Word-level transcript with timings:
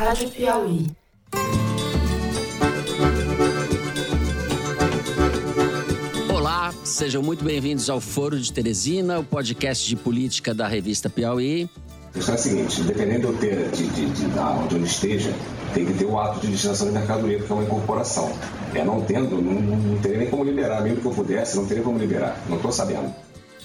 Rádio 0.00 0.30
Piauí. 0.30 0.86
Olá, 6.32 6.72
sejam 6.82 7.22
muito 7.22 7.44
bem-vindos 7.44 7.90
ao 7.90 8.00
Foro 8.00 8.40
de 8.40 8.50
Teresina, 8.50 9.18
o 9.18 9.24
podcast 9.24 9.86
de 9.86 9.96
política 9.96 10.54
da 10.54 10.66
revista 10.66 11.10
Piauí. 11.10 11.68
A 12.08 12.12
questão 12.14 12.34
é 12.34 12.38
a 12.38 12.40
seguinte, 12.40 12.82
dependendo 12.84 13.30
de, 13.34 13.68
de, 13.76 13.88
de, 13.88 14.06
de, 14.06 14.26
da 14.28 14.52
onde 14.52 14.76
ele 14.76 14.86
esteja, 14.86 15.34
tem 15.74 15.84
que 15.84 15.92
ter 15.92 16.06
o 16.06 16.18
ato 16.18 16.40
de 16.40 16.46
destinação 16.46 16.86
de 16.86 16.94
mercadoria, 16.94 17.36
porque 17.36 17.52
é 17.52 17.56
uma 17.56 17.64
incorporação. 17.64 18.32
É, 18.74 18.82
não 18.82 19.02
tendo, 19.02 19.42
não, 19.42 19.52
não 19.52 19.98
teria 19.98 20.16
nem 20.16 20.30
como 20.30 20.44
liberar, 20.44 20.80
mesmo 20.80 21.02
que 21.02 21.06
eu 21.08 21.12
pudesse, 21.12 21.58
não 21.58 21.66
teria 21.66 21.82
como 21.82 21.98
liberar. 21.98 22.42
Não 22.48 22.56
estou 22.56 22.72
sabendo. 22.72 23.14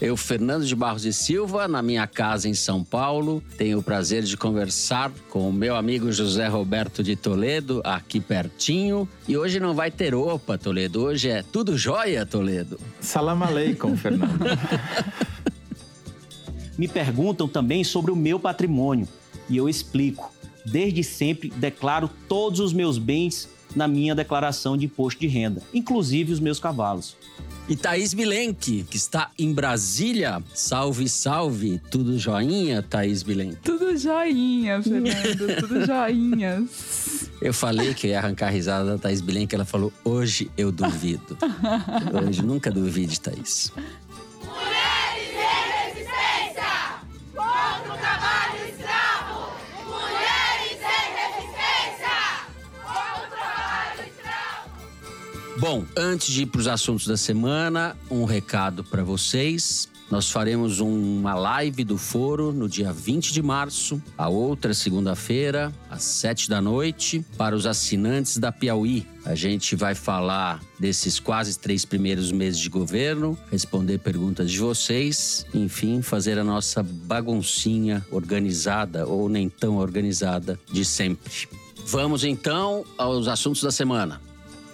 Eu, 0.02 0.18
Fernando 0.18 0.66
de 0.66 0.76
Barros 0.76 1.06
e 1.06 1.14
Silva, 1.14 1.70
na 1.70 1.82
minha 1.82 2.06
casa 2.06 2.50
em 2.50 2.54
São 2.54 2.84
Paulo, 2.84 3.42
tenho 3.58 3.80
o 3.80 3.84
prazer 3.84 4.24
de 4.24 4.36
conversar 4.36 5.10
com 5.30 5.50
o 5.50 5.54
meu 5.54 5.74
amigo 5.74 6.12
José 6.12 6.48
Roberto 6.48 7.02
de 7.02 7.16
Toledo, 7.16 7.82
aqui 7.84 8.20
pertinho. 8.20 9.08
E 9.26 9.38
hoje 9.38 9.58
não 9.58 9.74
vai 9.74 9.90
ter 9.90 10.14
opa, 10.14 10.58
Toledo. 10.58 11.02
Hoje 11.02 11.30
é 11.30 11.42
tudo 11.44 11.78
jóia, 11.78 12.26
Toledo. 12.26 12.78
Salam 13.00 13.42
aleikum, 13.42 13.96
Fernando. 13.98 14.38
Me 16.78 16.90
perguntam 16.90 17.48
também 17.48 17.82
sobre 17.86 18.12
o 18.12 18.18
meu 18.18 18.38
patrimônio 18.38 19.08
e 19.50 19.56
eu 19.56 19.70
explico. 19.70 20.30
Desde 20.66 21.04
sempre 21.04 21.50
declaro 21.50 22.10
todos 22.28 22.60
os 22.60 22.74
meus 22.74 22.98
bens 22.98 23.48
na 23.76 23.88
minha 23.88 24.16
declaração 24.16 24.78
de 24.78 24.86
imposto 24.86 25.20
de 25.20 25.28
renda, 25.28 25.62
inclusive 25.74 26.32
os 26.32 26.40
meus 26.40 26.60
cavalos. 26.60 27.16
E 27.68 27.76
Thaís 27.76 28.14
Bilenque, 28.14 28.84
que 28.84 28.96
está 28.96 29.32
em 29.40 29.52
Brasília. 29.52 30.42
Salve, 30.54 31.10
salve. 31.10 31.82
Tudo 31.90 32.18
joinha, 32.18 32.84
Thaís 32.84 33.24
Bilenque? 33.24 33.56
Tudo 33.64 33.98
joinha, 33.98 34.84
Fernando. 34.84 35.58
Tudo 35.60 35.84
joinhas. 35.84 37.32
Eu 37.42 37.52
falei 37.52 37.96
que 37.96 38.08
ia 38.08 38.20
arrancar 38.20 38.48
a 38.48 38.50
risada 38.52 38.92
da 38.92 38.98
Thaís 39.00 39.20
Bilenque. 39.20 39.56
Ela 39.56 39.66
falou, 39.66 39.92
hoje 40.04 40.52
eu 40.56 40.72
duvido. 40.72 41.36
hoje 42.28 42.44
nunca 42.44 42.70
duvide, 42.70 43.20
Thaís. 43.20 43.72
Bom, 55.58 55.86
antes 55.96 56.34
de 56.34 56.44
ir 56.44 56.48
para 56.48 56.60
os 56.60 56.68
assuntos 56.68 57.08
da 57.08 57.16
semana, 57.16 57.96
um 58.12 58.26
recado 58.26 58.84
para 58.84 59.04
vocês. 59.06 59.88
Nós 60.12 60.30
faremos 60.30 60.82
uma 60.82 61.34
live 61.34 61.84
do 61.86 61.98
Foro 61.98 62.52
no 62.52 62.68
dia 62.68 62.92
20 62.92 63.32
de 63.32 63.42
março, 63.42 64.02
a 64.18 64.28
outra 64.28 64.74
segunda-feira, 64.74 65.74
às 65.90 66.04
7 66.04 66.50
da 66.50 66.62
noite, 66.62 67.26
para 67.38 67.56
os 67.56 67.66
assinantes 67.66 68.38
da 68.38 68.52
Piauí. 68.52 69.08
A 69.26 69.34
gente 69.34 69.78
vai 69.78 69.96
falar 69.96 70.62
desses 70.78 71.20
quase 71.20 71.58
três 71.58 71.86
primeiros 71.86 72.34
meses 72.34 72.60
de 72.60 72.70
governo, 72.70 73.38
responder 73.50 74.00
perguntas 74.00 74.52
de 74.52 74.60
vocês, 74.60 75.46
enfim, 75.54 76.02
fazer 76.02 76.38
a 76.38 76.44
nossa 76.44 76.84
baguncinha 76.84 78.06
organizada 78.12 79.08
ou 79.08 79.30
nem 79.30 79.48
tão 79.48 79.78
organizada 79.78 80.60
de 80.72 80.84
sempre. 80.84 81.48
Vamos 81.88 82.26
então 82.26 82.84
aos 82.98 83.28
assuntos 83.28 83.64
da 83.64 83.72
semana. 83.72 84.25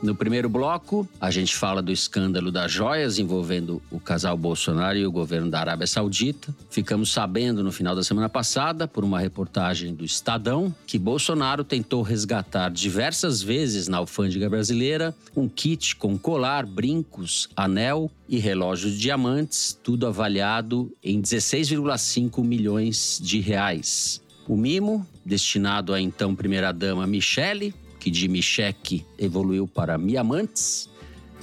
No 0.02 0.16
primeiro 0.16 0.50
bloco, 0.50 1.08
a 1.20 1.30
gente 1.30 1.56
fala 1.56 1.80
do 1.80 1.92
escândalo 1.92 2.52
das 2.52 2.72
joias 2.72 3.20
envolvendo 3.20 3.80
o 3.92 4.00
casal 4.00 4.36
Bolsonaro 4.36 4.98
e 4.98 5.06
o 5.06 5.12
governo 5.12 5.52
da 5.52 5.60
Arábia 5.60 5.86
Saudita. 5.86 6.56
Ficamos 6.72 7.12
sabendo 7.12 7.64
no 7.64 7.72
final 7.72 7.96
da 7.96 8.04
semana 8.04 8.28
passada, 8.28 8.88
por 8.88 9.04
uma 9.04 9.20
reportagem 9.20 9.94
do 9.94 10.04
Estadão, 10.04 10.74
que 10.88 10.98
Bolsonaro 10.98 11.64
tentou 11.64 12.02
resgatar 12.02 12.72
diversas 12.72 13.44
vezes 13.44 13.88
na 13.88 13.98
alfândega 13.98 14.50
brasileira 14.50 15.16
um 15.36 15.48
kit 15.48 15.96
com 15.96 16.18
colar, 16.18 16.66
brincos, 16.66 17.48
anel 17.56 18.10
e 18.28 18.40
relógio 18.40 18.90
de 18.90 18.98
diamantes, 18.98 19.78
tudo 19.84 20.08
avaliado 20.08 20.92
em 21.04 21.22
16,5 21.22 22.44
milhões 22.44 23.20
de 23.22 23.40
reais. 23.40 24.20
O 24.48 24.58
mimo, 24.58 25.06
destinado 25.24 25.94
à 25.94 26.02
então 26.02 26.36
primeira-dama 26.36 27.06
Michele, 27.06 27.74
que 28.02 28.10
de 28.10 28.28
Michek 28.28 29.06
evoluiu 29.16 29.68
para 29.68 29.96
Miamantes, 29.96 30.90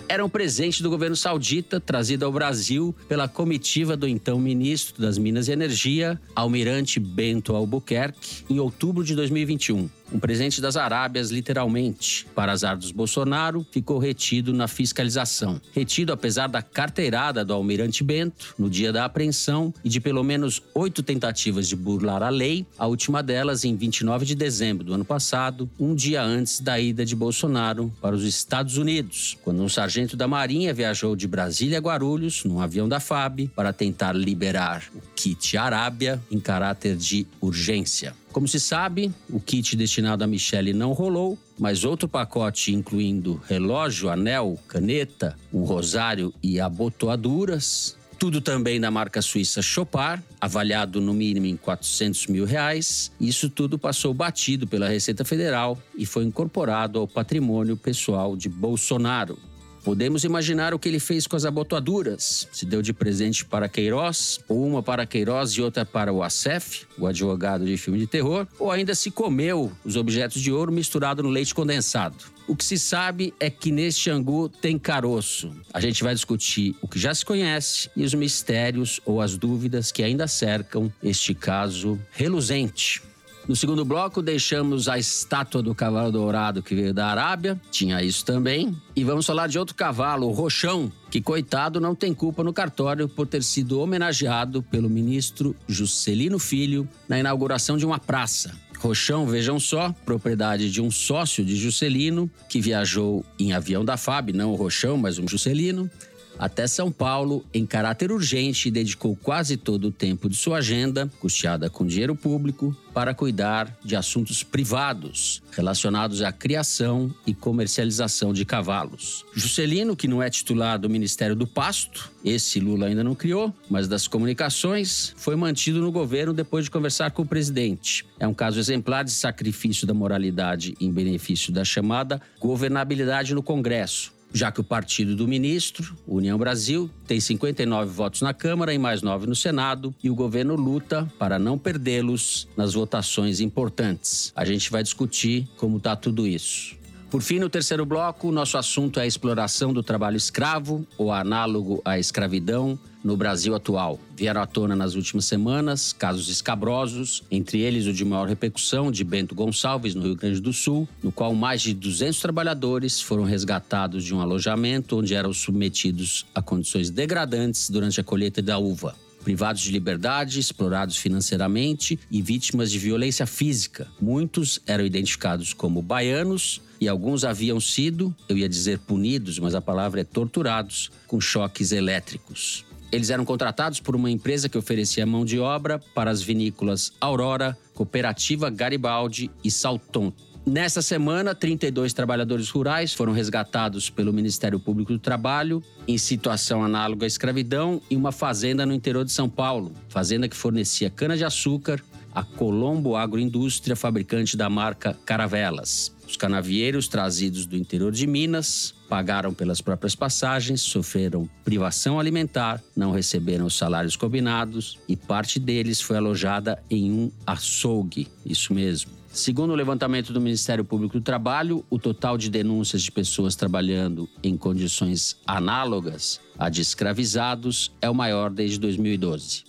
era 0.09 0.25
um 0.25 0.29
presente 0.29 0.83
do 0.83 0.91
governo 0.91 1.15
saudita 1.15 1.79
trazido 1.79 2.25
ao 2.25 2.33
Brasil 2.33 2.95
pela 3.09 3.29
comitiva 3.29 3.97
do 3.97 4.09
então 4.09 4.41
ministro 4.41 5.01
das 5.01 5.17
Minas 5.19 5.47
e 5.47 5.53
Energia, 5.53 6.21
Almirante 6.35 6.99
Bento 6.99 7.55
Albuquerque, 7.55 8.45
em 8.51 8.59
outubro 8.59 9.05
de 9.05 9.15
2021. 9.15 9.89
Um 10.13 10.19
presente 10.19 10.61
das 10.61 10.77
Arábias, 10.77 11.31
literalmente. 11.31 12.27
Para 12.35 12.53
azar 12.53 12.77
dos 12.77 12.91
Bolsonaro, 12.91 13.67
ficou 13.71 13.99
retido 13.99 14.53
na 14.53 14.67
fiscalização. 14.67 15.61
Retido 15.75 16.13
apesar 16.13 16.49
da 16.49 16.63
carteirada 16.63 17.45
do 17.45 17.53
Almirante 17.53 18.03
Bento, 18.03 18.55
no 18.59 18.71
dia 18.71 18.93
da 18.93 19.05
apreensão, 19.05 19.73
e 19.85 19.89
de 19.89 20.01
pelo 20.01 20.25
menos 20.25 20.63
oito 20.75 21.03
tentativas 21.03 21.69
de 21.69 21.77
burlar 21.77 22.23
a 22.23 22.29
lei, 22.29 22.67
a 22.79 22.87
última 22.87 23.23
delas 23.23 23.65
em 23.65 23.77
29 23.77 24.25
de 24.25 24.35
dezembro 24.35 24.85
do 24.85 24.95
ano 24.95 25.05
passado, 25.05 25.69
um 25.79 25.95
dia 25.95 26.23
antes 26.23 26.61
da 26.61 26.81
ida 26.81 27.05
de 27.05 27.15
Bolsonaro 27.15 27.93
para 28.01 28.15
os 28.15 28.25
Estados 28.25 28.79
Unidos, 28.79 29.37
quando 29.43 29.63
um 29.63 29.69
sargento 29.69 30.17
da 30.17 30.27
Marinha 30.27 30.73
viajou 30.73 31.15
de 31.15 31.27
Brasília 31.27 31.79
a 31.79 31.81
Guarulhos, 31.81 32.45
num 32.45 32.61
avião 32.61 32.89
da 32.89 33.01
FAB, 33.01 33.49
para 33.55 33.73
tentar 33.73 34.13
liberar 34.13 34.85
o 34.95 35.01
kit 35.15 35.57
Arábia 35.57 36.21
em 36.31 36.41
caráter 36.41 36.97
de 36.97 37.27
urgência. 37.41 38.15
Como 38.33 38.47
se 38.47 38.61
sabe, 38.61 39.13
o 39.31 39.41
kit 39.41 39.75
destinado 39.75 40.23
a 40.23 40.27
Michele 40.27 40.73
não 40.73 40.93
rolou, 40.93 41.39
mas 41.59 41.85
outro 41.85 42.09
pacote 42.09 42.75
incluindo 42.75 43.41
relógio, 43.49 44.11
anel, 44.11 44.59
caneta, 44.69 45.37
um 45.53 45.65
rosário 45.65 46.33
e 46.43 46.61
abotoaduras, 46.61 47.97
tudo 48.19 48.41
também 48.41 48.81
da 48.81 48.91
marca 48.91 49.23
suíça 49.23 49.63
Chopard, 49.63 50.23
avaliado 50.41 51.01
no 51.01 51.15
mínimo 51.15 51.47
em 51.47 51.57
400 51.57 52.27
mil 52.27 52.45
reais. 52.45 53.13
Isso 53.21 53.49
tudo 53.49 53.79
passou 53.79 54.13
batido 54.13 54.67
pela 54.67 54.89
Receita 54.89 55.25
Federal 55.25 55.81
e 55.97 56.05
foi 56.05 56.25
incorporado 56.25 56.99
ao 56.99 57.07
patrimônio 57.07 57.77
pessoal 57.77 58.37
de 58.37 58.49
Bolsonaro. 58.49 59.39
Podemos 59.89 60.23
imaginar 60.23 60.75
o 60.75 60.79
que 60.79 60.87
ele 60.87 61.01
fez 61.01 61.27
com 61.27 61.35
as 61.35 61.47
abotoaduras. 61.47 62.47
Se 62.53 62.67
deu 62.67 62.83
de 62.83 62.93
presente 62.93 63.43
para 63.43 63.71
Queiroz, 63.71 64.39
ou 64.47 64.67
uma 64.67 64.83
para 64.83 65.07
Queiroz 65.07 65.53
e 65.53 65.63
outra 65.63 65.83
para 65.83 66.13
o 66.13 66.23
Acef, 66.23 66.85
o 66.99 67.07
advogado 67.07 67.65
de 67.65 67.75
filme 67.79 67.99
de 67.99 68.07
terror, 68.07 68.47
ou 68.59 68.71
ainda 68.71 68.95
se 68.95 69.11
comeu 69.11 69.73
os 69.83 69.97
objetos 69.97 70.43
de 70.43 70.53
ouro 70.53 70.71
misturado 70.71 71.23
no 71.23 71.31
leite 71.31 71.55
condensado. 71.55 72.17
O 72.47 72.55
que 72.55 72.67
se 72.67 72.79
sabe 72.79 73.33
é 73.41 73.49
que 73.49 73.73
neste 73.73 74.11
angu 74.11 74.51
tem 74.51 74.79
caroço. 74.79 75.57
A 75.73 75.81
gente 75.81 76.05
vai 76.05 76.15
discutir 76.15 76.77
o 76.83 76.87
que 76.87 76.99
já 76.99 77.15
se 77.15 77.25
conhece 77.25 77.89
e 77.97 78.05
os 78.05 78.13
mistérios 78.13 79.01
ou 79.07 79.23
as 79.23 79.39
dúvidas 79.39 79.91
que 79.91 80.03
ainda 80.03 80.29
cercam 80.29 80.93
este 81.03 81.35
caso 81.35 81.99
reluzente. 82.11 83.08
No 83.49 83.57
segundo 83.57 83.83
bloco, 83.83 84.21
deixamos 84.21 84.89
a 84.89 84.99
estátua 84.99 85.63
do 85.63 85.75
cavalo 85.75 86.13
dourado 86.13 86.63
que 86.63 86.75
veio 86.75 86.93
da 86.93 87.07
Arábia, 87.07 87.59
tinha 87.71 88.03
isso 88.03 88.23
também. 88.23 88.77
E 88.95 89.03
vamos 89.03 89.25
falar 89.25 89.47
de 89.47 89.59
outro 89.59 89.75
cavalo, 89.75 90.27
o 90.27 90.33
Rochão, 90.33 90.93
que, 91.11 91.19
coitado, 91.19 91.81
não 91.81 91.95
tem 91.95 92.13
culpa 92.13 92.45
no 92.45 92.53
cartório 92.53 93.09
por 93.09 93.27
ter 93.27 93.43
sido 93.43 93.81
homenageado 93.81 94.63
pelo 94.63 94.91
ministro 94.91 95.57
Juscelino 95.67 96.39
Filho 96.39 96.87
na 97.09 97.19
inauguração 97.19 97.79
de 97.79 97.87
uma 97.87 97.99
praça. 97.99 98.55
Rochão, 98.79 99.27
vejam 99.27 99.59
só, 99.59 99.95
propriedade 100.05 100.71
de 100.71 100.83
um 100.83 100.91
sócio 100.91 101.43
de 101.43 101.57
Juscelino, 101.57 102.31
que 102.51 102.61
viajou 102.61 103.25
em 103.39 103.55
avião 103.55 103.83
da 103.83 103.97
FAB, 103.97 104.31
não 104.35 104.53
o 104.53 104.57
Rochão, 104.57 104.99
mas 104.99 105.19
um 105.19 105.27
Juscelino, 105.27 105.91
até 106.39 106.67
São 106.67 106.93
Paulo 106.93 107.45
em 107.53 107.67
caráter 107.67 108.13
urgente 108.13 108.69
e 108.69 108.71
dedicou 108.71 109.17
quase 109.17 109.57
todo 109.57 109.89
o 109.89 109.91
tempo 109.91 110.29
de 110.29 110.37
sua 110.37 110.59
agenda, 110.59 111.11
custeada 111.19 111.69
com 111.69 111.87
dinheiro 111.87 112.15
público, 112.15 112.77
para 112.95 113.15
cuidar 113.15 113.77
de 113.85 113.95
assuntos 113.95 114.43
privados 114.43 115.43
relacionados 115.53 116.23
à 116.23 116.33
criação 116.33 117.15
e 117.27 117.35
comercialização 117.35 118.33
de 118.33 118.45
cavalos. 118.45 119.25
Juscelino, 119.35 119.97
que 119.97 120.09
não 120.09 120.23
é 120.23 120.29
titular 120.29 120.79
do 120.79 120.91
Ministério 120.91 121.37
do 121.37 121.47
Pasto, 121.47 122.11
esse 122.25 122.59
Lula 122.59 122.87
ainda 122.87 123.05
não 123.05 123.15
criou, 123.15 123.55
mas 123.71 123.87
das 123.87 124.09
comunicações, 124.09 125.15
foi 125.17 125.37
mantido 125.37 125.81
no 125.81 125.93
governo 125.93 126.33
depois 126.33 126.65
de 126.65 126.71
conversar 126.71 127.11
com 127.13 127.23
o 127.23 127.27
presidente. 127.27 128.05
É 128.19 128.27
um 128.27 128.35
caso 128.35 128.59
exemplar 128.59 129.05
de 129.05 129.13
sacrifício 129.13 129.87
da 129.87 129.95
moralidade 129.95 130.75
em 130.81 130.91
benefício 130.91 131.53
da 131.53 131.65
chamada 131.65 132.21
governabilidade 132.41 133.35
no 133.35 133.43
Congresso 133.43 134.18
já 134.33 134.53
que 134.53 134.61
o 134.61 134.65
partido 134.65 135.17
do 135.17 135.27
ministro, 135.27 135.97
União 136.07 136.39
Brasil, 136.39 136.91
tem 137.07 137.19
59 137.19 137.91
votos 137.91 138.23
na 138.23 138.35
Câmara 138.35 138.73
e 138.73 138.79
mais 138.79 139.03
9 139.03 139.27
no 139.27 139.35
Senado, 139.35 139.95
e 140.03 140.11
o 140.11 140.15
governo 140.15 140.55
luta 140.55 141.11
para 141.19 141.39
não 141.39 141.59
perdê-los 141.59 142.49
nas 142.57 142.75
votações 142.75 143.41
importantes. 143.41 144.33
A 144.37 144.45
gente 144.45 144.71
vai 144.71 144.83
discutir 144.83 145.49
como 145.57 145.79
está 145.79 145.97
tudo 145.97 146.27
isso. 146.27 146.77
Por 147.11 147.23
fim, 147.23 147.39
no 147.39 147.49
terceiro 147.49 147.87
bloco, 147.87 148.31
nosso 148.31 148.59
assunto 148.59 149.01
é 149.01 149.05
a 149.05 149.07
exploração 149.07 149.73
do 149.73 149.83
trabalho 149.83 150.19
escravo, 150.19 150.87
ou 150.99 151.11
análogo 151.11 151.81
à 151.83 151.99
escravidão, 151.99 152.79
no 153.03 153.17
Brasil 153.17 153.55
atual. 153.55 153.99
Vieram 154.17 154.41
à 154.41 154.47
tona 154.47 154.75
nas 154.75 154.95
últimas 154.95 155.25
semanas 155.25 155.93
casos 155.93 156.29
escabrosos, 156.29 157.23
entre 157.31 157.61
eles 157.61 157.87
o 157.87 157.93
de 157.93 158.05
maior 158.05 158.29
repercussão 158.29 158.91
de 158.91 159.05
Bento 159.05 159.35
Gonçalves, 159.35 159.95
no 159.95 160.03
Rio 160.03 160.17
Grande 160.17 160.41
do 160.41 160.53
Sul, 160.53 160.89
no 161.03 161.13
qual 161.13 161.35
mais 161.35 161.63
de 161.63 161.75
200 161.75 162.21
trabalhadores 162.21 163.01
foram 163.01 163.25
resgatados 163.25 164.05
de 164.05 164.15
um 164.15 164.21
alojamento 164.21 164.99
onde 164.99 165.15
eram 165.15 165.33
submetidos 165.33 166.27
a 166.35 166.43
condições 166.43 166.91
degradantes 166.91 167.71
durante 167.71 168.01
a 168.01 168.05
colheita 168.05 168.43
da 168.43 168.59
uva 168.59 168.95
privados 169.29 169.61
de 169.61 169.71
liberdade, 169.71 170.41
explorados 170.41 170.97
financeiramente 170.97 171.99
e 172.11 172.23
vítimas 172.23 172.71
de 172.71 172.79
violência 172.79 173.27
física. 173.27 173.87
Muitos 174.01 174.59
eram 174.67 174.87
identificados 174.87 175.53
como 175.53 175.83
baianos 175.83 176.63
e 176.81 176.89
alguns 176.89 177.25
haviam 177.25 177.61
sido, 177.61 178.15
eu 178.29 178.39
ia 178.39 178.49
dizer 178.49 178.79
punidos, 178.79 179.39
mas 179.39 179.55
a 179.55 179.61
palavra 179.61 180.01
é 180.01 180.05
torturados, 180.05 180.91
com 181.07 181.21
choques 181.21 181.73
elétricos. 181.73 182.65
Eles 182.91 183.11
eram 183.11 183.25
contratados 183.25 183.81
por 183.81 183.95
uma 183.95 184.11
empresa 184.11 184.49
que 184.49 184.59
oferecia 184.59 185.05
mão 185.05 185.25
de 185.25 185.39
obra 185.39 185.79
para 185.95 186.11
as 186.11 186.23
vinícolas 186.23 186.93
Aurora, 187.01 187.57
Cooperativa 187.75 188.51
Garibaldi 188.51 189.31
e 189.45 189.51
Salton, 189.51 190.13
Nessa 190.49 190.81
semana, 190.81 191.35
32 191.35 191.93
trabalhadores 191.93 192.49
rurais 192.49 192.95
foram 192.95 193.13
resgatados 193.13 193.91
pelo 193.91 194.15
Ministério 194.15 194.59
Público 194.59 194.95
do 194.95 194.99
Trabalho 194.99 195.63
em 195.87 195.99
situação 195.99 196.65
análoga 196.65 197.05
à 197.05 197.07
escravidão 197.07 197.83
em 197.91 197.97
uma 197.97 198.13
fazenda 198.13 198.65
no 198.65 198.73
interior 198.73 199.05
de 199.05 199.13
São 199.13 199.29
Paulo, 199.29 199.75
fazenda 199.91 200.27
que 200.27 200.35
fornecia 200.35 200.89
cana-de-açúcar 200.89 201.83
à 202.15 202.23
Colombo 202.23 202.97
Agroindústria, 202.97 203.77
fabricante 203.77 204.39
da 204.39 204.49
marca 204.49 204.97
Caravelas. 205.05 205.95
Os 206.09 206.17
canavieiros 206.17 206.89
trazidos 206.89 207.45
do 207.45 207.55
interior 207.55 207.93
de 207.93 208.07
Minas 208.07 208.75
pagaram 208.89 209.35
pelas 209.35 209.61
próprias 209.61 209.95
passagens, 209.95 210.63
sofreram 210.63 211.29
privação 211.45 212.01
alimentar, 212.01 212.63
não 212.75 212.91
receberam 212.91 213.47
os 213.47 213.57
salários 213.57 213.97
combinados 213.97 214.79
e 214.89 214.97
parte 214.97 215.39
deles 215.39 215.81
foi 215.81 215.97
alojada 215.97 216.63
em 216.71 216.91
um 216.91 217.11
açougue. 217.27 218.09
Isso 218.25 218.55
mesmo. 218.55 218.99
Segundo 219.13 219.53
o 219.53 219.57
levantamento 219.57 220.13
do 220.13 220.21
Ministério 220.21 220.65
Público 220.65 220.99
do 220.99 221.05
Trabalho, 221.05 221.65
o 221.69 221.79
total 221.79 222.17
de 222.17 222.31
denúncias 222.31 222.83
de 222.83 222.93
pessoas 222.93 223.35
trabalhando 223.35 224.09
em 224.23 224.37
condições 224.37 225.17
análogas 225.27 226.21
à 226.39 226.49
de 226.49 226.61
escravizados 226.61 227.73
é 227.81 227.91
o 227.91 227.95
maior 227.95 228.31
desde 228.31 228.61
2012. 228.61 229.45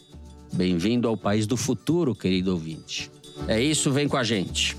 Bem-vindo 0.54 1.08
ao 1.08 1.16
país 1.16 1.46
do 1.46 1.56
futuro, 1.56 2.16
querido 2.16 2.52
ouvinte. 2.52 3.12
É 3.48 3.62
isso, 3.62 3.92
vem 3.92 4.08
com 4.08 4.18
a 4.18 4.24
gente. 4.24 4.76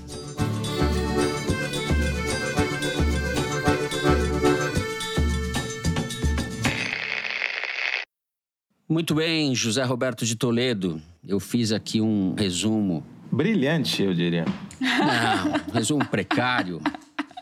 Muito 8.91 9.15
bem, 9.15 9.55
José 9.55 9.85
Roberto 9.85 10.25
de 10.25 10.35
Toledo. 10.35 11.01
Eu 11.25 11.39
fiz 11.39 11.71
aqui 11.71 12.01
um 12.01 12.35
resumo 12.37 13.05
Brilhante, 13.31 14.03
eu 14.03 14.13
diria. 14.13 14.43
Não, 14.81 15.73
resumo 15.73 16.05
precário. 16.05 16.81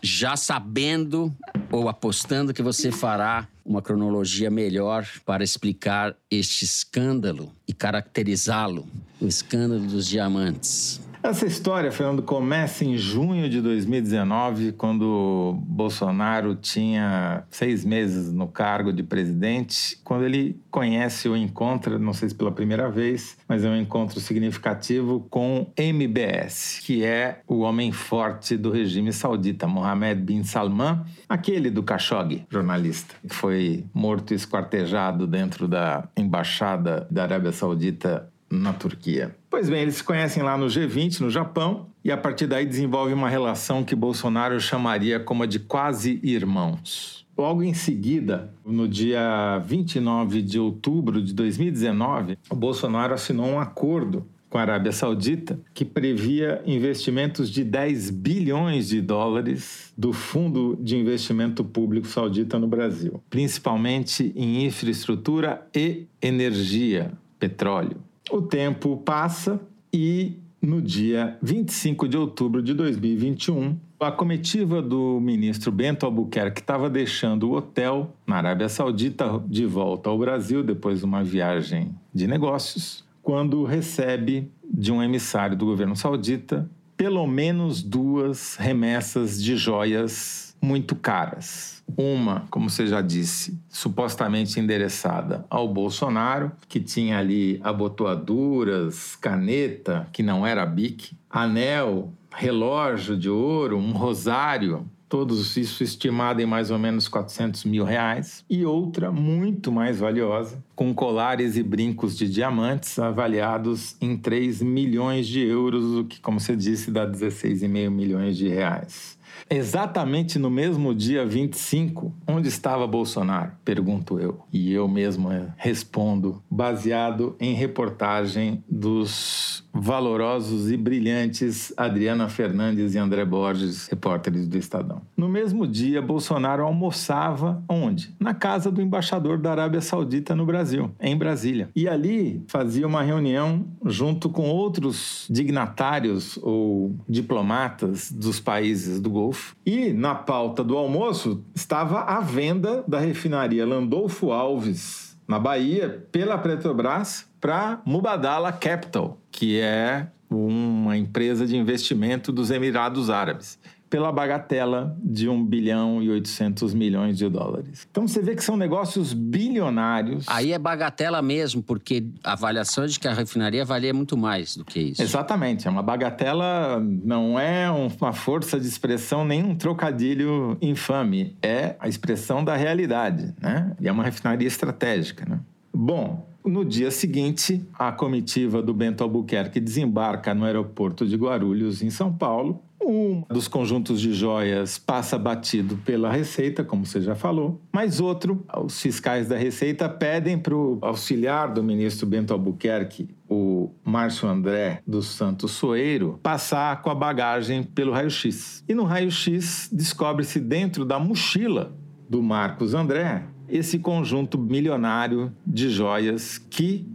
Já 0.00 0.36
sabendo 0.36 1.34
ou 1.68 1.88
apostando 1.88 2.54
que 2.54 2.62
você 2.62 2.92
fará 2.92 3.48
uma 3.64 3.82
cronologia 3.82 4.48
melhor 4.48 5.04
para 5.26 5.42
explicar 5.42 6.14
este 6.30 6.64
escândalo 6.64 7.52
e 7.66 7.72
caracterizá-lo, 7.72 8.86
o 9.20 9.26
escândalo 9.26 9.84
dos 9.84 10.06
diamantes. 10.06 11.00
Essa 11.22 11.46
história, 11.46 11.92
Fernando, 11.92 12.22
começa 12.22 12.82
em 12.82 12.96
junho 12.96 13.46
de 13.50 13.60
2019, 13.60 14.72
quando 14.72 15.54
Bolsonaro 15.66 16.54
tinha 16.54 17.44
seis 17.50 17.84
meses 17.84 18.32
no 18.32 18.48
cargo 18.48 18.90
de 18.90 19.02
presidente, 19.02 19.98
quando 20.02 20.24
ele 20.24 20.58
conhece 20.70 21.28
ou 21.28 21.36
encontra, 21.36 21.98
não 21.98 22.14
sei 22.14 22.30
se 22.30 22.34
pela 22.34 22.50
primeira 22.50 22.90
vez, 22.90 23.36
mas 23.46 23.64
é 23.64 23.68
um 23.68 23.76
encontro 23.76 24.18
significativo 24.18 25.26
com 25.28 25.70
MBS, 25.76 26.80
que 26.82 27.04
é 27.04 27.42
o 27.46 27.58
homem 27.60 27.92
forte 27.92 28.56
do 28.56 28.70
regime 28.70 29.12
saudita, 29.12 29.66
Mohammed 29.66 30.22
bin 30.22 30.42
Salman, 30.42 31.02
aquele 31.28 31.70
do 31.70 31.82
Khashoggi, 31.82 32.46
jornalista, 32.48 33.14
que 33.28 33.34
foi 33.34 33.84
morto 33.92 34.32
e 34.32 34.36
esquartejado 34.36 35.26
dentro 35.26 35.68
da 35.68 36.08
embaixada 36.16 37.06
da 37.10 37.24
Arábia 37.24 37.52
Saudita 37.52 38.32
na 38.50 38.72
Turquia. 38.72 39.38
Pois 39.50 39.68
bem, 39.68 39.82
eles 39.82 39.96
se 39.96 40.04
conhecem 40.04 40.44
lá 40.44 40.56
no 40.56 40.66
G20, 40.66 41.22
no 41.22 41.28
Japão, 41.28 41.88
e 42.04 42.12
a 42.12 42.16
partir 42.16 42.46
daí 42.46 42.64
desenvolvem 42.64 43.12
uma 43.12 43.28
relação 43.28 43.82
que 43.82 43.96
Bolsonaro 43.96 44.60
chamaria 44.60 45.18
como 45.18 45.42
a 45.42 45.46
de 45.46 45.58
quase 45.58 46.20
irmãos. 46.22 47.26
Logo 47.36 47.60
em 47.60 47.74
seguida, 47.74 48.54
no 48.64 48.86
dia 48.86 49.58
29 49.64 50.40
de 50.40 50.60
outubro 50.60 51.20
de 51.20 51.34
2019, 51.34 52.38
o 52.48 52.54
Bolsonaro 52.54 53.12
assinou 53.12 53.46
um 53.46 53.58
acordo 53.58 54.24
com 54.48 54.56
a 54.56 54.62
Arábia 54.62 54.92
Saudita, 54.92 55.58
que 55.74 55.84
previa 55.84 56.62
investimentos 56.64 57.50
de 57.50 57.64
10 57.64 58.10
bilhões 58.10 58.88
de 58.88 59.00
dólares 59.00 59.92
do 59.96 60.12
Fundo 60.12 60.78
de 60.80 60.96
Investimento 60.96 61.64
Público 61.64 62.06
Saudita 62.06 62.58
no 62.58 62.68
Brasil, 62.68 63.20
principalmente 63.28 64.32
em 64.36 64.64
infraestrutura 64.64 65.66
e 65.74 66.06
energia, 66.22 67.12
petróleo. 67.38 68.09
O 68.30 68.40
tempo 68.40 68.96
passa 68.98 69.60
e 69.92 70.36
no 70.62 70.80
dia 70.80 71.36
25 71.42 72.06
de 72.06 72.16
outubro 72.16 72.62
de 72.62 72.72
2021, 72.72 73.76
a 73.98 74.12
comitiva 74.12 74.80
do 74.80 75.18
ministro 75.20 75.72
Bento 75.72 76.06
Albuquerque 76.06 76.60
estava 76.60 76.88
deixando 76.88 77.48
o 77.48 77.56
hotel 77.56 78.14
na 78.24 78.36
Arábia 78.36 78.68
Saudita 78.68 79.42
de 79.48 79.66
volta 79.66 80.10
ao 80.10 80.18
Brasil 80.18 80.62
depois 80.62 81.00
de 81.00 81.04
uma 81.04 81.24
viagem 81.24 81.92
de 82.14 82.28
negócios, 82.28 83.04
quando 83.20 83.64
recebe 83.64 84.48
de 84.64 84.92
um 84.92 85.02
emissário 85.02 85.56
do 85.56 85.66
governo 85.66 85.96
saudita 85.96 86.70
pelo 86.96 87.26
menos 87.26 87.82
duas 87.82 88.56
remessas 88.56 89.42
de 89.42 89.56
joias 89.56 90.49
muito 90.60 90.94
caras 90.94 91.80
uma, 91.96 92.46
como 92.50 92.70
você 92.70 92.86
já 92.86 93.00
disse, 93.00 93.58
supostamente 93.68 94.58
endereçada 94.60 95.44
ao 95.50 95.68
Bolsonaro, 95.68 96.52
que 96.68 96.80
tinha 96.80 97.18
ali 97.18 97.60
abotoaduras, 97.62 99.16
caneta, 99.16 100.08
que 100.12 100.22
não 100.22 100.46
era 100.46 100.64
bic, 100.64 101.12
anel, 101.28 102.12
relógio 102.30 103.16
de 103.16 103.28
ouro, 103.28 103.76
um 103.76 103.92
rosário, 103.92 104.86
todos 105.08 105.56
isso 105.56 105.82
estimado 105.82 106.40
em 106.40 106.46
mais 106.46 106.70
ou 106.70 106.78
menos 106.78 107.08
400 107.08 107.64
mil 107.64 107.84
reais, 107.84 108.44
e 108.48 108.64
outra 108.64 109.10
muito 109.10 109.72
mais 109.72 109.98
valiosa, 109.98 110.62
com 110.76 110.94
colares 110.94 111.56
e 111.56 111.62
brincos 111.62 112.16
de 112.16 112.30
diamantes 112.30 112.98
avaliados 112.98 113.96
em 114.00 114.16
3 114.16 114.62
milhões 114.62 115.26
de 115.26 115.40
euros, 115.40 115.84
o 115.96 116.04
que, 116.04 116.20
como 116.20 116.38
você 116.38 116.54
disse, 116.54 116.92
dá 116.92 117.06
16,5 117.06 117.90
milhões 117.90 118.36
de 118.36 118.48
reais. 118.48 119.18
Exatamente 119.48 120.38
no 120.38 120.50
mesmo 120.50 120.94
dia 120.94 121.24
25, 121.24 122.12
onde 122.26 122.48
estava 122.48 122.86
Bolsonaro? 122.86 123.52
Pergunto 123.64 124.18
eu. 124.18 124.40
E 124.52 124.72
eu 124.72 124.88
mesmo 124.88 125.30
eh, 125.32 125.48
respondo, 125.56 126.42
baseado 126.50 127.36
em 127.40 127.54
reportagem 127.54 128.62
dos 128.68 129.64
valorosos 129.72 130.70
e 130.70 130.76
brilhantes 130.76 131.72
Adriana 131.76 132.28
Fernandes 132.28 132.94
e 132.94 132.98
André 132.98 133.24
Borges, 133.24 133.86
repórteres 133.88 134.46
do 134.48 134.58
Estadão. 134.58 135.02
No 135.16 135.28
mesmo 135.28 135.66
dia, 135.66 136.02
Bolsonaro 136.02 136.64
almoçava 136.64 137.62
onde? 137.68 138.14
Na 138.18 138.34
casa 138.34 138.70
do 138.70 138.82
embaixador 138.82 139.38
da 139.38 139.52
Arábia 139.52 139.80
Saudita 139.80 140.34
no 140.34 140.44
Brasil, 140.44 140.90
em 141.00 141.16
Brasília. 141.16 141.68
E 141.74 141.88
ali 141.88 142.42
fazia 142.48 142.86
uma 142.86 143.02
reunião 143.02 143.64
junto 143.84 144.28
com 144.28 144.48
outros 144.48 145.26
dignatários 145.30 146.38
ou 146.42 146.94
diplomatas 147.08 148.10
dos 148.10 148.40
países 148.40 149.00
do 149.00 149.10
Golfo. 149.10 149.29
E 149.64 149.92
na 149.92 150.14
pauta 150.14 150.64
do 150.64 150.76
almoço 150.76 151.44
estava 151.54 152.00
a 152.00 152.20
venda 152.20 152.82
da 152.86 152.98
refinaria 152.98 153.66
Landolfo 153.66 154.32
Alves, 154.32 155.16
na 155.28 155.38
Bahia, 155.38 156.06
pela 156.10 156.36
Petrobras 156.38 157.28
para 157.40 157.80
Mubadala 157.84 158.52
Capital, 158.52 159.18
que 159.30 159.60
é 159.60 160.08
uma 160.28 160.96
empresa 160.96 161.46
de 161.46 161.56
investimento 161.56 162.32
dos 162.32 162.50
Emirados 162.50 163.10
Árabes 163.10 163.58
pela 163.90 164.12
bagatela 164.12 164.96
de 165.02 165.28
1 165.28 165.44
bilhão 165.44 166.00
e 166.00 166.08
800 166.08 166.72
milhões 166.72 167.18
de 167.18 167.28
dólares. 167.28 167.88
Então 167.90 168.06
você 168.06 168.22
vê 168.22 168.36
que 168.36 168.44
são 168.44 168.56
negócios 168.56 169.12
bilionários. 169.12 170.24
Aí 170.28 170.52
é 170.52 170.58
bagatela 170.58 171.20
mesmo, 171.20 171.60
porque 171.60 172.06
a 172.22 172.34
avaliação 172.34 172.84
é 172.84 172.86
de 172.86 173.00
que 173.00 173.08
a 173.08 173.12
refinaria 173.12 173.64
valia 173.64 173.92
muito 173.92 174.16
mais 174.16 174.56
do 174.56 174.64
que 174.64 174.78
isso. 174.78 175.02
Exatamente, 175.02 175.66
é 175.66 175.70
uma 175.70 175.82
bagatela, 175.82 176.80
não 176.80 177.38
é 177.38 177.68
uma 177.68 178.12
força 178.12 178.60
de 178.60 178.68
expressão 178.68 179.24
nem 179.24 179.42
um 179.42 179.56
trocadilho 179.56 180.56
infame, 180.62 181.36
é 181.42 181.74
a 181.80 181.88
expressão 181.88 182.44
da 182.44 182.54
realidade, 182.54 183.34
né? 183.40 183.74
E 183.80 183.88
é 183.88 183.92
uma 183.92 184.04
refinaria 184.04 184.46
estratégica, 184.46 185.26
né? 185.28 185.40
Bom, 185.74 186.30
No 186.44 186.64
dia 186.64 186.90
seguinte, 186.90 187.62
a 187.78 187.92
comitiva 187.92 188.62
do 188.62 188.72
Bento 188.72 189.04
Albuquerque 189.04 189.60
desembarca 189.60 190.34
no 190.34 190.46
aeroporto 190.46 191.06
de 191.06 191.14
Guarulhos, 191.14 191.82
em 191.82 191.90
São 191.90 192.12
Paulo. 192.12 192.62
Um 192.82 193.22
dos 193.28 193.46
conjuntos 193.46 194.00
de 194.00 194.12
joias 194.12 194.78
passa 194.78 195.18
batido 195.18 195.76
pela 195.84 196.10
Receita, 196.10 196.64
como 196.64 196.86
você 196.86 197.00
já 197.00 197.14
falou, 197.14 197.60
mas 197.72 198.00
outro, 198.00 198.44
os 198.64 198.80
fiscais 198.80 199.28
da 199.28 199.36
Receita 199.36 199.88
pedem 199.88 200.38
para 200.38 200.54
o 200.54 200.78
auxiliar 200.80 201.52
do 201.52 201.62
ministro 201.62 202.06
Bento 202.06 202.32
Albuquerque, 202.32 203.08
o 203.28 203.70
Márcio 203.84 204.28
André 204.28 204.82
dos 204.86 205.06
Santos 205.06 205.52
Soeiro, 205.52 206.18
passar 206.22 206.80
com 206.82 206.90
a 206.90 206.94
bagagem 206.94 207.62
pelo 207.62 207.92
raio-x. 207.92 208.64
E 208.68 208.74
no 208.74 208.84
raio-x 208.84 209.68
descobre-se 209.70 210.40
dentro 210.40 210.84
da 210.84 210.98
mochila 210.98 211.76
do 212.08 212.22
Marcos 212.22 212.74
André 212.74 213.24
esse 213.50 213.78
conjunto 213.78 214.38
milionário 214.38 215.32
de 215.44 215.68
joias 215.68 216.38
que 216.38 216.86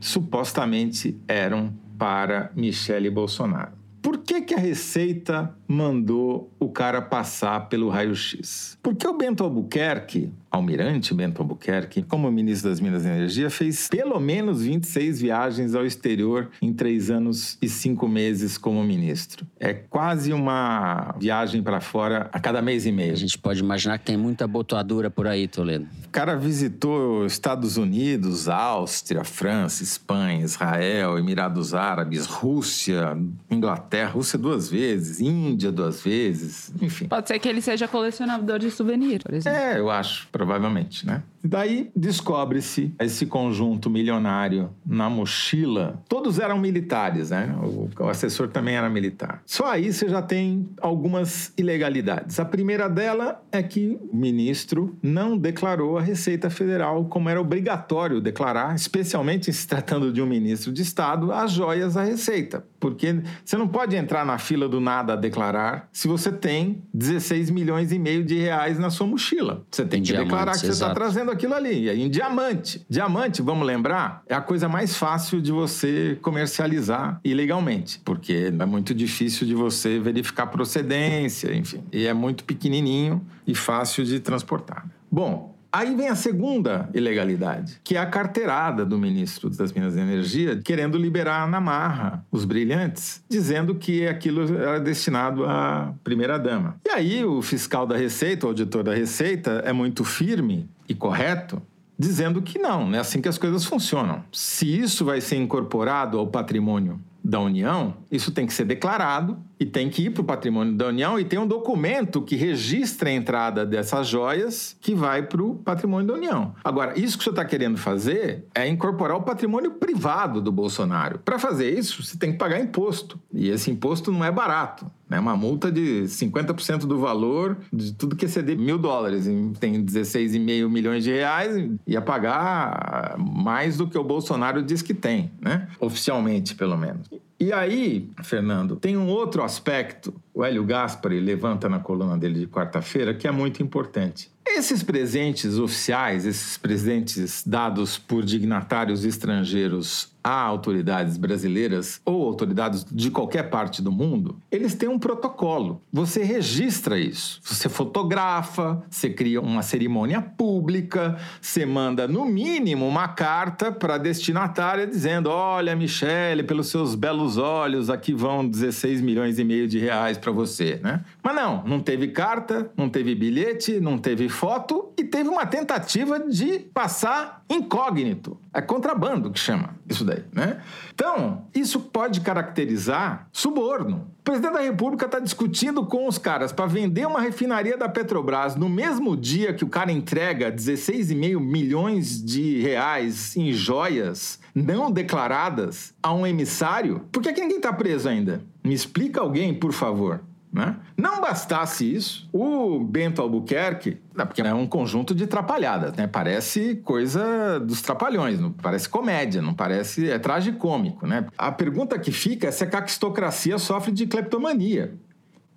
supostamente 0.00 1.18
eram 1.26 1.72
para 1.98 2.52
Michele 2.54 3.10
Bolsonaro. 3.10 3.81
Por 4.02 4.24
que, 4.24 4.42
que 4.42 4.54
a 4.54 4.58
Receita 4.58 5.56
mandou 5.72 6.52
o 6.60 6.68
cara 6.68 7.00
passar 7.00 7.68
pelo 7.68 7.88
raio-x? 7.88 8.78
Porque 8.82 9.06
o 9.06 9.16
Bento 9.16 9.42
Albuquerque, 9.42 10.30
almirante 10.50 11.14
Bento 11.14 11.40
Albuquerque, 11.40 12.02
como 12.02 12.30
ministro 12.30 12.68
das 12.68 12.78
Minas 12.78 13.04
e 13.04 13.08
Energia, 13.08 13.48
fez 13.48 13.88
pelo 13.88 14.20
menos 14.20 14.62
26 14.62 15.22
viagens 15.22 15.74
ao 15.74 15.86
exterior 15.86 16.50
em 16.60 16.72
três 16.72 17.10
anos 17.10 17.56
e 17.62 17.68
cinco 17.68 18.06
meses 18.06 18.58
como 18.58 18.84
ministro. 18.84 19.46
É 19.58 19.72
quase 19.72 20.32
uma 20.32 21.14
viagem 21.18 21.62
para 21.62 21.80
fora 21.80 22.28
a 22.32 22.38
cada 22.38 22.60
mês 22.60 22.84
e 22.84 22.92
meio. 22.92 23.12
A 23.12 23.16
gente 23.16 23.38
pode 23.38 23.60
imaginar 23.60 23.98
que 23.98 24.04
tem 24.04 24.16
muita 24.16 24.46
botoadura 24.46 25.10
por 25.10 25.26
aí, 25.26 25.48
Toledo. 25.48 25.86
O 26.06 26.10
cara 26.10 26.36
visitou 26.36 27.24
Estados 27.24 27.78
Unidos, 27.78 28.48
Áustria, 28.48 29.24
França, 29.24 29.82
Espanha, 29.82 30.44
Israel, 30.44 31.18
Emirados 31.18 31.72
Árabes, 31.72 32.26
Rússia, 32.26 33.16
Inglaterra, 33.50 34.10
Rússia 34.10 34.38
duas 34.38 34.68
vezes, 34.68 35.20
Índia 35.20 35.61
duas 35.70 36.02
vezes, 36.02 36.72
enfim. 36.80 37.06
Pode 37.06 37.28
ser 37.28 37.38
que 37.38 37.48
ele 37.48 37.60
seja 37.60 37.86
colecionador 37.86 38.58
de 38.58 38.70
souvenir, 38.70 39.22
por 39.22 39.34
exemplo. 39.34 39.58
É, 39.58 39.78
eu 39.78 39.90
acho, 39.90 40.26
provavelmente, 40.32 41.06
né? 41.06 41.22
Daí 41.44 41.90
descobre-se 41.94 42.94
esse 43.00 43.26
conjunto 43.26 43.90
milionário 43.90 44.70
na 44.86 45.10
mochila. 45.10 46.02
Todos 46.08 46.38
eram 46.38 46.58
militares, 46.58 47.30
né? 47.30 47.54
O, 47.62 48.08
assessor 48.08 48.48
também 48.48 48.76
era 48.76 48.88
militar. 48.88 49.42
Só 49.44 49.66
aí 49.66 49.92
você 49.92 50.08
já 50.08 50.22
tem 50.22 50.68
algumas 50.80 51.52
ilegalidades. 51.56 52.38
A 52.38 52.44
primeira 52.44 52.88
dela 52.88 53.42
é 53.50 53.62
que 53.62 53.98
o 54.10 54.16
ministro 54.16 54.96
não 55.02 55.36
declarou 55.36 55.98
a 55.98 56.02
Receita 56.02 56.48
Federal 56.48 57.04
como 57.06 57.28
era 57.28 57.40
obrigatório 57.40 58.20
declarar, 58.20 58.74
especialmente 58.74 59.52
se 59.52 59.66
tratando 59.66 60.12
de 60.12 60.22
um 60.22 60.26
ministro 60.26 60.72
de 60.72 60.82
Estado, 60.82 61.32
as 61.32 61.50
joias 61.50 61.94
da 61.94 62.04
Receita. 62.04 62.64
Porque 62.78 63.20
você 63.44 63.56
não 63.56 63.68
pode 63.68 63.96
entrar 63.96 64.24
na 64.24 64.38
fila 64.38 64.68
do 64.68 64.80
nada 64.80 65.14
a 65.14 65.16
declarar 65.16 65.88
se 65.92 66.06
você 66.06 66.30
tem 66.30 66.82
16 66.92 67.50
milhões 67.50 67.92
e 67.92 67.98
meio 67.98 68.24
de 68.24 68.36
reais 68.38 68.78
na 68.78 68.90
sua 68.90 69.06
mochila. 69.06 69.64
Você 69.70 69.84
tem 69.84 70.00
Em 70.00 70.02
que 70.02 70.12
declarar 70.12 70.52
diamantes, 70.52 70.60
que 70.60 70.66
você 70.66 70.72
está 70.72 70.92
trazendo 70.92 71.31
aquilo 71.32 71.54
ali. 71.54 71.88
Em 71.90 72.08
diamante. 72.08 72.84
Diamante, 72.88 73.42
vamos 73.42 73.66
lembrar, 73.66 74.22
é 74.26 74.34
a 74.34 74.40
coisa 74.40 74.68
mais 74.68 74.96
fácil 74.96 75.40
de 75.40 75.50
você 75.50 76.18
comercializar 76.22 77.20
ilegalmente, 77.24 78.00
porque 78.04 78.52
é 78.58 78.66
muito 78.66 78.94
difícil 78.94 79.46
de 79.46 79.54
você 79.54 79.98
verificar 79.98 80.46
procedência, 80.46 81.54
enfim. 81.54 81.82
E 81.92 82.06
é 82.06 82.14
muito 82.14 82.44
pequenininho 82.44 83.24
e 83.46 83.54
fácil 83.54 84.04
de 84.04 84.20
transportar. 84.20 84.86
Bom, 85.10 85.51
Aí 85.72 85.96
vem 85.96 86.08
a 86.08 86.14
segunda 86.14 86.90
ilegalidade, 86.92 87.80
que 87.82 87.96
é 87.96 87.98
a 87.98 88.04
carteirada 88.04 88.84
do 88.84 88.98
ministro 88.98 89.48
das 89.48 89.72
Minas 89.72 89.96
e 89.96 90.00
Energia, 90.00 90.60
querendo 90.62 90.98
liberar 90.98 91.48
na 91.48 91.62
marra 91.62 92.26
os 92.30 92.44
brilhantes, 92.44 93.24
dizendo 93.26 93.74
que 93.74 94.06
aquilo 94.06 94.54
era 94.54 94.78
destinado 94.78 95.46
à 95.46 95.94
primeira-dama. 96.04 96.76
E 96.86 96.90
aí 96.90 97.24
o 97.24 97.40
fiscal 97.40 97.86
da 97.86 97.96
Receita, 97.96 98.44
o 98.44 98.50
auditor 98.50 98.84
da 98.84 98.94
Receita, 98.94 99.62
é 99.64 99.72
muito 99.72 100.04
firme 100.04 100.68
e 100.86 100.94
correto, 100.94 101.62
dizendo 101.98 102.42
que 102.42 102.58
não, 102.58 102.86
não 102.90 102.98
é 102.98 103.00
assim 103.00 103.22
que 103.22 103.28
as 103.28 103.38
coisas 103.38 103.64
funcionam. 103.64 104.22
Se 104.30 104.78
isso 104.78 105.06
vai 105.06 105.22
ser 105.22 105.36
incorporado 105.36 106.18
ao 106.18 106.26
patrimônio 106.26 107.00
da 107.24 107.40
União, 107.40 107.94
isso 108.10 108.30
tem 108.32 108.46
que 108.46 108.52
ser 108.52 108.64
declarado 108.64 109.38
e 109.62 109.66
tem 109.66 109.88
que 109.88 110.02
ir 110.02 110.10
para 110.10 110.22
o 110.22 110.24
patrimônio 110.24 110.74
da 110.74 110.88
União 110.88 111.20
e 111.20 111.24
tem 111.24 111.38
um 111.38 111.46
documento 111.46 112.20
que 112.20 112.34
registra 112.34 113.08
a 113.08 113.12
entrada 113.12 113.64
dessas 113.64 114.08
joias 114.08 114.76
que 114.80 114.92
vai 114.92 115.22
para 115.22 115.40
o 115.40 115.54
patrimônio 115.54 116.08
da 116.08 116.14
União. 116.14 116.52
Agora, 116.64 116.98
isso 116.98 117.16
que 117.16 117.22
senhor 117.22 117.34
está 117.34 117.44
querendo 117.44 117.76
fazer 117.78 118.44
é 118.56 118.66
incorporar 118.66 119.16
o 119.16 119.22
patrimônio 119.22 119.70
privado 119.70 120.40
do 120.40 120.50
Bolsonaro. 120.50 121.20
Para 121.20 121.38
fazer 121.38 121.78
isso, 121.78 122.02
você 122.02 122.18
tem 122.18 122.32
que 122.32 122.38
pagar 122.38 122.58
imposto. 122.58 123.20
E 123.32 123.50
esse 123.50 123.70
imposto 123.70 124.10
não 124.10 124.24
é 124.24 124.32
barato. 124.32 124.90
É 125.08 125.20
uma 125.20 125.36
multa 125.36 125.70
de 125.70 126.04
50% 126.04 126.80
do 126.80 126.98
valor 126.98 127.58
de 127.72 127.92
tudo 127.92 128.16
que 128.16 128.24
exceder 128.24 128.58
mil 128.58 128.78
dólares. 128.78 129.26
Tem 129.60 129.84
16,5 129.84 130.68
milhões 130.68 131.04
de 131.04 131.12
reais, 131.12 131.70
ia 131.86 132.00
pagar 132.00 133.14
mais 133.18 133.76
do 133.76 133.86
que 133.86 133.96
o 133.96 134.02
Bolsonaro 134.02 134.62
diz 134.62 134.82
que 134.82 134.94
tem, 134.94 135.30
né? 135.40 135.68
Oficialmente, 135.78 136.54
pelo 136.54 136.76
menos. 136.76 137.08
E 137.42 137.52
aí, 137.52 138.08
Fernando, 138.22 138.76
tem 138.76 138.96
um 138.96 139.08
outro 139.08 139.42
aspecto, 139.42 140.14
o 140.32 140.44
Hélio 140.44 140.62
Gaspari 140.62 141.18
levanta 141.18 141.68
na 141.68 141.80
coluna 141.80 142.16
dele 142.16 142.38
de 142.38 142.46
quarta-feira, 142.46 143.12
que 143.12 143.26
é 143.26 143.32
muito 143.32 143.60
importante. 143.60 144.30
Esses 144.44 144.82
presentes 144.82 145.58
oficiais, 145.58 146.26
esses 146.26 146.58
presentes 146.58 147.42
dados 147.46 147.96
por 147.96 148.24
dignatários 148.24 149.04
estrangeiros 149.04 150.12
a 150.22 150.40
autoridades 150.40 151.16
brasileiras 151.16 152.00
ou 152.04 152.24
autoridades 152.24 152.86
de 152.90 153.10
qualquer 153.10 153.50
parte 153.50 153.82
do 153.82 153.90
mundo, 153.90 154.36
eles 154.50 154.74
têm 154.74 154.88
um 154.88 154.98
protocolo. 154.98 155.82
Você 155.92 156.22
registra 156.22 156.98
isso. 156.98 157.40
Você 157.42 157.68
fotografa, 157.68 158.82
você 158.88 159.10
cria 159.10 159.40
uma 159.40 159.62
cerimônia 159.62 160.22
pública, 160.22 161.18
você 161.40 161.66
manda 161.66 162.06
no 162.06 162.24
mínimo 162.24 162.86
uma 162.86 163.08
carta 163.08 163.72
para 163.72 163.96
a 163.96 163.98
destinatária 163.98 164.86
dizendo: 164.86 165.28
"Olha, 165.28 165.74
Michele, 165.74 166.42
pelos 166.42 166.68
seus 166.68 166.94
belos 166.94 167.36
olhos, 167.36 167.90
aqui 167.90 168.12
vão 168.14 168.46
16 168.46 169.00
milhões 169.00 169.38
e 169.38 169.44
meio 169.44 169.66
de 169.66 169.78
reais 169.78 170.16
para 170.16 170.30
você", 170.30 170.78
né? 170.82 171.04
Mas 171.22 171.34
não, 171.34 171.64
não 171.64 171.80
teve 171.80 172.08
carta, 172.08 172.70
não 172.76 172.88
teve 172.88 173.14
bilhete, 173.14 173.80
não 173.80 173.98
teve 173.98 174.28
foto 174.42 174.92
e 174.98 175.04
teve 175.04 175.28
uma 175.28 175.46
tentativa 175.46 176.18
de 176.18 176.58
passar 176.74 177.44
incógnito. 177.48 178.36
É 178.52 178.60
contrabando 178.60 179.30
que 179.30 179.38
chama 179.38 179.76
isso 179.88 180.04
daí, 180.04 180.24
né? 180.32 180.60
Então, 180.92 181.44
isso 181.54 181.78
pode 181.78 182.20
caracterizar 182.20 183.28
suborno. 183.32 184.08
O 184.18 184.22
presidente 184.24 184.54
da 184.54 184.60
República 184.60 185.06
está 185.06 185.20
discutindo 185.20 185.86
com 185.86 186.08
os 186.08 186.18
caras 186.18 186.50
para 186.50 186.66
vender 186.66 187.06
uma 187.06 187.20
refinaria 187.20 187.76
da 187.76 187.88
Petrobras 187.88 188.56
no 188.56 188.68
mesmo 188.68 189.16
dia 189.16 189.54
que 189.54 189.62
o 189.62 189.68
cara 189.68 189.92
entrega 189.92 190.50
16,5 190.50 191.38
milhões 191.38 192.20
de 192.20 192.60
reais 192.60 193.36
em 193.36 193.52
joias 193.52 194.40
não 194.52 194.90
declaradas 194.90 195.94
a 196.02 196.12
um 196.12 196.26
emissário. 196.26 197.06
Por 197.12 197.22
que, 197.22 197.32
que 197.32 197.40
ninguém 197.40 197.58
está 197.58 197.72
preso 197.72 198.08
ainda? 198.08 198.42
Me 198.64 198.74
explica 198.74 199.20
alguém, 199.20 199.54
por 199.54 199.72
favor. 199.72 200.20
Né? 200.52 200.76
Não 200.98 201.18
bastasse 201.18 201.90
isso, 201.90 202.28
o 202.30 202.78
Bento 202.78 203.22
Albuquerque, 203.22 203.96
porque 204.14 204.42
é 204.42 204.52
um 204.52 204.66
conjunto 204.66 205.14
de 205.14 205.26
trapalhadas, 205.26 205.94
né? 205.94 206.06
Parece 206.06 206.76
coisa 206.84 207.58
dos 207.58 207.80
trapalhões, 207.80 208.38
não 208.38 208.52
parece 208.52 208.86
comédia, 208.86 209.40
não 209.40 209.54
parece 209.54 210.10
é 210.10 210.18
tragicômico, 210.18 211.06
né? 211.06 211.26
A 211.38 211.50
pergunta 211.50 211.98
que 211.98 212.12
fica 212.12 212.48
é 212.48 212.50
se 212.50 212.64
a 212.64 212.66
caquistocracia 212.66 213.56
sofre 213.56 213.90
de 213.92 214.06
cleptomania. 214.06 214.94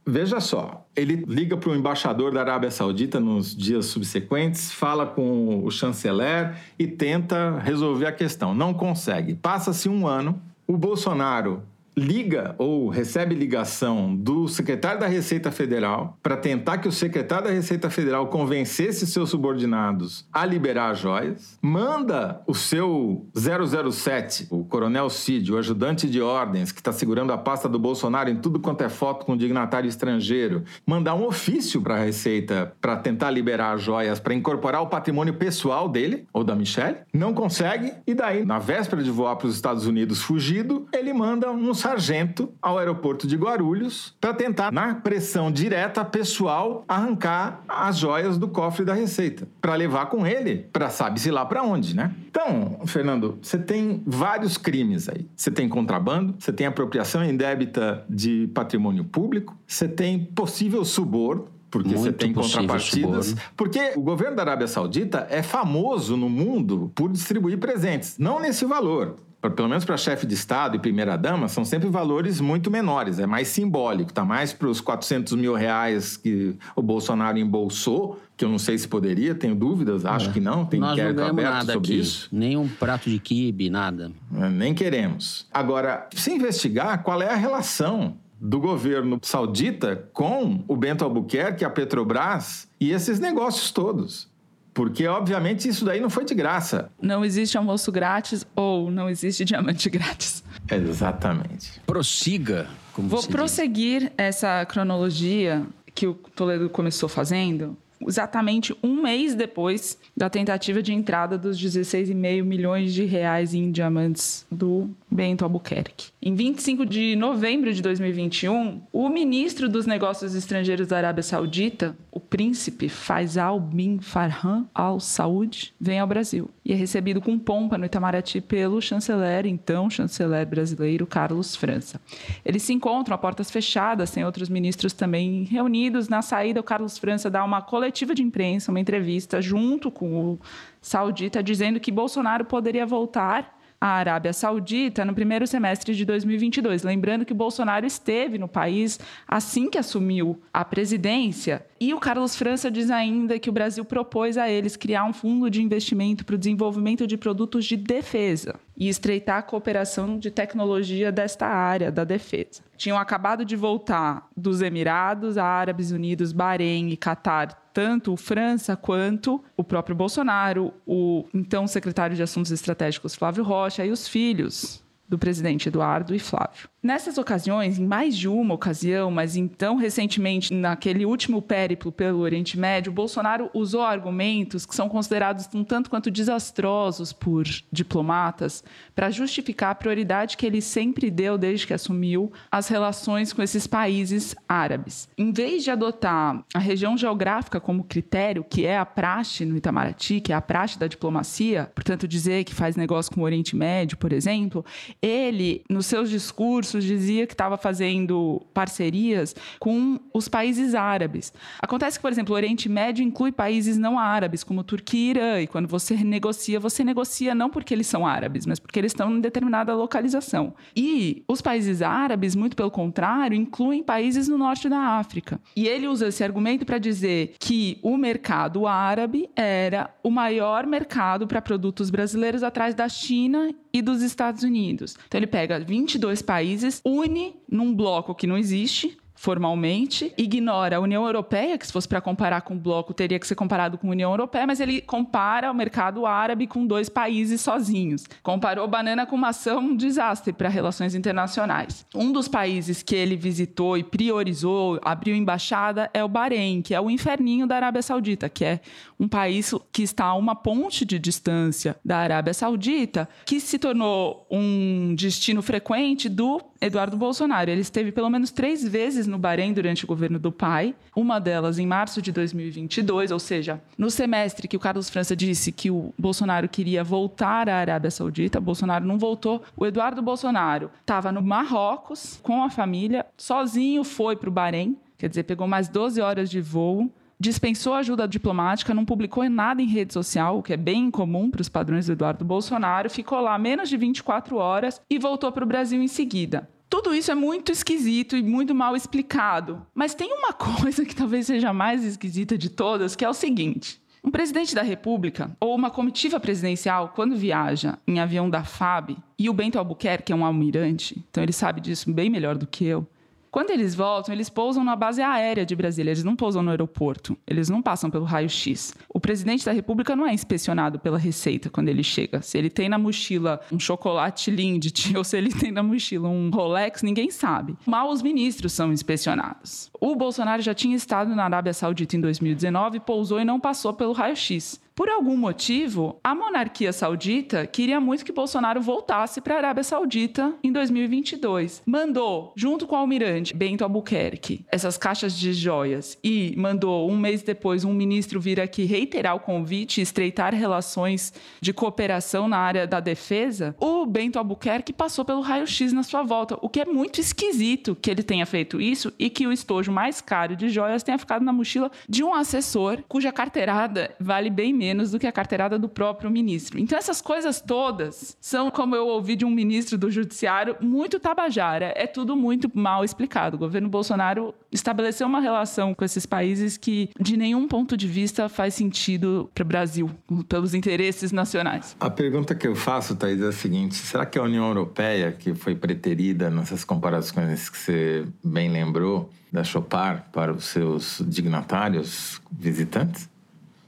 Veja 0.08 0.40
só, 0.40 0.88
ele 0.96 1.26
liga 1.28 1.58
para 1.58 1.72
o 1.72 1.76
embaixador 1.76 2.32
da 2.32 2.40
Arábia 2.40 2.72
Saudita 2.72 3.20
nos 3.20 3.54
dias 3.54 3.88
subsequentes, 3.88 4.72
fala 4.72 5.06
com 5.06 5.62
o 5.66 5.72
chanceler 5.72 6.56
e 6.80 6.88
tenta 6.88 7.60
resolver 7.60 8.06
a 8.06 8.12
questão. 8.12 8.54
Não 8.54 8.74
consegue. 8.74 9.34
Passa-se 9.34 9.90
um 9.90 10.08
ano, 10.08 10.40
o 10.68 10.78
Bolsonaro 10.78 11.64
liga 11.98 12.56
ou 12.58 12.90
recebe 12.90 13.34
ligação 13.34 14.16
do 14.16 14.48
secretário 14.48 15.00
da 15.00 15.08
Receita 15.08 15.52
Federal 15.52 16.18
para 16.22 16.36
tentar 16.36 16.80
que 16.80 16.88
o 16.88 16.92
secretário 16.92 17.46
da 17.46 17.54
Receita 17.54 17.90
Federal 17.90 18.28
convencesse 18.28 19.08
seus 19.08 19.30
subordinados 19.30 20.28
a 20.32 20.46
liberar 20.46 20.92
as 20.92 21.00
joias, 21.00 21.58
manda 21.62 22.42
o 22.46 22.54
seu 22.54 23.26
007, 23.34 24.48
o 24.50 24.66
coronel 24.66 25.10
Cid, 25.10 25.54
o 25.54 25.58
ajudante 25.58 26.10
de 26.10 26.22
ordens 26.22 26.72
que 26.72 26.82
está 26.82 26.92
segurando 26.92 27.32
a 27.32 27.38
pasta 27.38 27.70
do 27.70 27.80
Bolsonaro 27.80 28.30
em 28.30 28.36
tudo 28.36 28.60
quanto 28.60 28.84
é 28.84 28.90
foto 28.90 29.26
com 29.26 29.38
dignatário 29.38 29.88
estrangeiro, 29.88 30.64
mandar 30.86 31.16
um 31.16 31.26
ofício 31.26 31.82
para 31.82 31.96
a 31.96 32.04
Receita 32.04 32.74
para 32.82 32.98
tentar 32.98 33.32
liberar 33.32 33.74
as 33.74 33.82
joias 33.82 34.20
para 34.20 34.34
incorporar 34.34 34.82
o 34.82 34.88
patrimônio 34.88 35.36
pessoal 35.36 35.88
dele 35.88 36.28
ou 36.34 36.44
da 36.44 36.56
Michelle, 36.56 36.98
não 37.14 37.34
consegue 37.34 37.94
e 38.06 38.14
daí 38.14 38.46
na 38.46 38.60
véspera 38.60 39.02
de 39.02 39.12
voar 39.12 39.36
para 39.38 39.48
os 39.48 39.56
Estados 39.56 39.86
Unidos 39.86 40.22
fugido, 40.22 40.88
ele 40.92 41.14
manda 41.14 41.50
uns 41.52 41.85
sargento 41.86 42.52
ao 42.60 42.80
aeroporto 42.80 43.28
de 43.28 43.36
Guarulhos 43.36 44.16
para 44.20 44.34
tentar, 44.34 44.72
na 44.72 44.96
pressão 44.96 45.52
direta 45.52 46.04
pessoal, 46.04 46.84
arrancar 46.88 47.64
as 47.68 47.98
joias 47.98 48.40
do 48.40 48.48
cofre 48.48 48.84
da 48.84 48.96
Receita, 48.96 49.48
para 49.62 49.76
levar 49.76 50.08
com 50.08 50.26
ele 50.26 50.68
para 50.74 50.90
sabe-se 50.90 51.30
lá 51.30 51.46
para 51.46 51.62
onde, 51.62 51.96
né? 51.96 52.12
Então, 52.28 52.80
Fernando, 52.88 53.38
você 53.40 53.60
tem 53.60 54.02
vários 54.04 54.58
crimes 54.58 55.08
aí. 55.08 55.28
Você 55.36 55.52
tem 55.52 55.70
contrabando, 55.70 56.34
você 56.40 56.52
tem 56.52 56.66
apropriação 56.66 57.24
indébita 57.24 58.04
de 58.10 58.48
patrimônio 58.48 59.04
público, 59.04 59.56
você 59.68 59.88
tem 59.88 60.26
possível 60.26 60.84
suborno, 60.84 61.50
porque 61.70 61.90
Muito 61.90 62.02
você 62.02 62.12
tem 62.12 62.34
contrapartidas. 62.34 63.28
suborno. 63.28 63.52
Porque 63.56 63.94
o 63.96 64.02
governo 64.02 64.36
da 64.38 64.42
Arábia 64.42 64.68
Saudita 64.68 65.28
é 65.30 65.44
famoso 65.44 66.18
no 66.18 66.30
mundo 66.30 66.92
por 66.96 67.12
distribuir 67.12 67.60
presentes, 67.60 68.18
não 68.18 68.40
nesse 68.40 68.66
valor. 68.66 69.18
Pelo 69.54 69.70
menos 69.70 69.86
para 69.86 69.98
chefe 69.98 70.26
de 70.26 70.34
Estado 70.34 70.76
e 70.76 70.80
primeira-dama, 70.80 71.48
são 71.48 71.64
sempre 71.64 71.90
valores 71.90 72.40
muito 72.42 72.72
menores, 72.72 73.20
é 73.20 73.26
mais 73.26 73.48
simbólico, 73.50 74.12
tá 74.12 74.26
mais 74.26 74.54
para 74.54 74.68
os 74.68 74.82
400 74.82 75.34
mil 75.34 75.54
reais 75.54 76.18
que 76.18 76.56
o 76.76 76.82
Bolsonaro 76.82 77.38
embolsou, 77.38 78.20
que 78.36 78.44
eu 78.44 78.50
não 78.50 78.60
sei 78.60 78.78
se 78.78 78.88
poderia, 78.88 79.34
tenho 79.34 79.56
dúvidas, 79.56 80.06
acho 80.06 80.32
que 80.32 80.40
não, 80.40 80.66
tem 80.66 80.80
Nós 80.80 80.90
não 80.90 80.94
inquérito 80.96 81.16
ganhamos 81.18 81.40
aberto 81.40 81.54
nada 81.54 81.74
sobre 81.74 81.92
aqui. 81.92 82.00
isso. 82.00 82.30
Nem 82.32 82.58
um 82.58 82.68
prato 82.68 83.10
de 83.10 83.20
quibe, 83.20 83.70
nada. 83.70 84.12
É, 84.36 84.50
Nem 84.50 84.74
queremos. 84.74 85.48
Agora, 85.54 86.08
se 86.14 86.32
investigar 86.32 87.02
qual 87.04 87.22
é 87.22 87.30
a 87.30 87.36
relação 87.36 88.18
do 88.40 88.60
governo 88.60 89.20
saudita 89.22 90.08
com 90.14 90.64
o 90.68 90.76
Bento 90.76 91.04
Albuquerque, 91.04 91.64
a 91.64 91.70
Petrobras 91.70 92.68
e 92.80 92.92
esses 92.92 93.20
negócios 93.20 93.72
todos. 93.72 94.28
Porque, 94.76 95.08
obviamente, 95.08 95.70
isso 95.70 95.86
daí 95.86 96.02
não 96.02 96.10
foi 96.10 96.26
de 96.26 96.36
graça. 96.36 96.92
Não 97.02 97.24
existe 97.24 97.58
almoço 97.58 97.90
grátis 97.94 98.46
ou 98.54 98.92
não 98.92 99.10
existe 99.10 99.46
diamante 99.46 99.90
grátis. 99.90 100.44
Exatamente. 100.70 101.82
Prossiga, 101.86 102.68
como 102.92 103.08
Vou 103.08 103.22
se 103.22 103.28
diz. 103.28 103.36
prosseguir 103.36 104.12
essa 104.18 104.66
cronologia 104.66 105.66
que 105.94 106.06
o 106.06 106.14
Toledo 106.14 106.70
começou 106.70 107.08
fazendo 107.08 107.78
exatamente 108.06 108.76
um 108.84 109.02
mês 109.02 109.34
depois 109.34 109.98
da 110.16 110.30
tentativa 110.30 110.82
de 110.84 110.94
entrada 110.94 111.38
dos 111.38 111.58
16,5 111.58 112.44
milhões 112.44 112.94
de 112.94 113.06
reais 113.06 113.54
em 113.54 113.72
diamantes 113.72 114.46
do 114.52 114.90
Bento 115.16 115.44
Albuquerque. 115.44 116.10
Em 116.22 116.36
25 116.36 116.86
de 116.86 117.16
novembro 117.16 117.74
de 117.74 117.82
2021, 117.82 118.82
o 118.92 119.10
ministro 119.10 119.70
dos 119.70 119.86
Negócios 119.86 120.36
Estrangeiros 120.36 120.88
da 120.88 120.98
Arábia 120.98 121.24
Saudita, 121.24 121.96
o 122.12 122.20
príncipe 122.20 122.90
Faisal 122.90 123.60
bin 123.60 124.00
Farhan 124.00 124.66
Al 124.76 125.00
Saud, 125.00 125.74
vem 125.80 126.00
ao 126.00 126.08
Brasil 126.08 126.50
e 126.66 126.74
é 126.74 126.76
recebido 126.76 127.22
com 127.22 127.40
pompa 127.40 127.78
no 127.78 127.86
Itamaraty 127.86 128.42
pelo 128.42 128.82
chanceler, 128.82 129.46
então 129.46 129.90
chanceler 129.90 130.46
brasileiro 130.46 131.08
Carlos 131.08 131.56
França. 131.56 132.02
Eles 132.44 132.64
se 132.64 132.74
encontram 132.74 133.16
a 133.16 133.18
portas 133.18 133.50
fechadas, 133.50 134.12
tem 134.12 134.26
outros 134.26 134.50
ministros 134.50 134.92
também 134.92 135.44
reunidos. 135.44 136.10
Na 136.10 136.22
saída, 136.22 136.60
o 136.60 136.64
Carlos 136.64 136.98
França 136.98 137.30
dá 137.30 137.44
uma 137.44 137.62
coletiva 137.62 138.14
de 138.14 138.24
imprensa, 138.24 138.72
uma 138.72 138.80
entrevista 138.80 139.42
junto 139.42 139.90
com 139.90 140.34
o 140.34 140.40
saudita, 140.82 141.42
dizendo 141.42 141.80
que 141.80 141.92
Bolsonaro 141.92 142.46
poderia 142.46 142.86
voltar 142.86 143.55
à 143.86 143.90
Arábia 143.90 144.34
Saudita 144.34 145.06
no 145.06 145.14
primeiro 145.14 145.46
semestre 145.46 145.94
de 145.94 146.04
2022. 146.06 146.82
Lembrando 146.82 147.24
que 147.24 147.36
Bolsonaro 147.36 147.86
esteve 147.86 148.40
no 148.40 148.48
país 148.48 149.00
assim 149.28 149.70
que 149.70 149.78
assumiu 149.78 150.42
a 150.52 150.66
presidência. 150.66 151.64
E 151.80 151.94
o 151.94 152.00
Carlos 152.00 152.36
França 152.36 152.72
diz 152.72 152.90
ainda 152.90 153.38
que 153.38 153.48
o 153.48 153.54
Brasil 153.54 153.86
propôs 153.86 154.40
a 154.40 154.50
eles 154.50 154.76
criar 154.76 155.06
um 155.06 155.14
fundo 155.14 155.52
de 155.52 155.62
investimento 155.62 156.26
para 156.26 156.34
o 156.34 156.38
desenvolvimento 156.38 157.06
de 157.06 157.16
produtos 157.16 157.66
de 157.66 157.78
defesa 157.78 158.56
e 158.76 158.90
estreitar 158.90 159.38
a 159.38 159.44
cooperação 159.44 160.18
de 160.18 160.32
tecnologia 160.32 161.12
desta 161.12 161.46
área 161.46 161.92
da 161.92 162.04
defesa. 162.04 162.64
Tinham 162.76 162.98
acabado 162.98 163.46
de 163.46 163.56
voltar 163.56 164.28
dos 164.36 164.64
Emirados, 164.64 165.38
Árabes 165.38 165.92
Unidos, 165.92 166.34
Bahrein 166.34 166.90
e 166.90 166.98
Catar 166.98 167.65
tanto 167.76 168.14
o 168.14 168.18
França 168.18 168.78
quanto 168.78 169.44
o 169.58 169.64
próprio 169.64 169.94
Bolsonaro, 169.94 170.74
o 170.88 171.28
então 171.34 171.68
secretário 171.68 172.16
de 172.16 172.24
Assuntos 172.24 172.50
Estratégicos 172.50 173.16
Flávio 173.16 173.44
Rocha 173.44 173.86
e 173.86 173.92
os 173.92 174.08
filhos 174.08 174.85
do 175.08 175.18
presidente 175.18 175.70
Eduardo 175.70 176.16
e 176.16 176.20
Flávio. 176.20 176.70
Nessas 176.82 177.18
ocasiões, 177.18 177.80
em 177.80 177.86
mais 177.86 178.16
de 178.16 178.28
uma 178.28 178.54
ocasião, 178.54 179.10
mas 179.10 179.36
então 179.36 179.76
recentemente, 179.76 180.54
naquele 180.54 181.04
último 181.04 181.42
périplo 181.42 181.92
pelo 181.92 182.20
Oriente 182.20 182.60
Médio, 182.60 182.92
Bolsonaro 182.92 183.50
usou 183.56 183.82
argumentos 183.82 184.68
que 184.68 184.76
são 184.76 184.88
considerados 184.88 185.50
um 185.56 185.64
tanto 185.64 185.90
quanto 185.90 186.12
desastrosos 186.12 187.12
por 187.12 187.44
diplomatas 187.72 188.64
para 188.94 189.10
justificar 189.10 189.72
a 189.72 189.76
prioridade 189.76 190.38
que 190.38 190.46
ele 190.46 190.62
sempre 190.62 191.10
deu 191.10 191.40
desde 191.40 191.66
que 191.66 191.74
assumiu 191.74 192.32
as 192.52 192.68
relações 192.68 193.34
com 193.34 193.42
esses 193.42 193.66
países 193.66 194.36
árabes. 194.48 195.10
Em 195.18 195.32
vez 195.32 195.64
de 195.64 195.72
adotar 195.72 196.44
a 196.54 196.60
região 196.60 196.96
geográfica 196.96 197.60
como 197.60 197.84
critério, 197.84 198.44
que 198.44 198.66
é 198.66 198.78
a 198.78 198.86
praxe 198.86 199.44
no 199.44 199.58
Itamaraty, 199.58 200.22
que 200.22 200.32
é 200.32 200.36
a 200.36 200.42
praxe 200.42 200.78
da 200.78 200.86
diplomacia, 200.86 201.72
portanto 201.74 202.08
dizer 202.08 202.44
que 202.44 202.54
faz 202.54 202.76
negócio 202.76 203.12
com 203.12 203.22
o 203.22 203.24
Oriente 203.24 203.56
Médio, 203.56 203.98
por 203.98 204.14
exemplo, 204.14 204.64
ele, 205.02 205.64
nos 205.70 205.86
seus 205.86 206.10
discursos, 206.10 206.84
dizia 206.84 207.28
que 207.28 207.34
estava 207.34 207.58
fazendo 207.58 208.42
parcerias 208.54 209.36
com 209.60 210.00
os 210.14 210.28
países 210.28 210.74
árabes. 210.74 211.34
Acontece 211.60 211.98
que, 211.98 212.02
por 212.02 212.12
exemplo, 212.12 212.34
o 212.34 212.36
Oriente 212.36 212.68
Médio 212.68 213.04
inclui 213.04 213.32
países 213.32 213.78
não 213.78 214.00
árabes, 214.00 214.44
como 214.44 214.64
Turquia 214.64 214.96
e 214.96 215.10
Irã, 215.10 215.42
e 215.42 215.48
quando 215.48 215.68
você 215.68 215.96
negocia, 215.96 216.60
você 216.60 216.84
negocia 216.84 217.36
não 217.36 217.50
porque 217.50 217.74
eles 217.74 217.88
são 217.88 218.06
árabes, 218.06 218.46
mas 218.46 218.60
porque 218.60 218.80
eles 218.80 218.92
estão 218.92 219.12
em 219.12 219.22
determinada 219.22 219.76
localização. 219.76 220.54
E 220.76 221.24
os 221.28 221.42
países 221.42 221.82
árabes, 221.82 222.36
muito 222.36 222.56
pelo 222.56 222.72
contrário, 222.72 223.36
incluem 223.36 223.84
países 223.84 224.28
no 224.28 224.38
norte 224.38 224.68
da 224.68 224.80
África. 224.80 225.40
E 225.56 225.68
ele 225.68 225.88
usa 225.88 226.08
esse 226.08 226.24
argumento 226.24 226.66
para 226.66 226.78
dizer 226.78 227.36
que 227.40 227.78
o 227.82 227.98
mercado 227.98 228.68
árabe 228.68 229.30
era 229.36 229.90
o 230.04 230.10
maior 230.10 230.66
mercado 230.66 231.28
para 231.28 231.42
produtos 231.42 231.90
brasileiros 231.90 232.44
atrás 232.44 232.74
da 232.74 232.88
China 232.90 233.54
e 233.76 233.82
dos 233.82 234.02
Estados 234.02 234.42
Unidos. 234.42 234.96
Então 235.06 235.20
ele 235.20 235.28
pega 235.28 235.60
22 235.60 236.22
países, 236.22 236.82
une 236.86 237.36
num 237.52 237.76
bloco 237.76 238.16
que 238.16 238.26
não 238.26 238.38
existe, 238.38 238.98
formalmente, 239.26 240.14
ignora 240.20 240.78
a 240.78 240.80
União 240.80 241.04
Europeia, 241.04 241.58
que 241.58 241.66
se 241.66 241.74
fosse 241.74 241.88
para 241.88 242.00
comparar 242.00 242.42
com 242.42 242.54
o 242.54 242.60
bloco, 242.60 242.94
teria 242.94 243.18
que 243.18 243.26
ser 243.26 243.34
comparado 243.34 243.76
com 243.76 243.88
a 243.88 243.90
União 243.90 244.12
Europeia, 244.12 244.46
mas 244.46 244.60
ele 244.60 244.82
compara 244.82 245.52
o 245.52 245.56
mercado 245.56 246.06
árabe 246.06 246.46
com 246.46 246.64
dois 246.64 246.90
países 246.90 247.42
sozinhos. 247.42 248.04
Comparou 248.22 248.68
banana 248.68 249.04
com 249.04 249.18
maçã, 249.18 249.58
um 249.58 249.76
desastre 249.76 250.32
para 250.32 250.48
relações 250.48 250.94
internacionais. 250.94 251.88
Um 251.96 252.12
dos 252.12 252.28
países 252.28 252.84
que 252.84 252.94
ele 252.94 253.16
visitou 253.16 253.76
e 253.76 253.84
priorizou, 253.84 254.80
abriu 254.86 255.16
embaixada, 255.16 255.90
é 255.92 256.04
o 256.04 256.08
Bahrein, 256.08 256.62
que 256.62 256.76
é 256.76 256.80
o 256.80 256.88
inferninho 256.88 257.48
da 257.48 257.56
Arábia 257.56 257.82
Saudita, 257.82 258.30
que 258.30 258.46
é 258.46 258.60
um 259.00 259.08
país 259.08 259.56
que 259.72 259.82
está 259.82 260.06
a 260.06 260.14
uma 260.14 260.36
ponte 260.36 260.86
de 260.86 261.00
distância 261.00 261.76
da 261.84 261.98
Arábia 261.98 262.34
Saudita, 262.34 263.10
que 263.26 263.40
se 263.40 263.58
tornou 263.58 264.28
um 264.30 264.94
destino 264.94 265.42
frequente 265.42 266.08
do 266.08 266.40
Eduardo 266.60 266.98
Bolsonaro. 266.98 267.50
Ele 267.50 267.62
esteve 267.62 267.92
pelo 267.92 268.10
menos 268.10 268.32
três 268.32 268.68
vezes 268.68 269.08
no 269.08 269.18
Bahrein 269.18 269.54
durante 269.54 269.84
o 269.84 269.88
governo 269.88 270.18
do 270.18 270.32
pai, 270.32 270.76
uma 270.96 271.20
delas 271.20 271.60
em 271.60 271.68
março 271.68 272.02
de 272.02 272.12
2022, 272.12 273.12
ou 273.12 273.20
seja, 273.20 273.62
no 273.78 273.90
semestre 273.90 274.48
que 274.48 274.58
o 274.58 274.60
Carlos 274.60 274.90
França 274.90 275.16
disse 275.16 275.52
que 275.52 275.70
o 275.70 275.94
Bolsonaro 275.98 276.48
queria 276.48 276.84
voltar 276.84 277.50
à 277.50 277.58
Arábia 277.58 277.92
Saudita, 277.92 278.40
Bolsonaro 278.40 278.86
não 278.86 278.98
voltou. 278.98 279.44
O 279.56 279.66
Eduardo 279.66 280.02
Bolsonaro 280.02 280.72
estava 280.82 281.12
no 281.12 281.22
Marrocos 281.22 282.20
com 282.24 282.44
a 282.44 282.50
família, 282.50 283.06
sozinho 283.18 283.84
foi 283.84 284.16
para 284.16 284.30
o 284.30 284.32
Bahrein, 284.32 284.78
quer 284.98 285.10
dizer, 285.10 285.24
pegou 285.24 285.48
mais 285.48 285.68
12 285.68 286.02
horas 286.02 286.30
de 286.30 286.42
voo 286.42 286.90
dispensou 287.20 287.74
ajuda 287.74 288.08
diplomática, 288.08 288.74
não 288.74 288.86
publicou 288.86 289.28
nada 289.30 289.62
em 289.62 289.68
rede 289.68 289.94
social, 289.94 290.40
o 290.40 290.44
que 290.44 290.54
é 290.54 290.58
bem 290.58 290.86
incomum 290.86 291.30
para 291.30 291.42
os 291.42 291.50
padrões 291.50 291.86
do 291.86 291.94
Eduardo 291.94 292.26
Bolsonaro, 292.26 292.90
ficou 292.90 293.20
lá 293.20 293.38
menos 293.38 293.70
de 293.70 293.78
24 293.78 294.38
horas 294.38 294.82
e 294.90 295.00
voltou 295.00 295.32
para 295.32 295.44
o 295.44 295.48
Brasil 295.48 295.82
em 295.82 295.88
seguida. 295.88 296.50
Tudo 296.70 296.94
isso 296.94 297.12
é 297.12 297.16
muito 297.16 297.52
esquisito 297.52 298.18
e 298.18 298.24
muito 298.24 298.54
mal 298.54 298.76
explicado. 298.76 299.66
Mas 299.74 299.94
tem 299.94 300.12
uma 300.12 300.34
coisa 300.34 300.84
que 300.84 300.96
talvez 300.96 301.28
seja 301.28 301.54
mais 301.54 301.84
esquisita 301.84 302.38
de 302.38 302.50
todas, 302.50 302.96
que 302.96 303.06
é 303.06 303.10
o 303.10 303.14
seguinte. 303.14 303.80
Um 304.04 304.12
presidente 304.12 304.54
da 304.54 304.62
República 304.62 305.36
ou 305.40 305.56
uma 305.56 305.72
comitiva 305.72 306.20
presidencial, 306.20 306.94
quando 306.96 307.16
viaja 307.16 307.80
em 307.88 308.00
avião 308.00 308.30
da 308.30 308.44
FAB, 308.44 308.98
e 309.18 309.28
o 309.30 309.34
Bento 309.34 309.58
Albuquerque 309.58 310.14
é 310.14 310.16
um 310.16 310.24
almirante, 310.24 311.04
então 311.10 311.24
ele 311.24 311.34
sabe 311.34 311.60
disso 311.60 311.92
bem 311.92 312.08
melhor 312.08 312.38
do 312.38 312.46
que 312.46 312.66
eu, 312.66 312.88
quando 313.36 313.50
eles 313.50 313.76
voltam, 313.76 314.16
eles 314.16 314.30
pousam 314.30 314.64
na 314.64 314.78
base 314.78 315.02
aérea 315.02 315.46
de 315.46 315.54
Brasília, 315.58 315.92
eles 315.92 316.06
não 316.06 316.16
pousam 316.16 316.42
no 316.42 316.52
aeroporto, 316.52 317.18
eles 317.28 317.50
não 317.50 317.62
passam 317.62 317.92
pelo 317.92 318.06
raio-x. 318.06 318.74
O 318.88 318.98
presidente 318.98 319.44
da 319.44 319.52
República 319.52 319.94
não 319.94 320.08
é 320.08 320.14
inspecionado 320.14 320.80
pela 320.80 320.98
Receita 320.98 321.50
quando 321.50 321.68
ele 321.68 321.84
chega. 321.84 322.22
Se 322.22 322.38
ele 322.38 322.50
tem 322.50 322.70
na 322.70 322.78
mochila 322.78 323.42
um 323.52 323.60
chocolate 323.60 324.32
Lindt 324.32 324.72
ou 324.96 325.04
se 325.04 325.18
ele 325.18 325.34
tem 325.34 325.52
na 325.52 325.62
mochila 325.62 326.08
um 326.08 326.30
Rolex, 326.30 326.82
ninguém 326.82 327.12
sabe. 327.12 327.58
Mal 327.66 327.90
os 327.90 328.02
ministros 328.02 328.54
são 328.54 328.72
inspecionados. 328.72 329.70
O 329.82 329.98
Bolsonaro 329.98 330.42
já 330.42 330.54
tinha 330.54 330.78
estado 330.78 331.14
na 331.14 331.26
Arábia 331.26 331.52
Saudita 331.52 331.98
em 331.98 332.00
2019, 332.00 332.80
pousou 332.80 333.20
e 333.20 333.26
não 333.26 333.38
passou 333.38 333.74
pelo 333.74 333.92
raio-x. 333.92 334.62
Por 334.76 334.90
algum 334.90 335.16
motivo, 335.16 336.02
a 336.04 336.14
monarquia 336.14 336.74
saudita 336.74 337.48
queria 337.48 337.80
muito 337.80 338.04
que 338.04 338.12
Bolsonaro 338.12 338.62
voltasse 338.62 339.22
para 339.22 339.36
a 339.36 339.38
Arábia 339.38 339.64
Saudita 339.64 340.34
em 340.44 340.52
2022. 340.52 341.64
Mandou, 341.66 342.34
junto 342.36 342.68
com 342.68 342.76
o 342.76 342.80
almirante 342.80 343.34
Bento 343.34 343.64
Albuquerque, 343.64 344.46
essas 344.52 344.78
caixas 344.78 345.18
de 345.18 345.32
joias 345.32 345.98
e 346.04 346.36
mandou 346.38 346.92
um 346.92 346.98
mês 346.98 347.24
depois 347.24 347.64
um 347.64 347.74
ministro 347.74 348.20
vir 348.20 348.38
aqui 348.38 348.66
reiterar 348.66 349.16
o 349.16 349.22
convite 349.22 349.80
e 349.80 349.82
estreitar 349.82 350.36
relações 350.36 351.14
de 351.40 351.54
cooperação 351.54 352.28
na 352.28 352.38
área 352.38 352.68
da 352.68 352.82
defesa. 352.82 353.56
O 353.62 353.86
Bento 353.86 354.20
Albuquerque 354.20 354.74
passou 354.74 355.06
pelo 355.06 355.22
raio-x 355.22 355.72
na 355.72 355.84
sua 355.84 356.04
volta, 356.04 356.38
o 356.42 356.50
que 356.50 356.60
é 356.60 356.66
muito 356.66 357.00
esquisito 357.00 357.78
que 357.82 357.90
ele 357.90 358.04
tenha 358.04 358.26
feito 358.26 358.60
isso 358.60 358.92
e 359.00 359.10
que 359.10 359.26
o 359.26 359.32
estojo 359.32 359.72
mais 359.72 360.02
caro 360.02 360.36
de 360.36 360.50
joias 360.50 360.84
tenha 360.84 360.98
ficado 360.98 361.24
na 361.24 361.32
mochila 361.32 361.72
de 361.88 362.04
um 362.04 362.14
assessor 362.14 362.84
cuja 362.90 363.14
carteirada 363.14 363.96
vale 364.02 364.30
bem 364.30 364.52
menos 364.52 364.65
do 364.74 365.00
que 365.00 365.08
a 365.08 365.12
carteirada 365.12 365.60
do 365.60 365.68
próprio 365.68 366.10
ministro. 366.10 366.60
Então, 366.60 366.78
essas 366.78 367.02
coisas 367.02 367.42
todas 367.42 368.18
são, 368.20 368.50
como 368.50 368.76
eu 368.76 368.88
ouvi 368.88 369.16
de 369.16 369.26
um 369.26 369.30
ministro 369.30 369.78
do 369.78 369.92
Judiciário, 369.92 370.56
muito 370.62 371.00
tabajara. 371.00 371.74
É 371.76 371.86
tudo 371.86 372.16
muito 372.16 372.50
mal 372.54 372.84
explicado. 372.84 373.36
O 373.36 373.40
governo 373.40 373.70
Bolsonaro 373.70 374.34
estabeleceu 374.52 375.08
uma 375.08 375.20
relação 375.20 375.74
com 375.74 375.84
esses 375.84 376.06
países 376.06 376.58
que, 376.58 376.90
de 377.00 377.18
nenhum 377.18 377.48
ponto 377.48 377.76
de 377.76 377.88
vista, 377.88 378.30
faz 378.30 378.54
sentido 378.54 379.30
para 379.34 379.44
o 379.44 379.46
Brasil, 379.46 379.92
pelos 380.28 380.54
interesses 380.54 381.12
nacionais. 381.12 381.76
A 381.80 381.90
pergunta 381.90 382.34
que 382.34 382.48
eu 382.48 382.56
faço, 382.56 382.96
Thaís, 382.96 383.22
é 383.22 383.28
a 383.28 383.32
seguinte: 383.32 383.76
será 383.76 384.06
que 384.06 384.18
a 384.18 384.24
União 384.24 384.48
Europeia, 384.48 385.12
que 385.12 385.34
foi 385.36 385.56
preterida 385.56 386.30
nessas 386.30 386.64
comparações 386.64 387.50
que 387.50 387.58
você 387.58 388.06
bem 388.24 388.50
lembrou, 388.50 389.10
da 389.32 389.44
Chopar 389.44 390.08
para 390.12 390.32
os 390.32 390.46
seus 390.46 391.02
dignatários 391.06 392.22
visitantes? 392.32 393.10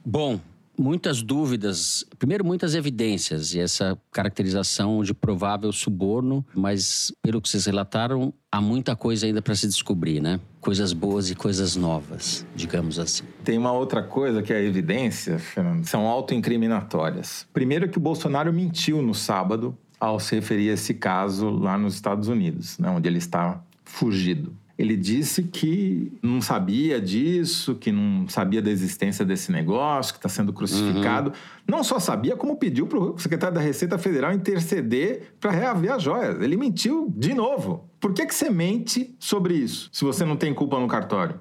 Bom, 0.05 0.39
muitas 0.77 1.21
dúvidas. 1.21 2.05
Primeiro, 2.17 2.45
muitas 2.45 2.75
evidências 2.75 3.53
e 3.53 3.59
essa 3.59 3.97
caracterização 4.11 5.03
de 5.03 5.13
provável 5.13 5.71
suborno, 5.71 6.45
mas 6.55 7.11
pelo 7.21 7.41
que 7.41 7.49
vocês 7.49 7.65
relataram, 7.65 8.33
há 8.51 8.61
muita 8.61 8.95
coisa 8.95 9.25
ainda 9.25 9.41
para 9.41 9.55
se 9.55 9.67
descobrir, 9.67 10.21
né? 10.21 10.39
Coisas 10.61 10.93
boas 10.93 11.29
e 11.29 11.35
coisas 11.35 11.75
novas, 11.75 12.45
digamos 12.55 12.99
assim. 12.99 13.23
Tem 13.43 13.57
uma 13.57 13.71
outra 13.71 14.03
coisa 14.03 14.41
que 14.41 14.53
é 14.53 14.57
a 14.57 14.61
evidência, 14.61 15.39
Fernando, 15.39 15.85
são 15.85 16.05
autoincriminatórias. 16.07 17.47
Primeiro 17.53 17.89
que 17.89 17.97
o 17.97 18.01
Bolsonaro 18.01 18.51
mentiu 18.53 19.01
no 19.01 19.13
sábado 19.13 19.77
ao 19.99 20.19
se 20.19 20.35
referir 20.35 20.69
a 20.69 20.73
esse 20.73 20.93
caso 20.93 21.49
lá 21.49 21.77
nos 21.77 21.95
Estados 21.95 22.27
Unidos, 22.27 22.77
né, 22.77 22.89
onde 22.89 23.07
ele 23.07 23.17
está 23.17 23.61
fugido. 23.83 24.55
Ele 24.77 24.95
disse 24.95 25.41
que 25.41 26.11
não 26.21 26.39
sabia 26.39 27.01
disso, 27.01 27.75
que 27.75 27.91
não 27.91 28.27
sabia 28.29 28.61
da 28.61 28.69
existência 28.69 29.25
desse 29.25 29.51
negócio, 29.51 30.13
que 30.13 30.19
está 30.19 30.29
sendo 30.29 30.53
crucificado. 30.53 31.31
Uhum. 31.31 31.35
Não 31.67 31.83
só 31.83 31.99
sabia, 31.99 32.35
como 32.35 32.55
pediu 32.57 32.85
para 32.85 32.99
o 32.99 33.17
secretário 33.17 33.55
da 33.55 33.61
Receita 33.61 33.97
Federal 33.97 34.31
interceder 34.33 35.33
para 35.39 35.49
reaver 35.49 35.93
as 35.93 36.03
joias. 36.03 36.39
Ele 36.41 36.55
mentiu 36.55 37.11
de 37.15 37.33
novo. 37.33 37.89
Por 37.99 38.13
que, 38.13 38.25
que 38.25 38.35
você 38.35 38.51
mente 38.51 39.15
sobre 39.17 39.55
isso, 39.55 39.89
se 39.91 40.05
você 40.05 40.23
não 40.23 40.35
tem 40.35 40.53
culpa 40.53 40.79
no 40.79 40.87
cartório? 40.87 41.39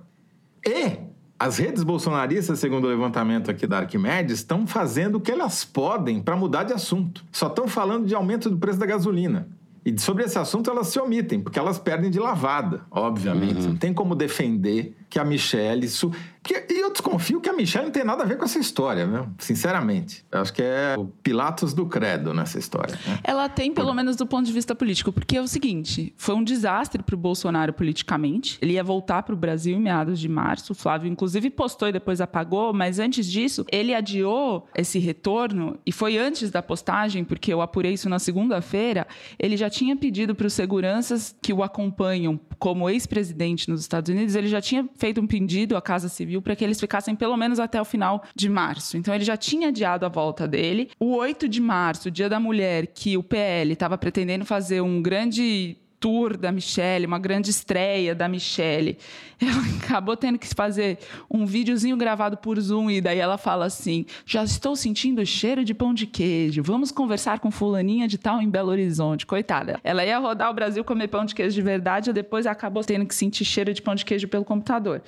E 0.64 0.98
as 1.38 1.58
redes 1.58 1.82
bolsonaristas, 1.82 2.58
segundo 2.58 2.86
o 2.86 2.88
levantamento 2.88 3.50
aqui 3.50 3.66
da 3.66 3.78
Arquimedes, 3.78 4.38
estão 4.38 4.66
fazendo 4.66 5.16
o 5.16 5.20
que 5.20 5.30
elas 5.30 5.64
podem 5.64 6.22
para 6.22 6.34
mudar 6.34 6.64
de 6.64 6.72
assunto. 6.72 7.22
Só 7.30 7.48
estão 7.48 7.68
falando 7.68 8.06
de 8.06 8.14
aumento 8.14 8.48
do 8.48 8.56
preço 8.56 8.78
da 8.78 8.86
gasolina. 8.86 9.46
E 9.86 9.96
sobre 10.00 10.24
esse 10.24 10.36
assunto 10.36 10.68
elas 10.68 10.88
se 10.88 10.98
omitem, 10.98 11.40
porque 11.40 11.60
elas 11.60 11.78
perdem 11.78 12.10
de 12.10 12.18
lavada, 12.18 12.84
obviamente. 12.90 13.60
Uhum. 13.60 13.68
Não 13.68 13.76
tem 13.76 13.94
como 13.94 14.16
defender 14.16 14.96
que 15.08 15.18
a 15.18 15.24
Michelle. 15.24 15.84
Isso... 15.84 16.10
E 16.48 16.80
eu 16.80 16.92
desconfio 16.92 17.40
que 17.40 17.48
a 17.48 17.52
Michelle 17.52 17.86
não 17.86 17.92
tem 17.92 18.04
nada 18.04 18.22
a 18.22 18.26
ver 18.26 18.38
com 18.38 18.44
essa 18.44 18.58
história, 18.58 19.04
viu? 19.04 19.26
Sinceramente. 19.36 20.24
Eu 20.30 20.40
acho 20.42 20.52
que 20.52 20.62
é 20.62 20.94
o 20.96 21.06
Pilatos 21.06 21.74
do 21.74 21.86
Credo 21.86 22.32
nessa 22.32 22.56
história. 22.56 22.94
Né? 23.04 23.18
Ela 23.24 23.48
tem, 23.48 23.74
pelo 23.74 23.92
menos 23.92 24.14
do 24.14 24.24
ponto 24.24 24.46
de 24.46 24.52
vista 24.52 24.72
político, 24.72 25.12
porque 25.12 25.36
é 25.36 25.42
o 25.42 25.48
seguinte: 25.48 26.14
foi 26.16 26.36
um 26.36 26.44
desastre 26.44 27.02
para 27.02 27.16
o 27.16 27.18
Bolsonaro 27.18 27.72
politicamente. 27.72 28.58
Ele 28.62 28.74
ia 28.74 28.84
voltar 28.84 29.24
para 29.24 29.34
o 29.34 29.36
Brasil 29.36 29.76
em 29.76 29.80
meados 29.80 30.20
de 30.20 30.28
março. 30.28 30.72
O 30.72 30.74
Flávio, 30.76 31.10
inclusive, 31.10 31.50
postou 31.50 31.88
e 31.88 31.92
depois 31.92 32.20
apagou, 32.20 32.72
mas 32.72 33.00
antes 33.00 33.26
disso, 33.26 33.66
ele 33.72 33.92
adiou 33.92 34.68
esse 34.72 35.00
retorno, 35.00 35.76
e 35.84 35.90
foi 35.90 36.16
antes 36.16 36.52
da 36.52 36.62
postagem, 36.62 37.24
porque 37.24 37.52
eu 37.52 37.60
apurei 37.60 37.94
isso 37.94 38.08
na 38.08 38.20
segunda-feira. 38.20 39.04
Ele 39.36 39.56
já 39.56 39.68
tinha 39.68 39.96
pedido 39.96 40.32
para 40.32 40.46
os 40.46 40.52
seguranças 40.52 41.34
que 41.42 41.52
o 41.52 41.64
acompanham 41.64 42.38
como 42.58 42.88
ex-presidente 42.88 43.68
nos 43.68 43.80
Estados 43.80 44.10
Unidos, 44.10 44.34
ele 44.34 44.48
já 44.48 44.60
tinha 44.60 44.88
feito 44.96 45.20
um 45.20 45.26
pedido 45.26 45.76
à 45.76 45.82
Casa 45.82 46.08
Civil 46.08 46.42
para 46.42 46.56
que 46.56 46.64
eles 46.64 46.80
ficassem 46.80 47.14
pelo 47.14 47.36
menos 47.36 47.60
até 47.60 47.80
o 47.80 47.84
final 47.84 48.22
de 48.34 48.48
março. 48.48 48.96
Então 48.96 49.14
ele 49.14 49.24
já 49.24 49.36
tinha 49.36 49.68
adiado 49.68 50.04
a 50.04 50.08
volta 50.08 50.46
dele. 50.46 50.90
O 50.98 51.16
8 51.16 51.48
de 51.48 51.60
março, 51.60 52.10
Dia 52.10 52.28
da 52.28 52.40
Mulher, 52.40 52.88
que 52.88 53.16
o 53.16 53.22
PL 53.22 53.72
estava 53.72 53.96
pretendendo 53.98 54.44
fazer 54.44 54.80
um 54.80 55.00
grande 55.00 55.76
tour 56.06 56.36
da 56.36 56.52
Michelle, 56.52 57.04
uma 57.04 57.18
grande 57.18 57.50
estreia 57.50 58.14
da 58.14 58.28
Michelle. 58.28 58.96
Ela 59.40 59.60
acabou 59.82 60.16
tendo 60.16 60.38
que 60.38 60.46
fazer 60.46 60.98
um 61.28 61.44
videozinho 61.44 61.96
gravado 61.96 62.36
por 62.36 62.60
Zoom 62.60 62.88
e 62.88 63.00
daí 63.00 63.18
ela 63.18 63.36
fala 63.36 63.64
assim: 63.64 64.06
"Já 64.24 64.44
estou 64.44 64.76
sentindo 64.76 65.20
o 65.20 65.26
cheiro 65.26 65.64
de 65.64 65.74
pão 65.74 65.92
de 65.92 66.06
queijo. 66.06 66.62
Vamos 66.62 66.92
conversar 66.92 67.40
com 67.40 67.50
fulaninha 67.50 68.06
de 68.06 68.18
tal 68.18 68.40
em 68.40 68.48
Belo 68.48 68.70
Horizonte". 68.70 69.26
Coitada. 69.26 69.80
Ela 69.82 70.04
ia 70.04 70.16
rodar 70.20 70.48
o 70.48 70.54
Brasil 70.54 70.84
comer 70.84 71.08
pão 71.08 71.24
de 71.24 71.34
queijo 71.34 71.56
de 71.56 71.62
verdade 71.62 72.10
e 72.10 72.12
depois 72.12 72.46
acabou 72.46 72.84
tendo 72.84 73.04
que 73.04 73.14
sentir 73.14 73.44
cheiro 73.44 73.74
de 73.74 73.82
pão 73.82 73.96
de 73.96 74.04
queijo 74.04 74.28
pelo 74.28 74.44
computador. 74.44 75.02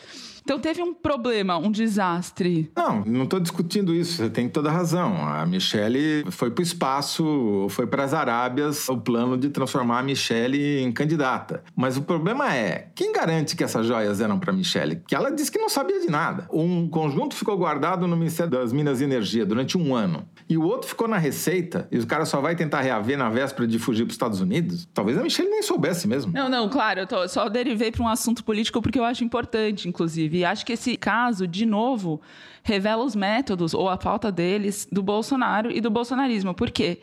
Então 0.49 0.59
teve 0.59 0.81
um 0.81 0.95
problema, 0.95 1.59
um 1.59 1.71
desastre. 1.71 2.73
Não, 2.75 3.05
não 3.05 3.25
estou 3.25 3.39
discutindo 3.39 3.95
isso. 3.95 4.15
Você 4.15 4.31
tem 4.31 4.49
toda 4.49 4.71
a 4.71 4.73
razão. 4.73 5.15
A 5.29 5.45
Michelle 5.45 6.25
foi 6.31 6.51
para 6.51 6.63
o 6.63 6.65
espaço, 6.65 7.67
foi 7.69 7.87
para 7.87 8.03
as 8.03 8.15
Arábias, 8.15 8.89
o 8.89 8.97
plano 8.97 9.37
de 9.37 9.51
transformar 9.51 9.99
a 9.99 10.03
Michelle 10.03 10.81
em 10.81 10.91
candidata. 10.91 11.63
Mas 11.77 11.99
o 11.99 12.03
problema 12.03 12.51
é, 12.57 12.89
quem 12.95 13.13
garante 13.13 13.55
que 13.55 13.63
essas 13.63 13.87
joias 13.87 14.23
eram 14.23 14.39
para 14.39 14.51
Michelle? 14.51 15.03
Que 15.07 15.15
ela 15.15 15.31
disse 15.31 15.53
que 15.53 15.59
não 15.59 15.69
sabia 15.69 16.01
de 16.01 16.09
nada. 16.09 16.49
Um 16.51 16.89
conjunto 16.89 17.35
ficou 17.35 17.55
guardado 17.59 18.07
no 18.07 18.17
Ministério 18.17 18.51
das 18.51 18.73
Minas 18.73 19.03
e 19.03 19.05
Energia 19.05 19.45
durante 19.45 19.77
um 19.77 19.95
ano. 19.95 20.27
E 20.49 20.57
o 20.57 20.63
outro 20.63 20.89
ficou 20.89 21.07
na 21.07 21.19
Receita, 21.19 21.87
e 21.93 21.99
o 21.99 22.07
cara 22.07 22.25
só 22.25 22.41
vai 22.41 22.57
tentar 22.57 22.81
reaver 22.81 23.19
na 23.19 23.29
véspera 23.29 23.69
de 23.69 23.79
fugir 23.79 24.05
para 24.05 24.13
os 24.13 24.15
Estados 24.15 24.41
Unidos. 24.41 24.89
Talvez 24.95 25.19
a 25.19 25.23
Michelle 25.23 25.51
nem 25.51 25.63
soubesse 25.63 26.09
mesmo. 26.09 26.33
Não, 26.33 26.49
não, 26.49 26.71
claro, 26.71 27.01
eu 27.01 27.07
tô, 27.07 27.29
só 27.29 27.51
derivei 27.51 27.93
para 27.93 28.03
um 28.03 28.09
assunto 28.09 28.43
político 28.43 28.81
porque 28.81 28.99
eu 28.99 29.05
acho 29.05 29.23
importante, 29.23 29.87
inclusive. 29.87 30.38
E 30.39 30.45
acho 30.45 30.65
que 30.65 30.73
esse 30.73 30.97
caso, 30.97 31.47
de 31.47 31.67
novo, 31.67 32.21
revela 32.63 33.05
os 33.05 33.15
métodos 33.15 33.75
ou 33.75 33.89
a 33.89 33.97
falta 33.97 34.31
deles 34.31 34.87
do 34.91 35.03
Bolsonaro 35.03 35.71
e 35.71 35.81
do 35.81 35.91
bolsonarismo. 35.91 36.55
Por 36.55 36.71
quê? 36.71 37.01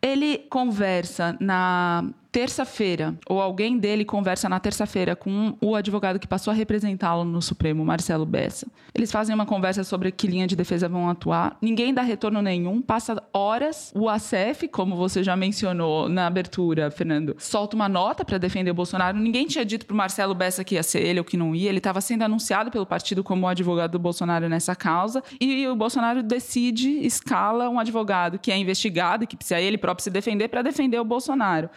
Ele 0.00 0.38
conversa 0.50 1.36
na 1.40 2.04
terça-feira, 2.38 3.18
ou 3.28 3.42
alguém 3.42 3.76
dele 3.76 4.04
conversa 4.04 4.48
na 4.48 4.60
terça-feira 4.60 5.16
com 5.16 5.56
o 5.60 5.74
advogado 5.74 6.20
que 6.20 6.26
passou 6.28 6.52
a 6.52 6.54
representá-lo 6.54 7.24
no 7.24 7.42
Supremo, 7.42 7.84
Marcelo 7.84 8.24
Bessa. 8.24 8.68
Eles 8.94 9.10
fazem 9.10 9.34
uma 9.34 9.44
conversa 9.44 9.82
sobre 9.82 10.12
que 10.12 10.28
linha 10.28 10.46
de 10.46 10.54
defesa 10.54 10.88
vão 10.88 11.10
atuar. 11.10 11.56
Ninguém 11.60 11.92
dá 11.92 12.00
retorno 12.00 12.40
nenhum, 12.40 12.80
passa 12.80 13.20
horas. 13.34 13.92
O 13.92 14.08
ACF, 14.08 14.68
como 14.68 14.94
você 14.94 15.24
já 15.24 15.34
mencionou 15.34 16.08
na 16.08 16.28
abertura, 16.28 16.92
Fernando, 16.92 17.34
solta 17.40 17.74
uma 17.74 17.88
nota 17.88 18.24
para 18.24 18.38
defender 18.38 18.70
o 18.70 18.74
Bolsonaro. 18.74 19.18
Ninguém 19.18 19.48
tinha 19.48 19.64
dito 19.64 19.84
para 19.84 19.96
Marcelo 19.96 20.32
Bessa 20.32 20.62
que 20.62 20.76
ia 20.76 20.82
ser 20.84 21.00
ele 21.00 21.18
ou 21.18 21.24
que 21.24 21.36
não 21.36 21.56
ia. 21.56 21.68
Ele 21.68 21.78
estava 21.78 22.00
sendo 22.00 22.22
anunciado 22.22 22.70
pelo 22.70 22.86
partido 22.86 23.24
como 23.24 23.48
advogado 23.48 23.90
do 23.90 23.98
Bolsonaro 23.98 24.48
nessa 24.48 24.76
causa. 24.76 25.24
E 25.40 25.66
o 25.66 25.74
Bolsonaro 25.74 26.22
decide, 26.22 27.04
escala 27.04 27.68
um 27.68 27.80
advogado 27.80 28.38
que 28.38 28.52
é 28.52 28.56
investigado, 28.56 29.26
que 29.26 29.36
precisa 29.36 29.60
ele 29.60 29.76
próprio 29.76 30.04
se 30.04 30.10
defender 30.10 30.46
para 30.46 30.62
defender 30.62 31.00
o 31.00 31.04
Bolsonaro 31.04 31.68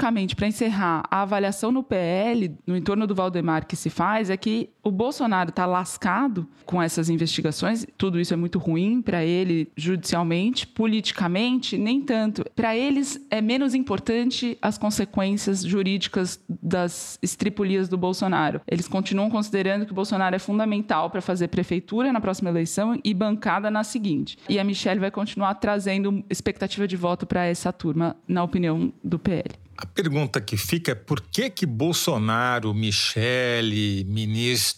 politicamente, 0.00 0.34
para 0.34 0.46
encerrar, 0.46 1.02
a 1.10 1.22
avaliação 1.22 1.70
no 1.70 1.82
PL, 1.82 2.56
no 2.66 2.76
entorno 2.76 3.06
do 3.06 3.14
Valdemar, 3.14 3.66
que 3.66 3.76
se 3.76 3.90
faz 3.90 4.30
é 4.30 4.36
que 4.36 4.70
o 4.82 4.90
Bolsonaro 4.90 5.50
está 5.50 5.66
lascado 5.66 6.48
com 6.64 6.82
essas 6.82 7.08
investigações. 7.08 7.86
Tudo 7.96 8.20
isso 8.20 8.32
é 8.32 8.36
muito 8.36 8.58
ruim 8.58 9.02
para 9.02 9.24
ele 9.24 9.70
judicialmente, 9.76 10.66
politicamente, 10.66 11.76
nem 11.76 12.00
tanto. 12.00 12.44
Para 12.54 12.76
eles 12.76 13.20
é 13.30 13.40
menos 13.40 13.74
importante 13.74 14.56
as 14.62 14.78
consequências 14.78 15.62
jurídicas 15.62 16.42
das 16.48 17.18
estripulias 17.22 17.88
do 17.88 17.96
Bolsonaro. 17.96 18.60
Eles 18.66 18.88
continuam 18.88 19.30
considerando 19.30 19.84
que 19.84 19.92
o 19.92 19.94
Bolsonaro 19.94 20.36
é 20.36 20.38
fundamental 20.38 21.10
para 21.10 21.20
fazer 21.20 21.48
prefeitura 21.48 22.12
na 22.12 22.20
próxima 22.20 22.50
eleição 22.50 22.98
e 23.04 23.12
bancada 23.12 23.70
na 23.70 23.84
seguinte. 23.84 24.38
E 24.48 24.58
a 24.58 24.64
Michelle 24.64 25.00
vai 25.00 25.10
continuar 25.10 25.54
trazendo 25.54 26.24
expectativa 26.30 26.86
de 26.86 26.96
voto 26.96 27.26
para 27.26 27.44
essa 27.46 27.72
turma, 27.72 28.16
na 28.26 28.42
opinião 28.42 28.92
do 29.02 29.18
PL. 29.18 29.50
A 29.80 29.86
pergunta 29.86 30.42
que 30.42 30.58
fica 30.58 30.92
é 30.92 30.94
por 30.94 31.22
que 31.22 31.48
que 31.48 31.64
Bolsonaro, 31.64 32.74
Michele, 32.74 34.04
ministro 34.04 34.69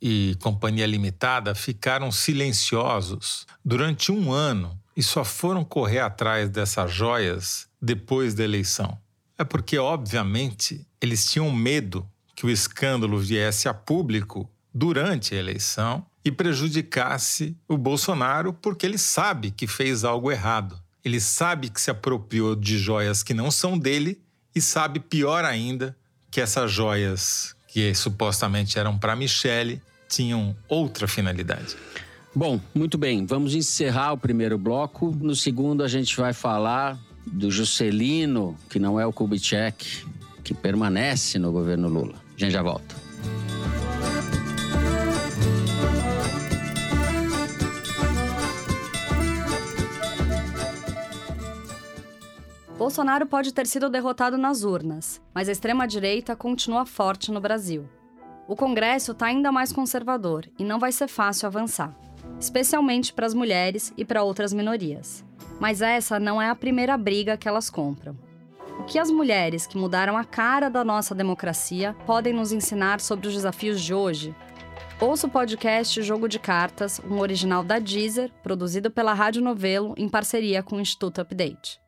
e 0.00 0.36
companhia 0.40 0.86
limitada 0.86 1.54
ficaram 1.54 2.12
silenciosos 2.12 3.46
durante 3.64 4.12
um 4.12 4.32
ano 4.32 4.78
e 4.96 5.02
só 5.02 5.24
foram 5.24 5.64
correr 5.64 6.00
atrás 6.00 6.48
dessas 6.48 6.92
joias 6.92 7.66
depois 7.80 8.34
da 8.34 8.44
eleição? 8.44 8.98
É 9.36 9.44
porque, 9.44 9.78
obviamente, 9.78 10.86
eles 11.00 11.26
tinham 11.26 11.50
medo 11.50 12.08
que 12.34 12.46
o 12.46 12.50
escândalo 12.50 13.18
viesse 13.18 13.68
a 13.68 13.74
público 13.74 14.48
durante 14.72 15.34
a 15.34 15.38
eleição 15.38 16.04
e 16.24 16.30
prejudicasse 16.30 17.56
o 17.68 17.76
Bolsonaro 17.76 18.52
porque 18.52 18.86
ele 18.86 18.98
sabe 18.98 19.50
que 19.50 19.66
fez 19.66 20.04
algo 20.04 20.30
errado. 20.30 20.80
Ele 21.04 21.20
sabe 21.20 21.68
que 21.68 21.80
se 21.80 21.90
apropriou 21.90 22.56
de 22.56 22.78
joias 22.78 23.22
que 23.22 23.34
não 23.34 23.50
são 23.50 23.78
dele 23.78 24.20
e 24.54 24.60
sabe, 24.60 25.00
pior 25.00 25.44
ainda, 25.44 25.96
que 26.30 26.40
essas 26.40 26.70
joias 26.70 27.53
que 27.74 27.92
supostamente 27.92 28.78
eram 28.78 28.96
para 28.96 29.16
Michele 29.16 29.82
tinham 30.08 30.54
outra 30.68 31.08
finalidade. 31.08 31.74
Bom, 32.32 32.60
muito 32.72 32.96
bem. 32.96 33.26
Vamos 33.26 33.52
encerrar 33.52 34.12
o 34.12 34.16
primeiro 34.16 34.56
bloco. 34.56 35.10
No 35.20 35.34
segundo, 35.34 35.82
a 35.82 35.88
gente 35.88 36.16
vai 36.16 36.32
falar 36.32 36.96
do 37.26 37.50
Juscelino, 37.50 38.56
que 38.70 38.78
não 38.78 39.00
é 39.00 39.04
o 39.04 39.12
Kubitschek, 39.12 40.06
que 40.44 40.54
permanece 40.54 41.36
no 41.36 41.50
governo 41.50 41.88
Lula. 41.88 42.14
A 42.36 42.40
gente 42.40 42.52
já 42.52 42.62
volta. 42.62 42.94
Bolsonaro 52.76 53.24
pode 53.24 53.54
ter 53.54 53.68
sido 53.68 53.88
derrotado 53.88 54.36
nas 54.36 54.64
urnas, 54.64 55.22
mas 55.32 55.48
a 55.48 55.52
extrema-direita 55.52 56.34
continua 56.34 56.84
forte 56.84 57.30
no 57.30 57.40
Brasil. 57.40 57.88
O 58.48 58.56
Congresso 58.56 59.12
está 59.12 59.26
ainda 59.26 59.52
mais 59.52 59.72
conservador 59.72 60.50
e 60.58 60.64
não 60.64 60.80
vai 60.80 60.90
ser 60.90 61.06
fácil 61.06 61.46
avançar, 61.46 61.96
especialmente 62.38 63.12
para 63.12 63.26
as 63.26 63.32
mulheres 63.32 63.92
e 63.96 64.04
para 64.04 64.24
outras 64.24 64.52
minorias. 64.52 65.24
Mas 65.60 65.80
essa 65.80 66.18
não 66.18 66.42
é 66.42 66.50
a 66.50 66.54
primeira 66.54 66.96
briga 66.98 67.36
que 67.36 67.46
elas 67.46 67.70
compram. 67.70 68.18
O 68.80 68.82
que 68.82 68.98
as 68.98 69.08
mulheres 69.08 69.68
que 69.68 69.78
mudaram 69.78 70.16
a 70.16 70.24
cara 70.24 70.68
da 70.68 70.82
nossa 70.82 71.14
democracia 71.14 71.94
podem 72.04 72.32
nos 72.32 72.50
ensinar 72.50 73.00
sobre 73.00 73.28
os 73.28 73.34
desafios 73.34 73.80
de 73.80 73.94
hoje? 73.94 74.34
Ouça 75.00 75.28
o 75.28 75.30
podcast 75.30 76.02
Jogo 76.02 76.28
de 76.28 76.40
Cartas, 76.40 77.00
um 77.08 77.20
original 77.20 77.62
da 77.62 77.78
Deezer, 77.78 78.32
produzido 78.42 78.90
pela 78.90 79.14
Rádio 79.14 79.42
Novelo 79.42 79.94
em 79.96 80.08
parceria 80.08 80.60
com 80.60 80.76
o 80.76 80.80
Instituto 80.80 81.20
Update. 81.20 81.83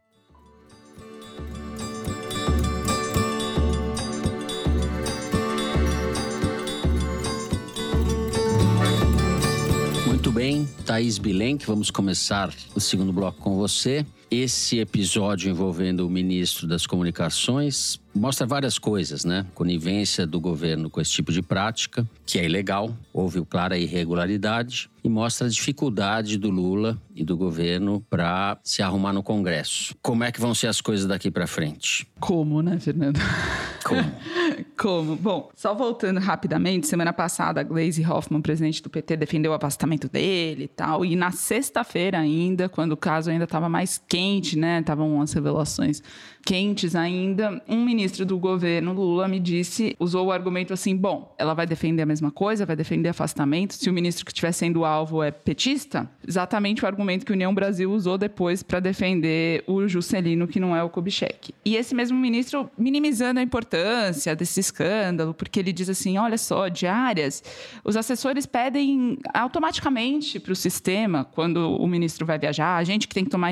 Bem, 10.36 10.68
Thaís 10.84 11.16
vamos 11.66 11.90
começar 11.90 12.52
o 12.74 12.80
segundo 12.80 13.10
bloco 13.10 13.40
com 13.40 13.56
você. 13.56 14.04
Esse 14.30 14.80
episódio 14.80 15.48
envolvendo 15.48 16.06
o 16.06 16.10
ministro 16.10 16.66
das 16.66 16.84
Comunicações 16.84 18.00
mostra 18.16 18.46
várias 18.46 18.78
coisas, 18.78 19.24
né? 19.24 19.46
Conivência 19.54 20.26
do 20.26 20.40
governo 20.40 20.90
com 20.90 21.00
esse 21.00 21.12
tipo 21.12 21.30
de 21.30 21.42
prática, 21.42 22.04
que 22.24 22.38
é 22.38 22.44
ilegal, 22.44 22.96
houve 23.12 23.44
clara 23.44 23.78
irregularidade, 23.78 24.90
e 25.04 25.08
mostra 25.08 25.46
a 25.46 25.50
dificuldade 25.50 26.36
do 26.36 26.50
Lula 26.50 27.00
e 27.14 27.24
do 27.24 27.36
governo 27.36 28.04
para 28.10 28.58
se 28.64 28.82
arrumar 28.82 29.12
no 29.12 29.22
Congresso. 29.22 29.94
Como 30.02 30.24
é 30.24 30.32
que 30.32 30.40
vão 30.40 30.52
ser 30.52 30.66
as 30.66 30.80
coisas 30.80 31.06
daqui 31.06 31.30
para 31.30 31.46
frente? 31.46 32.08
Como, 32.18 32.60
né, 32.60 32.80
Fernando? 32.80 33.20
Como? 33.84 34.02
Como? 34.76 35.16
Bom, 35.16 35.50
só 35.54 35.74
voltando 35.74 36.18
rapidamente, 36.18 36.88
semana 36.88 37.12
passada 37.12 37.60
a 37.60 37.62
Glaze 37.62 38.04
Hoffman, 38.04 38.40
presidente 38.42 38.82
do 38.82 38.90
PT, 38.90 39.16
defendeu 39.16 39.52
o 39.52 39.54
afastamento 39.54 40.08
dele 40.08 40.64
e 40.64 40.68
tal. 40.68 41.04
E 41.04 41.14
na 41.14 41.30
sexta-feira 41.30 42.18
ainda, 42.18 42.68
quando 42.68 42.92
o 42.92 42.96
caso 42.96 43.30
ainda 43.30 43.44
estava 43.44 43.68
mais 43.68 44.02
quente, 44.08 44.15
né? 44.58 44.80
Estavam 44.80 45.20
as 45.20 45.32
revelações 45.32 46.02
quentes 46.46 46.94
ainda, 46.94 47.60
um 47.68 47.84
ministro 47.84 48.24
do 48.24 48.38
governo 48.38 48.92
Lula 48.92 49.26
me 49.26 49.40
disse, 49.40 49.96
usou 49.98 50.26
o 50.26 50.32
argumento 50.32 50.72
assim: 50.72 50.96
bom, 50.96 51.34
ela 51.36 51.52
vai 51.54 51.66
defender 51.66 52.02
a 52.02 52.06
mesma 52.06 52.30
coisa, 52.30 52.64
vai 52.64 52.76
defender 52.76 53.08
afastamento. 53.08 53.74
Se 53.74 53.90
o 53.90 53.92
ministro 53.92 54.24
que 54.24 54.30
estiver 54.30 54.52
sendo 54.52 54.84
alvo 54.84 55.24
é 55.24 55.32
petista, 55.32 56.08
exatamente 56.26 56.84
o 56.84 56.86
argumento 56.86 57.26
que 57.26 57.32
o 57.32 57.34
União 57.34 57.52
Brasil 57.52 57.90
usou 57.90 58.16
depois 58.16 58.62
para 58.62 58.78
defender 58.78 59.64
o 59.66 59.88
Juscelino, 59.88 60.46
que 60.46 60.60
não 60.60 60.74
é 60.74 60.82
o 60.84 60.88
Kubitschek. 60.88 61.52
E 61.64 61.74
esse 61.74 61.96
mesmo 61.96 62.16
ministro 62.16 62.70
minimizando 62.78 63.40
a 63.40 63.42
importância 63.42 64.36
desse 64.36 64.60
escândalo, 64.60 65.34
porque 65.34 65.58
ele 65.58 65.72
diz 65.72 65.88
assim: 65.90 66.16
olha 66.16 66.38
só, 66.38 66.68
diárias, 66.68 67.42
os 67.84 67.96
assessores 67.96 68.46
pedem 68.46 69.18
automaticamente 69.34 70.38
para 70.38 70.52
o 70.52 70.56
sistema, 70.56 71.24
quando 71.24 71.72
o 71.76 71.88
ministro 71.88 72.24
vai 72.24 72.38
viajar, 72.38 72.76
a 72.76 72.84
gente 72.84 73.08
que 73.08 73.14
tem 73.14 73.24
que 73.24 73.30
tomar 73.30 73.48
a 73.48 73.50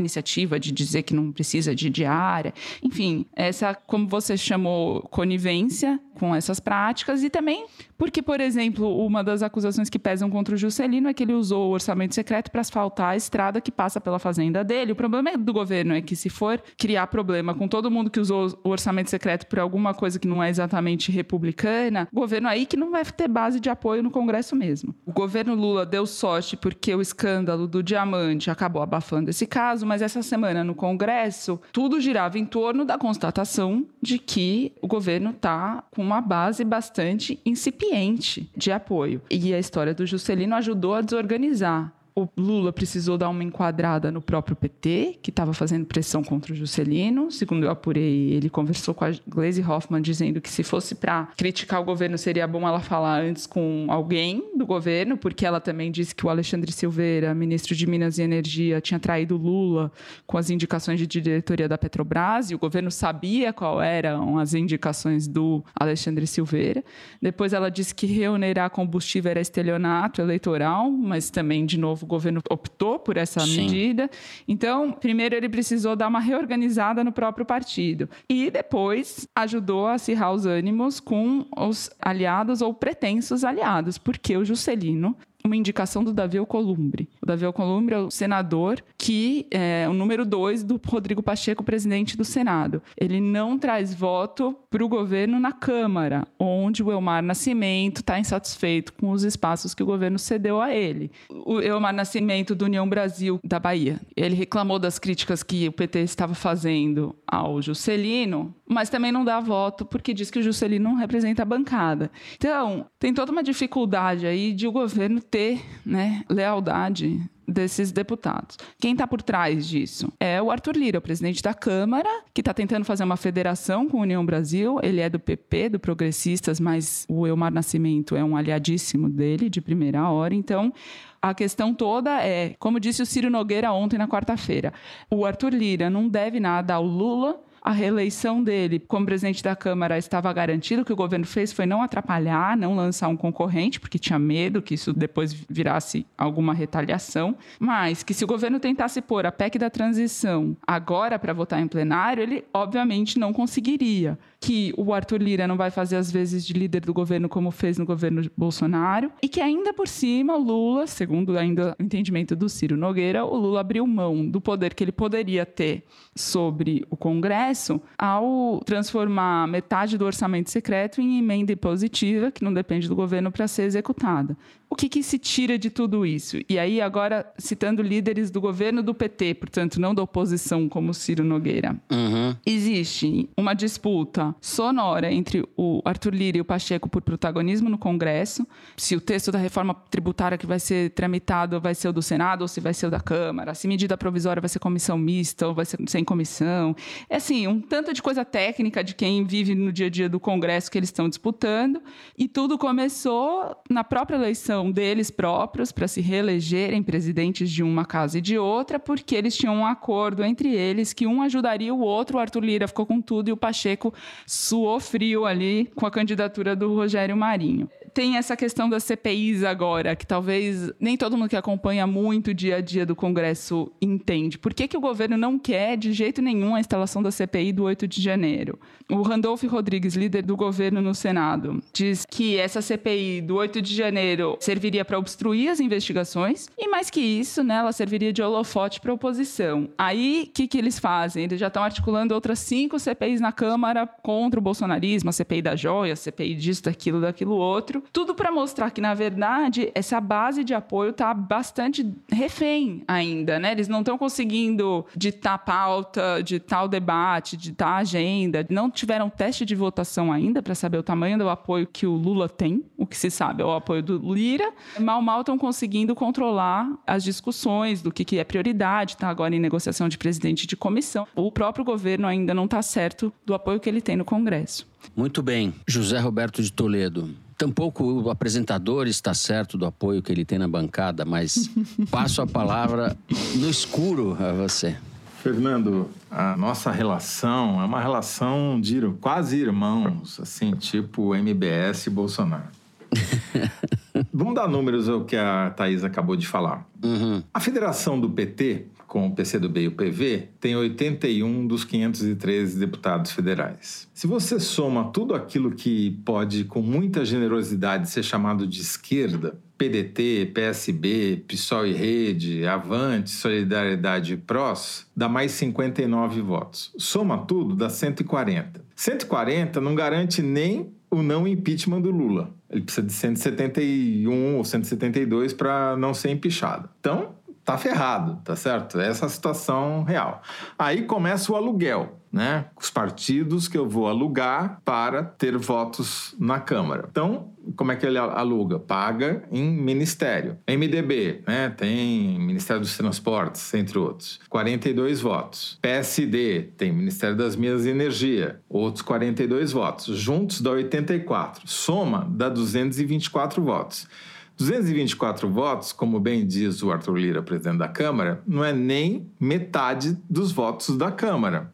de 0.59 0.73
dizer 0.73 1.03
que 1.03 1.15
não 1.15 1.33
precisa 1.33 1.75
de 1.75 1.91
diária. 1.91 2.53
Enfim, 2.83 3.27
essa, 3.35 3.75
como 3.75 4.07
você 4.07 4.37
chamou, 4.37 5.03
conivência 5.03 5.99
com 6.19 6.35
essas 6.35 6.61
práticas 6.61 7.23
e 7.23 7.31
também 7.31 7.67
porque, 7.97 8.21
por 8.21 8.41
exemplo, 8.41 9.05
uma 9.05 9.23
das 9.23 9.43
acusações 9.43 9.89
que 9.89 9.99
pesam 9.99 10.29
contra 10.29 10.55
o 10.55 10.59
Juscelino 10.59 11.09
é 11.09 11.15
que 11.15 11.23
ele 11.23 11.33
usou 11.33 11.71
o 11.71 11.73
orçamento 11.73 12.15
secreto 12.15 12.51
para 12.51 12.61
asfaltar 12.61 13.11
a 13.11 13.17
estrada 13.17 13.61
que 13.61 13.71
passa 13.71 14.01
pela 14.01 14.19
fazenda 14.19 14.65
dele. 14.65 14.93
O 14.93 14.97
problema 14.97 15.37
do 15.39 15.53
governo 15.53 15.95
é 15.95 16.01
que, 16.01 16.17
se 16.17 16.29
for 16.29 16.61
criar 16.77 17.07
problema 17.07 17.55
com 17.55 17.69
todo 17.69 17.91
mundo 17.91 18.11
que 18.11 18.21
usou 18.21 18.59
o 18.65 18.69
orçamento 18.69 19.11
secreto 19.11 19.47
por 19.47 19.59
alguma 19.59 19.95
coisa 19.95 20.19
que 20.19 20.29
não 20.29 20.43
é 20.43 20.51
exatamente 20.51 21.13
republicana, 21.13 22.09
o 22.13 22.17
governo 22.21 22.49
aí 22.49 22.67
que 22.67 22.77
não 22.77 22.91
vai 22.91 23.05
ter 23.05 23.29
base 23.29 23.61
de 23.61 23.71
apoio 23.71 24.03
no 24.03 24.11
Congresso 24.11 24.57
mesmo. 24.57 24.95
O 25.07 25.13
governo 25.13 25.55
Lula 25.55 25.87
deu 25.87 26.07
sorte 26.07 26.57
porque 26.57 26.95
o 26.95 27.01
escândalo 27.01 27.67
do 27.67 27.83
diamante 27.83 28.51
acabou 28.51 28.83
abafando 28.83 29.31
esse 29.31 29.47
caso, 29.47 29.87
mas 29.87 30.03
essa 30.03 30.23
semana 30.23 30.44
no 30.53 30.75
Congresso 30.75 31.61
tudo 31.73 32.01
girava 32.01 32.39
em 32.39 32.45
torno 32.45 32.85
da 32.85 32.99
constatação 32.99 33.87
de 34.03 34.19
que 34.19 34.73
o 34.83 34.87
governo 34.87 35.31
está 35.31 35.85
com 35.91 36.03
uma 36.03 36.21
base 36.21 36.65
bastante 36.65 37.41
incipiente 37.47 38.51
de 38.57 38.71
apoio. 38.71 39.23
E 39.31 39.55
a 39.55 39.59
história 39.59 39.95
do 39.95 40.05
Juscelino 40.05 40.55
ajudou 40.57 40.95
a 40.95 41.01
desorganizar 41.01 41.93
o 42.17 42.29
Lula 42.37 42.73
precisou 42.73 43.19
dar 43.19 43.29
uma 43.29 43.43
enquadrada 43.43 44.13
no 44.13 44.23
próprio 44.23 44.55
PT, 44.55 45.19
que 45.21 45.31
estava 45.31 45.53
fazendo 45.53 45.85
pressão 45.85 46.23
contra 46.23 46.53
o 46.53 46.57
Juscelino. 46.57 47.29
Segundo 47.31 47.65
eu 47.65 47.71
apurei, 47.71 48.31
ele 48.33 48.49
conversou 48.49 48.95
com 48.95 49.05
a 49.05 49.11
Glaze 49.27 49.61
Hoffman, 49.61 50.01
dizendo 50.01 50.41
que 50.41 50.49
se 50.49 50.63
fosse 50.63 50.95
para 50.95 51.29
criticar 51.37 51.81
o 51.81 51.85
governo, 51.85 52.17
seria 52.17 52.47
bom 52.47 52.67
ela 52.69 52.79
falar 52.79 53.21
antes 53.21 53.49
com 53.49 53.87
alguém 53.89 54.57
do 54.57 54.65
governo, 54.65 55.17
porque 55.17 55.45
ela 55.45 55.61
também 55.61 55.91
disse 55.91 56.15
que 56.15 56.25
o 56.25 56.29
Alexandre 56.29 56.71
Silveira, 56.71 57.35
ministro 57.35 57.75
de 57.75 57.85
Minas 57.85 58.19
e 58.19 58.23
Energia, 58.23 58.81
tinha 58.81 59.01
traído 59.01 59.37
Lula 59.37 59.91
com 60.25 60.39
as 60.39 60.51
indicações 60.51 61.01
de 61.01 61.09
diretoria 61.09 61.69
da 61.69 61.77
Petrobras, 61.77 62.49
e 62.49 62.55
o 62.55 62.59
governo 62.59 62.93
sabia 62.93 63.53
qual 63.53 63.83
eram 63.83 64.39
as 64.39 64.55
indicações 64.55 65.27
do 65.27 65.65
Alexandre 65.75 66.29
Silveira. 66.29 66.85
Depois 67.21 67.53
ela 67.53 67.69
disse 67.69 67.93
que 67.93 68.07
reonerar 68.07 68.71
combustível 68.71 69.33
era 69.33 69.41
estelionato 69.41 70.21
eleitoral, 70.21 70.89
mas 70.93 71.29
também, 71.29 71.67
de 71.67 71.77
novo, 71.77 72.04
o 72.05 72.07
governo 72.07 72.41
optou 72.51 72.99
por 72.99 73.17
essa 73.17 73.41
Sim. 73.41 73.63
medida. 73.63 74.11
Então, 74.47 74.93
primeiro 74.93 75.35
ele 75.35 75.49
precisou 75.49 75.97
dar 75.97 76.09
uma 76.09 76.21
reorganizada 76.21 77.03
no 77.03 77.13
próprio 77.13 77.45
partido. 77.45 78.09
E 78.29 78.51
depois 78.51 79.27
ajudou 79.35 79.87
a 79.87 79.95
acirrar 79.95 80.33
os 80.33 80.47
ânimos 80.47 81.01
com 81.01 81.47
os 81.57 81.91
aliados 82.01 82.63
ou 82.63 82.73
pretensos 82.73 83.45
aliados, 83.45 83.99
porque 83.99 84.37
o 84.37 84.45
Juscelino 84.45 85.17
uma 85.47 85.57
indicação 85.57 86.03
do 86.03 86.13
Davi 86.13 86.39
Alcolumbre. 86.39 87.07
O 87.21 87.27
Davi 87.27 87.45
Alcolumbre 87.45 87.95
é 87.95 87.99
o 87.99 88.11
senador 88.11 88.83
que 88.97 89.47
é 89.51 89.87
o 89.87 89.93
número 89.93 90.25
dois 90.25 90.63
do 90.63 90.81
Rodrigo 90.83 91.23
Pacheco, 91.23 91.63
presidente 91.63 92.17
do 92.17 92.25
Senado. 92.25 92.83
Ele 92.99 93.21
não 93.21 93.59
traz 93.59 93.95
voto 93.95 94.57
para 94.71 94.83
o 94.83 94.89
governo 94.89 95.39
na 95.39 95.53
Câmara, 95.53 96.27
onde 96.39 96.83
o 96.83 96.91
Elmar 96.91 97.23
Nascimento 97.23 97.99
está 97.99 98.19
insatisfeito 98.19 98.95
com 98.95 99.11
os 99.11 99.23
espaços 99.23 99.75
que 99.75 99.83
o 99.83 99.87
governo 99.87 100.19
cedeu 100.19 100.63
a 100.63 100.75
ele. 100.75 101.11
O 101.29 101.61
Elmar 101.61 101.93
Nascimento, 101.93 102.55
do 102.55 102.65
União 102.65 102.89
Brasil, 102.89 103.39
da 103.45 103.61
Bahia, 103.61 104.01
ele 104.17 104.35
reclamou 104.35 104.79
das 104.79 104.99
críticas 104.99 105.43
que 105.43 105.69
o 105.69 105.73
PT 105.73 106.01
estava 106.01 106.35
fazendo 106.35 107.15
ao 107.27 107.61
Juscelino, 107.61 108.55
mas 108.67 108.89
também 108.89 109.13
não 109.13 109.25
dá 109.25 109.41
voto 109.41 109.85
porque 109.85 110.15
diz 110.15 110.31
que 110.31 110.39
o 110.39 110.43
Juscelino 110.43 110.89
não 110.89 110.97
representa 110.97 111.43
a 111.43 111.45
bancada. 111.45 112.11
Então, 112.37 112.87
tem 112.99 113.13
toda 113.13 113.31
uma 113.31 113.43
dificuldade 113.43 114.27
aí 114.27 114.55
de 114.55 114.67
o 114.67 114.73
governo 114.73 115.21
ter 115.35 115.65
né, 115.85 116.23
lealdade 116.31 117.21
desses 117.47 117.91
deputados. 117.91 118.57
Quem 118.81 118.93
está 118.93 119.05
por 119.05 119.21
trás 119.21 119.67
disso 119.67 120.13
é 120.21 120.41
o 120.41 120.49
Arthur 120.49 120.77
Lira, 120.77 121.01
o 121.01 121.03
presidente 121.03 121.43
da 121.43 121.53
Câmara, 121.53 122.09
que 122.33 122.41
está 122.41 122.55
tentando 122.55 122.85
fazer 122.85 123.03
uma 123.03 123.17
federação 123.17 123.89
com 123.89 123.99
a 123.99 124.03
União 124.03 124.25
Brasil. 124.25 124.79
Ele 124.81 125.01
é 125.01 125.11
do 125.11 125.19
PP, 125.19 125.71
do 125.71 125.81
Progressistas, 125.81 126.61
mas 126.61 127.05
o 127.09 127.27
Elmar 127.27 127.53
Nascimento 127.53 128.15
é 128.15 128.23
um 128.23 128.37
aliadíssimo 128.37 129.11
dele, 129.11 129.51
de 129.51 129.61
primeira 129.61 130.09
hora. 130.09 130.37
Então, 130.37 130.73
a 131.21 131.35
questão 131.35 131.75
toda 131.75 132.23
é, 132.23 132.55
como 132.61 132.79
disse 132.79 133.03
o 133.03 133.07
Ciro 133.07 133.29
Nogueira 133.29 133.73
ontem 133.73 133.99
na 133.99 134.07
quarta-feira, 134.07 134.73
o 135.11 135.27
Arthur 135.27 135.53
Lira 135.53 135.91
não 135.91 136.09
deve 136.09 136.39
nada 136.39 136.75
ao 136.75 136.87
Lula, 136.87 137.43
a 137.65 137.73
reeleição 137.73 138.45
dele 138.45 138.79
como 138.79 139.07
presidente 139.07 139.43
da 139.43 139.57
Câmara 139.57 139.97
estava 139.97 140.31
garantido. 140.35 140.83
O 140.83 140.85
que 140.85 140.93
o 140.93 140.97
governo 140.97 141.25
fez 141.25 141.51
foi 141.51 141.65
não 141.65 141.81
atrapalhar, 141.81 142.59
não 142.59 142.77
lançar 142.77 143.09
um 143.09 143.17
concorrente, 143.17 143.81
porque 143.81 143.99
tinha 143.99 144.19
medo 144.19 144.61
que 144.61 144.75
isso 144.75 144.93
depois 144.93 145.33
virasse 145.49 146.07
alguma 146.19 146.53
retaliação. 146.53 147.35
Mas 147.59 148.03
que 148.03 148.13
se 148.13 148.23
o 148.23 148.27
governo 148.27 148.61
tentasse 148.61 149.01
pôr 149.01 149.25
a 149.25 149.33
PEC 149.33 149.59
da 149.59 149.71
transição 149.71 150.55
agora 150.67 151.19
para 151.19 151.33
votar 151.33 151.59
em 151.59 151.67
plenário, 151.67 152.23
ele 152.23 152.45
obviamente 152.53 153.19
não 153.19 153.33
conseguiria 153.33 154.19
que 154.39 154.75
o 154.77 154.93
Arthur 154.93 155.23
Lira 155.23 155.49
não 155.49 155.57
vai 155.57 155.71
fazer 155.71 155.97
as 155.97 156.13
vezes 156.13 156.45
de 156.45 156.53
líder 156.53 156.83
do 156.83 156.93
governo 156.93 157.31
como 157.31 157.51
fez 157.51 157.79
no 157.79 157.87
governo 157.87 158.31
Bolsonaro 158.37 159.11
e 159.23 159.29
que 159.29 159.41
ainda 159.41 159.73
por 159.73 159.89
cima 159.89 160.37
o 160.37 160.43
Lula, 160.43 160.87
segundo 160.87 161.39
ainda 161.39 161.75
o 161.81 161.83
entendimento 161.83 162.37
do 162.37 162.47
Ciro 162.47 162.77
Nogueira, 162.77 163.25
o 163.25 163.39
Lula 163.39 163.61
abriu 163.61 163.87
mão 163.87 164.29
do 164.29 164.39
poder 164.39 164.75
que 164.75 164.85
ele 164.85 164.93
poderia 164.93 165.47
ter 165.47 165.85
sobre 166.15 166.85
o 166.91 166.97
Congresso 166.97 167.54
ao 167.99 168.61
transformar 168.65 169.47
metade 169.49 169.97
do 169.97 170.05
orçamento 170.05 170.51
secreto 170.51 171.01
em 171.01 171.19
emenda 171.19 171.53
impositiva 171.53 172.31
que 172.31 172.45
não 172.45 172.53
depende 172.53 172.89
do 172.89 172.97
governo 172.97 173.31
para 173.31 173.47
ser 173.49 173.63
executada. 173.63 174.37
O 174.75 174.77
que, 174.77 174.89
que 174.89 175.05
se 175.05 175.21
tira 175.21 175.57
de 175.57 175.71
tudo 175.71 176.05
isso? 176.05 176.39
E 176.49 176.59
aí, 176.59 176.81
agora, 176.81 177.33
citando 177.39 177.81
líderes 177.81 178.29
do 178.29 178.41
governo 178.41 178.83
do 178.83 178.93
PT, 178.93 179.35
portanto, 179.35 179.81
não 179.81 179.95
da 179.95 180.03
oposição, 180.03 180.69
como 180.69 180.93
Ciro 180.93 181.23
Nogueira. 181.23 181.77
Uhum. 181.93 182.35
Existe 182.45 183.29
uma 183.37 183.55
disputa 183.55 184.35
sonora 184.41 185.13
entre 185.13 185.49
o 185.57 185.81
Arthur 185.85 186.13
Lira 186.13 186.39
e 186.39 186.41
o 186.41 186.45
Pacheco 186.45 186.89
por 186.89 187.03
protagonismo 187.03 187.69
no 187.69 187.79
Congresso. 187.79 188.45
Se 188.77 188.97
o 188.97 189.01
texto 189.01 189.31
da 189.31 189.39
reforma 189.39 189.75
tributária 189.89 190.37
que 190.37 190.45
vai 190.45 190.59
ser 190.59 190.91
tramitado 190.91 191.61
vai 191.61 191.77
ser 191.77 191.87
o 191.89 191.93
do 191.93 192.03
Senado 192.03 192.43
ou 192.43 192.49
se 192.49 192.61
vai 192.61 192.75
ser 192.75 192.87
o 192.87 192.91
da 192.91 192.99
Câmara. 192.99 193.55
Se 193.55 193.69
medida 193.69 193.97
provisória 193.97 194.41
vai 194.41 194.49
ser 194.49 194.59
comissão 194.59 194.99
mista 194.99 195.47
ou 195.47 195.55
vai 195.55 195.67
ser 195.67 195.79
sem 195.87 196.03
comissão. 196.03 196.75
É 197.09 197.21
assim, 197.45 197.47
um 197.47 197.61
tanto 197.61 197.93
de 197.93 198.03
coisa 198.03 198.25
técnica 198.25 198.83
de 198.83 198.95
quem 198.95 199.25
vive 199.25 199.55
no 199.55 199.73
dia 199.73 199.87
a 199.87 199.91
dia 199.91 200.09
do 200.09 200.19
Congresso 200.19 200.71
que 200.71 200.79
eles 200.79 200.89
estão 200.89 201.09
disputando. 201.09 201.81
E 202.17 202.27
tudo 202.27 202.59
começou 202.59 203.57
na 203.69 203.85
própria 203.85 204.17
eleição 204.17 204.71
deles 204.71 205.11
próprios 205.11 205.71
para 205.71 205.87
se 205.87 206.01
reelegerem 206.01 206.83
presidentes 206.83 207.51
de 207.51 207.63
uma 207.63 207.85
casa 207.85 208.19
e 208.19 208.21
de 208.21 208.39
outra, 208.39 208.79
porque 208.79 209.15
eles 209.15 209.37
tinham 209.37 209.57
um 209.57 209.67
acordo 209.67 210.25
entre 210.25 210.55
eles 210.55 210.93
que 210.93 211.07
um 211.07 211.23
ajudaria 211.23 211.75
o 211.75 211.81
outro. 211.81 212.17
O 212.17 212.21
Arthur 212.21 212.45
Lira 212.45 212.69
ficou 212.69 212.87
com 212.87 213.01
tudo 213.01 213.29
e 213.29 213.33
o 213.33 213.37
Pacheco 213.37 213.93
suou 214.27 214.81
frio 214.81 215.27
ali 215.27 215.71
com 215.75 215.87
a 215.87 215.91
candidatura 215.91 216.57
do 216.57 216.75
Rogério 216.75 217.17
Marinho 217.17 217.69
tem 217.95 218.17
essa 218.17 218.37
questão 218.37 218.69
das 218.69 218.83
CPIs 218.83 219.45
agora, 219.45 219.95
que 219.95 220.05
talvez 220.05 220.73
nem 220.81 220.97
todo 220.97 221.17
mundo 221.17 221.29
que 221.29 221.37
acompanha 221.37 221.87
muito 221.87 222.33
o 222.33 222.35
dia 222.35 222.57
a 222.57 222.61
dia 222.61 222.85
do 222.85 222.97
Congresso 222.97 223.71
entende. 223.81 224.37
Por 224.37 224.53
que, 224.53 224.67
que 224.67 224.77
o 224.77 224.81
governo 224.81 225.17
não 225.17 225.39
quer, 225.39 225.77
de 225.77 225.93
jeito 225.93 226.21
nenhum, 226.21 226.57
a 226.57 226.61
instalação 226.61 227.01
da 227.01 227.13
CPI 227.13 227.53
do 227.53 227.63
8 227.63 227.87
de 227.87 228.03
janeiro? 228.03 228.59
O 228.91 229.03
Randolph 229.03 229.45
Rodrigues, 229.45 229.95
líder 229.95 230.23
do 230.23 230.37
governo 230.37 230.83
no 230.83 230.95
Senado, 230.95 231.63
diz 231.73 232.05
que 232.05 232.37
essa 232.37 232.61
CPI 232.61 233.21
do 233.21 233.37
8 233.37 233.63
de 233.63 233.75
janeiro 233.75 234.37
serviria 234.41 234.85
para 234.85 234.99
obstruir 234.99 235.49
as 235.49 235.61
investigações 235.61 236.49
e, 236.59 236.69
mais 236.69 236.91
que 236.91 237.01
isso, 237.01 237.45
né, 237.45 237.57
ela 237.57 237.73
serviria 237.73 238.13
de 238.13 238.21
holofote 238.21 238.81
para 238.81 238.91
a 238.91 238.95
oposição. 238.95 239.69
Aí, 239.79 240.27
o 240.29 240.33
que, 240.33 240.49
que 240.49 240.59
eles 240.59 240.81
fazem? 240.81 241.25
Eles 241.25 241.39
já 241.39 241.47
estão 241.47 241.63
articulando 241.63 242.13
outras 242.13 242.41
cinco 242.41 242.79
CPIs 242.79 243.21
na 243.21 243.31
Câmara 243.31 243.87
contra 243.87 244.41
o 244.41 244.43
bolsonarismo, 244.43 245.11
a 245.11 245.13
CPI 245.13 245.43
da 245.43 245.55
joia, 245.55 245.93
a 245.93 245.97
CPI 245.97 246.35
disso, 246.35 246.65
daquilo, 246.65 247.01
daquilo 247.01 247.37
outro. 247.37 247.84
Tudo 247.93 248.15
para 248.15 248.31
mostrar 248.31 248.71
que, 248.71 248.81
na 248.81 248.95
verdade, 248.95 249.71
essa 249.75 250.01
base 250.01 250.45
de 250.45 250.55
apoio 250.55 250.91
está 250.91 251.13
bastante 251.15 251.87
refém 252.11 252.83
ainda, 252.87 253.39
né? 253.39 253.53
Eles 253.53 253.69
não 253.69 253.81
estão 253.81 253.97
conseguindo 253.97 254.85
ditar 254.97 255.39
pauta, 255.39 256.23
ditar 256.23 256.65
o 256.65 256.69
debate, 256.69 257.37
ditar 257.37 257.69
a 257.69 257.77
agenda. 257.79 258.47
Não 258.51 258.71
tiveram 258.71 259.09
teste 259.09 259.45
de 259.45 259.55
votação 259.55 260.13
ainda 260.13 260.43
para 260.43 260.55
saber 260.55 260.79
o 260.79 260.83
tamanho 260.83 261.19
do 261.19 261.29
apoio 261.29 261.67
que 261.67 261.87
o 261.87 261.95
Lula 261.95 262.29
tem. 262.29 262.65
O 262.77 262.87
que 262.87 262.97
se 262.97 263.11
sabe 263.11 263.43
é 263.43 263.47
o 263.47 263.53
apoio 263.53 263.83
do 263.83 264.15
Lira. 264.15 264.53
Mal, 264.79 265.01
mal 265.01 265.21
estão 265.21 265.39
conseguindo 265.39 265.95
controlar 265.95 266.71
as 266.87 267.03
discussões 267.05 267.83
do 267.83 267.93
que, 267.93 268.05
que 268.05 268.19
é 268.19 268.25
prioridade. 268.25 268.95
Está 268.95 269.09
agora 269.09 269.35
em 269.35 269.41
negociação 269.41 269.89
de 269.89 269.99
presidente 269.99 270.47
de 270.47 270.57
comissão. 270.57 271.07
O 271.15 271.31
próprio 271.31 271.65
governo 271.65 272.07
ainda 272.07 272.35
não 272.35 272.45
está 272.45 272.63
certo 272.63 273.13
do 273.25 273.35
apoio 273.35 273.61
que 273.61 273.69
ele 273.69 273.81
tem 273.81 273.97
no 273.97 274.05
Congresso. 274.05 274.67
Muito 274.95 275.23
bem. 275.23 275.55
José 275.67 275.99
Roberto 275.99 276.43
de 276.43 276.53
Toledo. 276.53 277.11
Tampouco 277.37 277.85
o 277.85 278.11
apresentador 278.11 278.87
está 278.87 279.13
certo 279.13 279.59
do 279.59 279.67
apoio 279.67 280.03
que 280.03 280.13
ele 280.13 280.25
tem 280.25 280.39
na 280.39 280.49
bancada, 280.49 281.05
mas 281.05 281.51
passo 281.91 282.23
a 282.23 282.27
palavra 282.27 282.97
no 283.37 283.49
escuro 283.49 284.17
a 284.21 284.33
você. 284.33 284.77
Fernando, 285.23 285.89
a 286.11 286.37
nossa 286.37 286.71
relação 286.71 287.61
é 287.61 287.65
uma 287.65 287.81
relação 287.81 288.61
de 288.61 288.81
quase 289.01 289.39
irmãos, 289.39 290.21
assim, 290.21 290.53
tipo 290.53 291.15
MBS 291.15 291.87
e 291.87 291.91
Bolsonaro. 291.91 292.51
Vamos 294.13 294.35
dar 294.35 294.47
números 294.47 294.89
ao 294.89 295.05
que 295.05 295.17
a 295.17 295.51
Thaís 295.51 295.83
acabou 295.83 296.15
de 296.15 296.27
falar. 296.27 296.67
Uhum. 296.83 297.23
A 297.33 297.41
federação 297.41 297.99
do 297.99 298.11
PT 298.11 298.67
com 298.95 299.09
o 299.09 299.11
PCdoB 299.11 299.63
e 299.63 299.67
o 299.67 299.73
PV, 299.73 300.29
tem 300.39 300.55
81 300.55 301.49
dos 301.49 301.65
513 301.65 302.57
deputados 302.61 303.11
federais. 303.11 303.89
Se 303.93 304.07
você 304.07 304.39
soma 304.39 304.85
tudo 304.93 305.17
aquilo 305.17 305.51
que 305.51 306.01
pode, 306.05 306.45
com 306.45 306.63
muita 306.63 307.05
generosidade, 307.05 307.91
ser 307.91 308.05
chamado 308.05 308.47
de 308.47 308.61
esquerda, 308.61 309.37
PDT, 309.59 310.31
PSB, 310.33 311.25
PSOL 311.27 311.67
e 311.67 311.73
Rede, 311.73 312.47
Avante, 312.47 313.11
Solidariedade 313.11 314.13
e 314.13 314.17
PROS, 314.17 314.87
dá 314.97 315.09
mais 315.09 315.33
59 315.33 316.21
votos. 316.21 316.73
Soma 316.79 317.19
tudo, 317.19 317.57
dá 317.57 317.69
140. 317.69 318.65
140 318.77 319.61
não 319.61 319.75
garante 319.75 320.23
nem 320.23 320.73
o 320.89 321.03
não 321.03 321.27
impeachment 321.27 321.81
do 321.81 321.91
Lula. 321.91 322.33
Ele 322.49 322.61
precisa 322.61 322.87
de 322.87 322.93
171 322.93 324.37
ou 324.37 324.45
172 324.45 325.33
para 325.33 325.77
não 325.77 325.93
ser 325.93 326.11
empichado. 326.11 326.69
Então, 326.79 327.17
tá 327.45 327.59
ferrado, 327.59 328.21
tá 328.25 328.35
certo? 328.35 328.81
Essa 328.81 329.05
é 329.05 329.07
a 329.07 329.11
situação 329.11 329.83
real. 329.85 330.23
Aí 330.59 330.83
começa 330.83 331.31
o 331.31 331.37
aluguel, 331.37 332.01
né? 332.11 332.47
Os 332.59 332.71
partidos 332.71 333.47
que 333.49 333.59
eu 333.59 333.69
vou 333.69 333.87
alugar 333.87 334.61
para 334.65 335.03
ter 335.03 335.37
votos 335.37 336.15
na 336.19 336.41
Câmara. 336.41 336.89
Então, 336.91 337.33
como 337.57 337.71
é 337.71 337.77
que 337.77 337.85
ele 337.85 337.99
aluga? 337.99 338.59
Paga 338.59 339.25
em 339.31 339.51
ministério. 339.51 340.39
MDB, 340.49 341.23
né? 341.27 341.51
Tem 341.51 342.19
Ministério 342.19 342.63
dos 342.63 342.77
Transportes, 342.77 343.53
entre 343.53 343.79
outros. 343.79 344.21
42 344.31 345.03
votos. 345.03 345.59
PSD 345.61 346.53
tem 346.57 346.73
Ministério 346.73 347.17
das 347.17 347.37
Minas 347.37 347.67
e 347.67 347.71
Energia, 347.71 348.41
outros 348.49 348.81
42 348.83 349.53
votos. 349.53 349.99
Juntos 349.99 350.41
dá 350.41 350.53
84. 350.53 351.43
Soma 351.47 352.07
dá 352.11 352.31
224 352.31 353.43
votos. 353.43 353.87
224 354.37 355.29
votos, 355.29 355.73
como 355.73 356.01
bem 356.01 356.27
diz 356.27 356.63
o 356.63 356.73
Arthur 356.73 356.97
Lira, 356.97 357.23
presidente 357.23 357.59
da 357.59 357.69
Câmara, 357.69 358.23
não 358.27 358.45
é 358.45 358.53
nem 358.53 359.07
metade 359.19 359.97
dos 360.11 360.33
votos 360.33 360.77
da 360.77 360.91
Câmara. 360.91 361.53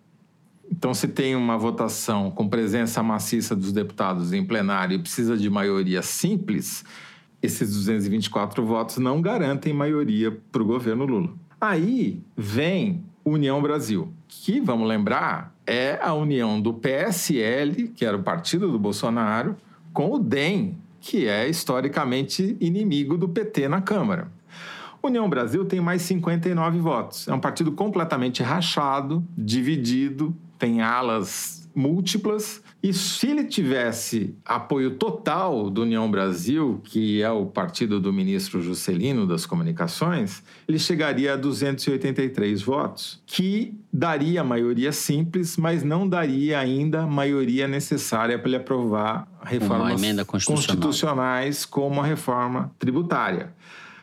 Então, 0.70 0.94
se 0.94 1.08
tem 1.08 1.34
uma 1.34 1.58
votação 1.58 2.30
com 2.30 2.48
presença 2.48 3.02
maciça 3.02 3.56
dos 3.56 3.72
deputados 3.72 4.32
em 4.32 4.44
plenário 4.44 4.94
e 4.94 4.98
precisa 4.98 5.36
de 5.36 5.50
maioria 5.50 6.00
simples, 6.00 6.84
esses 7.42 7.74
224 7.74 8.64
votos 8.64 8.98
não 8.98 9.20
garantem 9.20 9.72
maioria 9.72 10.30
para 10.52 10.62
o 10.62 10.64
governo 10.64 11.04
Lula. 11.04 11.30
Aí 11.60 12.22
vem 12.36 13.04
União 13.24 13.60
Brasil, 13.60 14.12
que, 14.28 14.60
vamos 14.60 14.88
lembrar, 14.88 15.54
é 15.66 15.98
a 16.00 16.14
união 16.14 16.60
do 16.60 16.72
PSL, 16.72 17.88
que 17.88 18.04
era 18.04 18.16
o 18.16 18.22
partido 18.22 18.70
do 18.70 18.78
Bolsonaro, 18.78 19.56
com 19.92 20.12
o 20.12 20.18
DEM, 20.18 20.78
que 21.00 21.26
é 21.26 21.48
historicamente 21.48 22.56
inimigo 22.60 23.16
do 23.16 23.28
PT 23.28 23.68
na 23.68 23.80
Câmara. 23.80 24.30
União 25.02 25.28
Brasil 25.28 25.64
tem 25.64 25.80
mais 25.80 26.02
59 26.02 26.78
votos. 26.78 27.26
É 27.26 27.32
um 27.32 27.40
partido 27.40 27.72
completamente 27.72 28.42
rachado, 28.42 29.24
dividido, 29.36 30.36
tem 30.58 30.82
alas 30.82 31.68
múltiplas. 31.74 32.62
E 32.82 32.92
se 32.92 33.28
ele 33.28 33.44
tivesse 33.44 34.34
apoio 34.44 34.92
total 34.92 35.70
do 35.70 35.82
União 35.82 36.10
Brasil, 36.10 36.80
que 36.84 37.22
é 37.22 37.30
o 37.30 37.46
partido 37.46 38.00
do 38.00 38.12
ministro 38.12 38.62
Juscelino 38.62 39.26
das 39.26 39.46
Comunicações, 39.46 40.42
ele 40.66 40.78
chegaria 40.78 41.34
a 41.34 41.36
283 41.36 42.62
votos, 42.62 43.22
que 43.26 43.78
daria 43.92 44.42
maioria 44.42 44.92
simples, 44.92 45.56
mas 45.56 45.82
não 45.82 46.08
daria 46.08 46.58
ainda 46.58 47.06
maioria 47.06 47.68
necessária 47.68 48.38
para 48.38 48.48
ele 48.48 48.56
aprovar 48.56 49.29
reformas 49.42 50.00
constitucionais 50.44 51.64
como 51.64 52.00
a 52.00 52.04
reforma 52.04 52.72
tributária. 52.78 53.54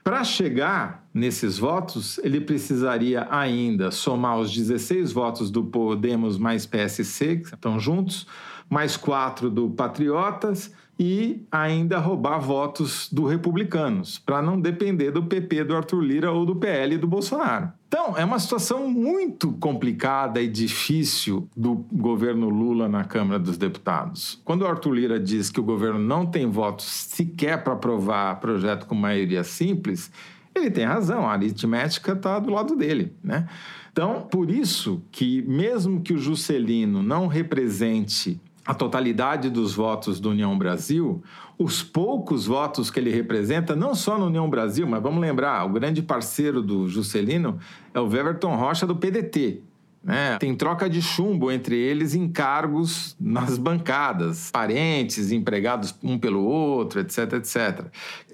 Para 0.03 0.23
chegar 0.23 1.05
nesses 1.13 1.57
votos, 1.57 2.17
ele 2.19 2.39
precisaria 2.39 3.27
ainda 3.29 3.91
somar 3.91 4.39
os 4.39 4.53
16 4.53 5.11
votos 5.11 5.51
do 5.51 5.65
Podemos 5.65 6.37
mais 6.37 6.65
PSC, 6.65 7.37
que 7.37 7.53
estão 7.53 7.77
juntos, 7.77 8.25
mais 8.69 8.95
quatro 8.95 9.49
do 9.49 9.69
Patriotas 9.69 10.71
e 10.99 11.45
ainda 11.51 11.99
roubar 11.99 12.39
votos 12.39 13.07
do 13.11 13.25
republicanos, 13.25 14.17
para 14.17 14.41
não 14.41 14.59
depender 14.59 15.11
do 15.11 15.23
PP 15.23 15.65
do 15.65 15.75
Arthur 15.75 16.01
Lira 16.01 16.31
ou 16.31 16.45
do 16.45 16.55
PL 16.55 16.97
do 16.97 17.07
Bolsonaro. 17.07 17.71
Então, 17.87 18.17
é 18.17 18.25
uma 18.25 18.39
situação 18.39 18.89
muito 18.89 19.53
complicada 19.53 20.41
e 20.41 20.47
difícil 20.47 21.47
do 21.55 21.85
governo 21.91 22.49
Lula 22.49 22.89
na 22.89 23.03
Câmara 23.03 23.39
dos 23.39 23.57
Deputados. 23.57 24.41
Quando 24.43 24.63
o 24.63 24.67
Arthur 24.67 24.93
Lira 24.93 25.19
diz 25.19 25.49
que 25.49 25.59
o 25.59 25.63
governo 25.63 25.99
não 25.99 26.25
tem 26.25 26.47
votos 26.47 26.85
sequer 26.85 27.63
para 27.63 27.73
aprovar 27.73 28.39
projeto 28.39 28.87
com 28.87 28.95
maioria 28.95 29.43
simples, 29.43 30.11
ele 30.53 30.71
tem 30.71 30.85
razão, 30.85 31.27
a 31.27 31.33
aritmética 31.33 32.13
está 32.13 32.39
do 32.39 32.51
lado 32.51 32.75
dele, 32.75 33.13
né? 33.23 33.47
Então, 33.91 34.27
por 34.29 34.51
isso 34.51 35.01
que 35.11 35.41
mesmo 35.43 36.01
que 36.01 36.13
o 36.13 36.17
Juscelino 36.17 37.01
não 37.01 37.27
represente 37.27 38.39
a 38.67 38.73
totalidade 38.73 39.49
dos 39.49 39.73
votos 39.73 40.19
do 40.19 40.31
União 40.31 40.57
Brasil, 40.57 41.23
os 41.57 41.81
poucos 41.81 42.45
votos 42.45 42.91
que 42.91 42.99
ele 42.99 43.09
representa, 43.09 43.73
não 43.77 43.95
só 43.95 44.19
no 44.19 44.25
União 44.25 44.49
Brasil, 44.49 44.85
mas 44.85 45.01
vamos 45.01 45.21
lembrar, 45.21 45.65
o 45.65 45.69
grande 45.69 46.01
parceiro 46.01 46.61
do 46.61 46.85
Juscelino 46.89 47.57
é 47.93 47.99
o 48.01 48.09
Weverton 48.09 48.57
Rocha 48.57 48.85
do 48.85 48.97
PDT. 48.97 49.61
Né? 50.03 50.37
Tem 50.37 50.53
troca 50.53 50.89
de 50.89 51.01
chumbo 51.01 51.49
entre 51.49 51.77
eles 51.77 52.13
em 52.13 52.29
cargos 52.29 53.15
nas 53.19 53.57
bancadas, 53.57 54.51
parentes, 54.51 55.31
empregados 55.31 55.95
um 56.03 56.19
pelo 56.19 56.43
outro, 56.43 56.99
etc, 56.99 57.33
etc. 57.33 57.85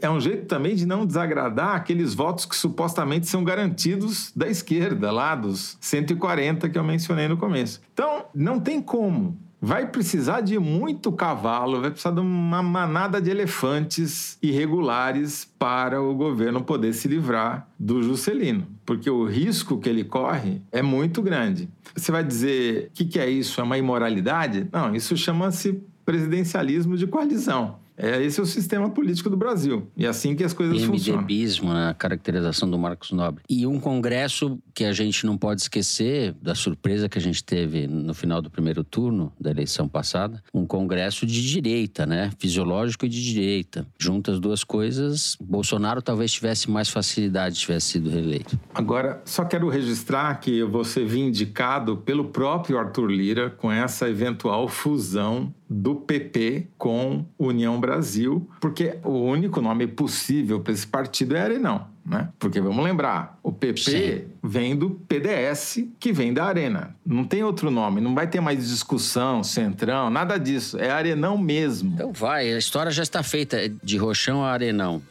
É 0.02 0.10
um 0.10 0.20
jeito 0.20 0.46
também 0.48 0.76
de 0.76 0.86
não 0.86 1.06
desagradar 1.06 1.76
aqueles 1.76 2.14
votos 2.14 2.46
que 2.46 2.56
supostamente 2.56 3.28
são 3.28 3.44
garantidos 3.44 4.32
da 4.36 4.48
esquerda, 4.48 5.12
lá 5.12 5.36
dos 5.36 5.78
140 5.80 6.70
que 6.70 6.78
eu 6.78 6.84
mencionei 6.84 7.28
no 7.28 7.38
começo. 7.38 7.82
Então, 7.94 8.26
não 8.34 8.60
tem 8.60 8.82
como 8.82 9.38
vai 9.66 9.88
precisar 9.88 10.42
de 10.42 10.60
muito 10.60 11.10
cavalo, 11.10 11.80
vai 11.80 11.90
precisar 11.90 12.12
de 12.12 12.20
uma 12.20 12.62
manada 12.62 13.22
de 13.22 13.30
elefantes 13.30 14.38
irregulares 14.44 15.50
para 15.58 16.02
o 16.02 16.14
governo 16.14 16.62
poder 16.62 16.92
se 16.92 17.08
livrar 17.08 17.66
do 17.80 18.04
Juscelino, 18.04 18.68
porque 18.86 19.10
o 19.10 19.24
risco 19.24 19.80
que 19.80 19.88
ele 19.88 20.04
corre 20.04 20.62
é 20.70 20.82
muito 20.82 21.22
grande. 21.22 21.70
Você 21.96 22.12
vai 22.12 22.26
dizer 22.26 22.90
o 22.90 22.94
que, 22.94 23.06
que 23.06 23.18
é 23.18 23.30
isso? 23.30 23.62
É 23.62 23.64
uma 23.64 23.78
imoralidade? 23.78 24.68
Não, 24.70 24.94
isso 24.94 25.16
chama-se 25.16 25.82
presidencialismo 26.06 26.98
de 26.98 27.08
coalizão. 27.08 27.78
É, 27.98 28.22
esse 28.24 28.40
é 28.40 28.44
o 28.44 28.46
sistema 28.46 28.90
político 28.90 29.30
do 29.30 29.38
Brasil. 29.38 29.88
E 29.96 30.06
é 30.06 30.10
assim 30.10 30.36
que 30.36 30.44
as 30.44 30.54
coisas 30.54 30.84
funcionam. 30.84 31.22
MDBismo, 31.22 31.74
né? 31.74 31.90
a 31.90 31.94
caracterização 31.94 32.70
do 32.70 32.78
Marcos 32.78 33.12
Nobre. 33.12 33.44
E 33.50 33.66
um 33.66 33.80
congresso 33.80 34.60
que 34.74 34.84
a 34.84 34.92
gente 34.92 35.26
não 35.26 35.38
pode 35.38 35.62
esquecer 35.62 36.34
da 36.42 36.56
surpresa 36.56 37.08
que 37.08 37.18
a 37.18 37.22
gente 37.22 37.44
teve 37.44 37.88
no 37.88 38.14
final 38.14 38.42
do 38.42 38.50
primeiro 38.50 38.84
turno 38.84 39.32
da 39.40 39.52
eleição 39.52 39.88
passada, 39.88 40.42
um 40.54 40.66
congresso 40.66 41.26
de 41.26 41.48
direita, 41.48 42.06
né? 42.06 42.32
Fisiológico 42.38 43.06
e 43.06 43.10
de 43.10 43.24
direita. 43.24 43.86
Juntas 44.00 44.40
duas 44.40 44.64
coisas, 44.64 45.38
Bolsonaro 45.42 46.02
talvez 46.02 46.32
tivesse 46.32 46.70
mais 46.70 46.90
facilidade 46.90 47.60
tivesse 47.60 47.88
sido 47.88 48.10
reeleito. 48.10 48.60
Agora, 48.74 49.22
só 49.26 49.46
quero 49.46 49.70
registrar 49.70 50.36
que 50.40 50.58
eu 50.58 50.70
vou 50.70 50.84
ser 50.84 51.06
vindicado 51.06 51.98
pelo 51.98 52.26
próprio 52.26 52.78
Arthur 52.78 53.08
Lira 53.08 53.50
com 53.50 53.72
essa 53.72 54.10
eventual 54.10 54.68
fusão 54.68 55.54
do 55.74 55.96
PP 55.96 56.68
com 56.78 57.26
União 57.38 57.80
Brasil, 57.80 58.48
porque 58.62 58.98
o 59.04 59.24
único 59.24 59.60
nome 59.60 59.88
possível 59.88 60.60
para 60.60 60.74
esse 60.74 60.86
partido 60.86 61.36
é 61.36 61.42
Arenão. 61.42 61.88
Né? 62.06 62.30
Porque 62.38 62.60
vamos 62.60 62.84
lembrar, 62.84 63.40
o 63.42 63.52
PP 63.52 63.80
Sim. 63.80 64.22
vem 64.44 64.76
do 64.76 64.90
PDS, 64.90 65.86
que 66.00 66.12
vem 66.12 66.34
da 66.34 66.44
Arena. 66.44 66.96
Não 67.06 67.24
tem 67.24 67.44
outro 67.44 67.72
nome, 67.72 68.02
não 68.02 68.14
vai 68.14 68.28
ter 68.28 68.42
mais 68.42 68.68
discussão, 68.68 69.42
centrão, 69.42 70.10
nada 70.10 70.38
disso. 70.38 70.78
É 70.78 70.92
Arenão 70.92 71.38
mesmo. 71.38 71.94
Então 71.94 72.12
vai, 72.12 72.54
a 72.54 72.58
história 72.58 72.92
já 72.92 73.04
está 73.04 73.24
feita 73.24 73.70
de 73.82 73.98
Rochão 73.98 74.44
a 74.44 74.52
Arenão. 74.52 75.02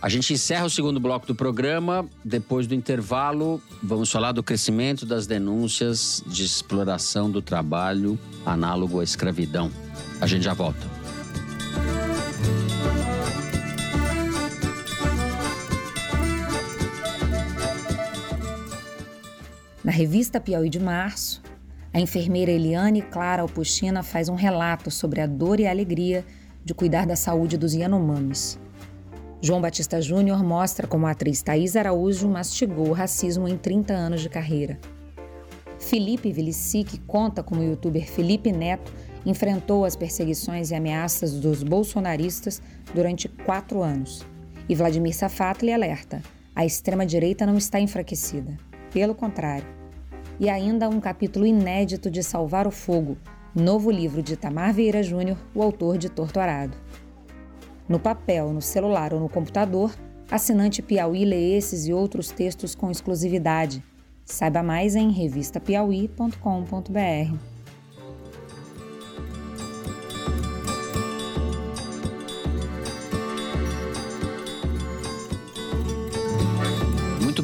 A 0.00 0.08
gente 0.08 0.32
encerra 0.32 0.64
o 0.64 0.70
segundo 0.70 1.00
bloco 1.00 1.26
do 1.26 1.34
programa. 1.34 2.06
Depois 2.24 2.66
do 2.66 2.74
intervalo, 2.74 3.60
vamos 3.82 4.10
falar 4.10 4.30
do 4.30 4.42
crescimento 4.42 5.04
das 5.04 5.26
denúncias 5.26 6.22
de 6.26 6.44
exploração 6.44 7.28
do 7.28 7.42
trabalho 7.42 8.16
análogo 8.44 9.00
à 9.00 9.04
escravidão. 9.04 9.70
A 10.20 10.26
gente 10.26 10.44
já 10.44 10.54
volta. 10.54 10.86
Na 19.84 19.92
revista 19.92 20.40
Piauí 20.40 20.68
de 20.68 20.80
março, 20.80 21.42
a 21.92 22.00
enfermeira 22.00 22.50
Eliane 22.50 23.02
Clara 23.02 23.42
Alpuchina 23.42 24.02
faz 24.02 24.28
um 24.28 24.34
relato 24.34 24.90
sobre 24.90 25.20
a 25.20 25.26
dor 25.26 25.60
e 25.60 25.66
a 25.66 25.70
alegria 25.70 26.24
de 26.64 26.74
cuidar 26.74 27.06
da 27.06 27.14
saúde 27.14 27.56
dos 27.56 27.74
Yanomamis. 27.74 28.58
João 29.40 29.60
Batista 29.60 30.00
Júnior 30.00 30.42
mostra 30.42 30.86
como 30.86 31.06
a 31.06 31.12
atriz 31.12 31.40
Thaís 31.42 31.76
Araújo 31.76 32.26
mastigou 32.26 32.88
o 32.88 32.92
racismo 32.92 33.46
em 33.46 33.56
30 33.56 33.92
anos 33.92 34.22
de 34.22 34.28
carreira. 34.28 34.78
Felipe 35.78 36.32
Vilicic 36.32 36.98
conta 37.06 37.42
como 37.42 37.60
o 37.60 37.64
youtuber 37.64 38.04
Felipe 38.10 38.50
Neto 38.50 38.92
enfrentou 39.26 39.84
as 39.84 39.96
perseguições 39.96 40.70
e 40.70 40.74
ameaças 40.74 41.32
dos 41.32 41.64
bolsonaristas 41.64 42.62
durante 42.94 43.28
quatro 43.28 43.82
anos. 43.82 44.24
E 44.68 44.74
Vladimir 44.74 45.14
Safatli 45.14 45.72
alerta: 45.72 46.22
a 46.54 46.64
extrema-direita 46.64 47.44
não 47.44 47.58
está 47.58 47.80
enfraquecida. 47.80 48.56
Pelo 48.92 49.14
contrário. 49.14 49.66
E 50.38 50.48
ainda 50.48 50.88
um 50.88 51.00
capítulo 51.00 51.44
inédito 51.44 52.10
de 52.10 52.22
Salvar 52.22 52.66
o 52.66 52.70
Fogo, 52.70 53.18
novo 53.54 53.90
livro 53.90 54.22
de 54.22 54.36
Tamar 54.36 54.72
Vieira 54.72 55.02
Júnior, 55.02 55.36
o 55.54 55.62
autor 55.62 55.98
de 55.98 56.08
Torturado. 56.08 56.76
No 57.88 57.98
papel, 57.98 58.52
no 58.52 58.62
celular 58.62 59.12
ou 59.12 59.20
no 59.20 59.28
computador, 59.28 59.94
assinante 60.30 60.82
Piauí 60.82 61.24
lê 61.24 61.56
esses 61.56 61.86
e 61.86 61.92
outros 61.92 62.30
textos 62.30 62.74
com 62.74 62.90
exclusividade. 62.90 63.82
Saiba 64.24 64.62
mais 64.62 64.96
em 64.96 65.10
revistapiauí.com.br. 65.10 67.55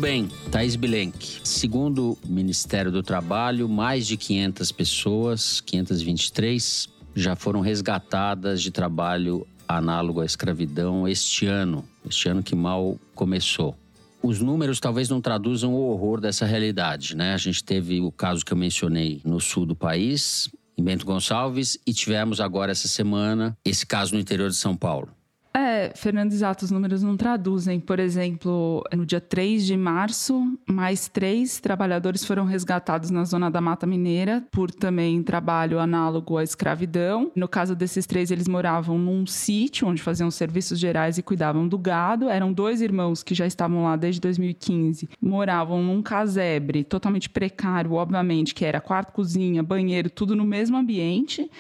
bem, 0.03 0.29
Thais 0.51 0.75
Bilenque. 0.75 1.39
Segundo 1.45 2.19
o 2.25 2.29
Ministério 2.29 2.91
do 2.91 3.05
Trabalho, 3.05 3.69
mais 3.69 4.05
de 4.05 4.17
500 4.17 4.73
pessoas, 4.73 5.61
523, 5.61 6.89
já 7.15 7.37
foram 7.37 7.61
resgatadas 7.61 8.61
de 8.61 8.73
trabalho 8.73 9.47
análogo 9.69 10.21
à 10.21 10.27
escravidão 10.27 11.07
este 11.07 11.47
ano, 11.47 11.85
este 12.05 12.29
ano 12.29 12.43
que 12.43 12.57
mal 12.57 12.99
começou. 13.15 13.77
Os 14.21 14.41
números 14.41 14.81
talvez 14.81 15.09
não 15.09 15.21
traduzam 15.21 15.73
o 15.73 15.93
horror 15.93 16.21
dessa 16.21 16.45
realidade, 16.45 17.15
né? 17.15 17.33
A 17.33 17.39
gente 17.39 17.63
teve 17.63 18.01
o 18.01 18.11
caso 18.11 18.45
que 18.45 18.53
eu 18.53 18.57
mencionei 18.57 19.21
no 19.25 19.39
sul 19.39 19.65
do 19.65 19.77
país, 19.77 20.51
em 20.77 20.83
Bento 20.83 21.07
Gonçalves, 21.07 21.79
e 21.87 21.95
tivemos 21.95 22.41
agora 22.41 22.73
essa 22.73 22.89
semana 22.89 23.57
esse 23.65 23.87
caso 23.87 24.15
no 24.15 24.21
interior 24.21 24.51
de 24.51 24.57
São 24.57 24.77
Paulo. 24.77 25.11
É, 25.55 25.62
Fernando, 25.95 26.33
exato, 26.33 26.65
os 26.65 26.71
números 26.71 27.03
não 27.03 27.17
traduzem. 27.17 27.79
Por 27.81 27.99
exemplo, 27.99 28.83
no 28.95 29.05
dia 29.05 29.21
3 29.21 29.67
de 29.67 29.77
março, 29.77 30.59
mais 30.67 31.09
três 31.09 31.61
trabalhadores 31.61 32.25
foram 32.25 32.45
resgatados 32.45 33.11
na 33.11 33.25
zona 33.25 33.51
da 33.51 33.61
Mata 33.61 33.87
Mineira 33.87 34.45
por 34.51 34.71
também 34.71 35.23
trabalho 35.23 35.79
análogo 35.79 36.39
à 36.39 36.43
escravidão. 36.43 37.31
No 37.35 37.49
caso 37.49 37.75
desses 37.75 38.07
três, 38.07 38.31
eles 38.31 38.49
moravam 38.49 38.99
num 38.99 39.27
sítio 39.27 39.89
onde 39.89 40.03
faziam 40.03 40.31
serviços 40.31 40.79
gerais 40.79 41.19
e 41.19 41.23
cuidavam 41.23 41.67
do 41.69 41.79
gado. 41.79 42.29
Eram 42.29 42.53
dois 42.53 42.81
irmãos 42.81 43.23
que 43.23 43.35
já 43.35 43.47
estavam 43.47 43.85
lá 43.85 43.97
desde 43.97 44.21
2015. 44.21 45.09
Moravam 45.21 45.83
num 45.83 46.03
casebre 46.03 46.85
totalmente 46.85 47.29
precário, 47.29 47.93
obviamente, 47.93 48.55
que 48.55 48.65
era 48.65 48.81
quarto, 48.81 49.13
cozinha, 49.13 49.63
banheiro, 49.63 50.11
tudo 50.11 50.35
no 50.35 50.45
mesmo 50.45 50.77
ambiente. 50.77 51.51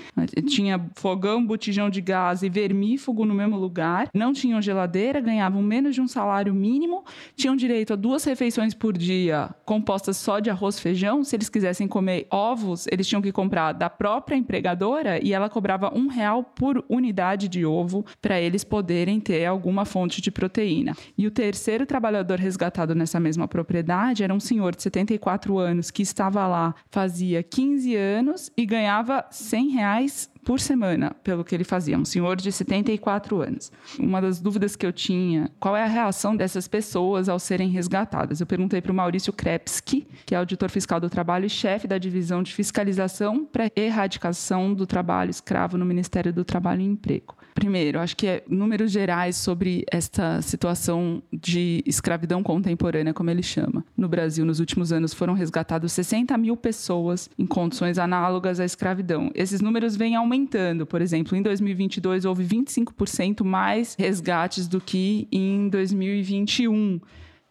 Tinha 0.47 0.81
fogão, 0.95 1.45
botijão 1.45 1.91
de 1.91 2.01
gás 2.01 2.43
e 2.43 2.49
vermífugo 2.49 3.25
no 3.25 3.35
mesmo 3.35 3.57
lugar 3.57 4.02
não 4.15 4.33
tinham 4.33 4.61
geladeira, 4.61 5.21
ganhavam 5.21 5.63
menos 5.63 5.95
de 5.95 6.01
um 6.01 6.09
salário 6.09 6.55
mínimo, 6.55 7.05
tinham 7.37 7.57
direito 7.57 7.93
a 7.93 7.97
duas 7.97 8.25
refeições 8.25 8.75
por 8.75 8.97
dia 8.97 9.51
compostas 9.65 10.17
só 10.17 10.39
de 10.39 10.51
arroz 10.51 10.79
e 10.79 10.83
feijão. 10.83 11.25
Se 11.25 11.37
eles 11.37 11.49
quisessem 11.49 11.89
comer 11.89 12.27
ovos, 12.31 12.87
eles 12.91 13.07
tinham 13.07 13.23
que 13.23 13.33
comprar 13.33 13.73
da 13.73 13.89
própria 13.89 14.37
empregadora 14.37 15.25
e 15.25 15.33
ela 15.33 15.49
cobrava 15.49 15.93
um 15.97 16.09
real 16.09 16.45
por 16.45 16.85
unidade 16.89 17.49
de 17.49 17.65
ovo 17.65 18.05
para 18.21 18.41
eles 18.41 18.65
poderem 18.65 19.21
ter 19.21 19.47
alguma 19.47 19.85
fonte 19.85 20.21
de 20.21 20.31
proteína. 20.31 20.95
E 21.17 21.27
o 21.27 21.31
terceiro 21.31 21.87
trabalhador 21.87 22.39
resgatado 22.39 22.95
nessa 22.95 23.19
mesma 23.19 23.49
propriedade 23.49 24.23
era 24.23 24.35
um 24.35 24.41
senhor 24.41 24.75
de 24.75 24.83
74 24.83 25.59
anos 25.59 25.91
que 25.91 26.03
estava 26.03 26.47
lá 26.47 26.75
fazia 26.91 27.43
15 27.43 27.97
anos 27.97 28.51
e 28.57 28.67
ganhava 28.67 29.25
100 29.31 29.69
reais 29.71 30.32
por 30.45 30.61
semana, 30.61 31.15
pelo 31.23 31.45
que 31.45 31.55
ele 31.55 31.65
fazia, 31.65 31.97
um 31.97 32.05
senhor 32.05 32.37
de 32.37 32.51
74 32.51 33.41
anos. 33.41 33.73
Uma 33.99 34.21
das 34.21 34.41
dúvidas 34.41 34.75
que 34.75 34.85
eu 34.85 34.93
tinha, 34.93 35.51
qual 35.61 35.77
é 35.77 35.83
a 35.83 35.87
reação 35.87 36.37
dessas 36.37 36.67
pessoas 36.67 37.29
ao 37.29 37.39
serem 37.39 37.69
resgatadas? 37.69 38.41
Eu 38.41 38.47
perguntei 38.47 38.81
para 38.81 38.93
o 38.93 38.95
Maurício 38.95 39.33
Krepski, 39.33 40.07
que 40.27 40.35
é 40.35 40.39
auditor 40.39 40.71
fiscal 40.71 40.99
do 40.99 41.09
trabalho 41.09 41.47
e 41.47 41.51
chefe 41.51 41.87
da 41.87 41.99
divisão 41.99 42.43
de 42.43 42.53
fiscalização 42.53 43.45
para 43.45 43.71
erradicação 43.77 44.75
do 44.75 44.87
trabalho 44.87 45.31
escravo 45.31 45.79
no 45.79 45.85
Ministério 45.85 46.33
do 46.33 46.45
Trabalho 46.45 46.81
e 46.81 46.87
Emprego. 46.87 47.37
Primeiro, 47.55 48.01
acho 48.01 48.17
que 48.17 48.27
é 48.27 48.43
números 48.49 48.91
gerais 48.91 49.37
sobre 49.37 49.85
esta 49.91 50.41
situação 50.41 51.23
de 51.33 51.83
escravidão 51.87 52.43
contemporânea, 52.43 53.13
como 53.13 53.31
ele 53.31 53.43
chama. 53.43 53.85
No 53.97 54.09
Brasil, 54.09 54.45
nos 54.45 54.59
últimos 54.59 54.93
anos, 54.93 55.13
foram 55.13 55.35
resgatados 55.35 55.93
60 55.93 56.37
mil 56.39 56.57
pessoas 56.57 57.29
em 57.39 57.47
condições 57.47 57.99
análogas 57.99 58.59
à 58.59 58.65
escravidão. 58.65 59.31
Esses 59.35 59.61
números 59.61 59.97
vêm 59.97 60.17
aumentando. 60.17 60.87
Por 60.87 61.03
exemplo, 61.03 61.37
em 61.37 61.43
2022 61.43 62.25
houve 62.25 62.45
25% 62.45 63.45
mais 63.45 63.95
resgates 63.99 64.67
do 64.67 64.81
que 64.81 65.29
em 65.31 65.69
2021 65.69 67.01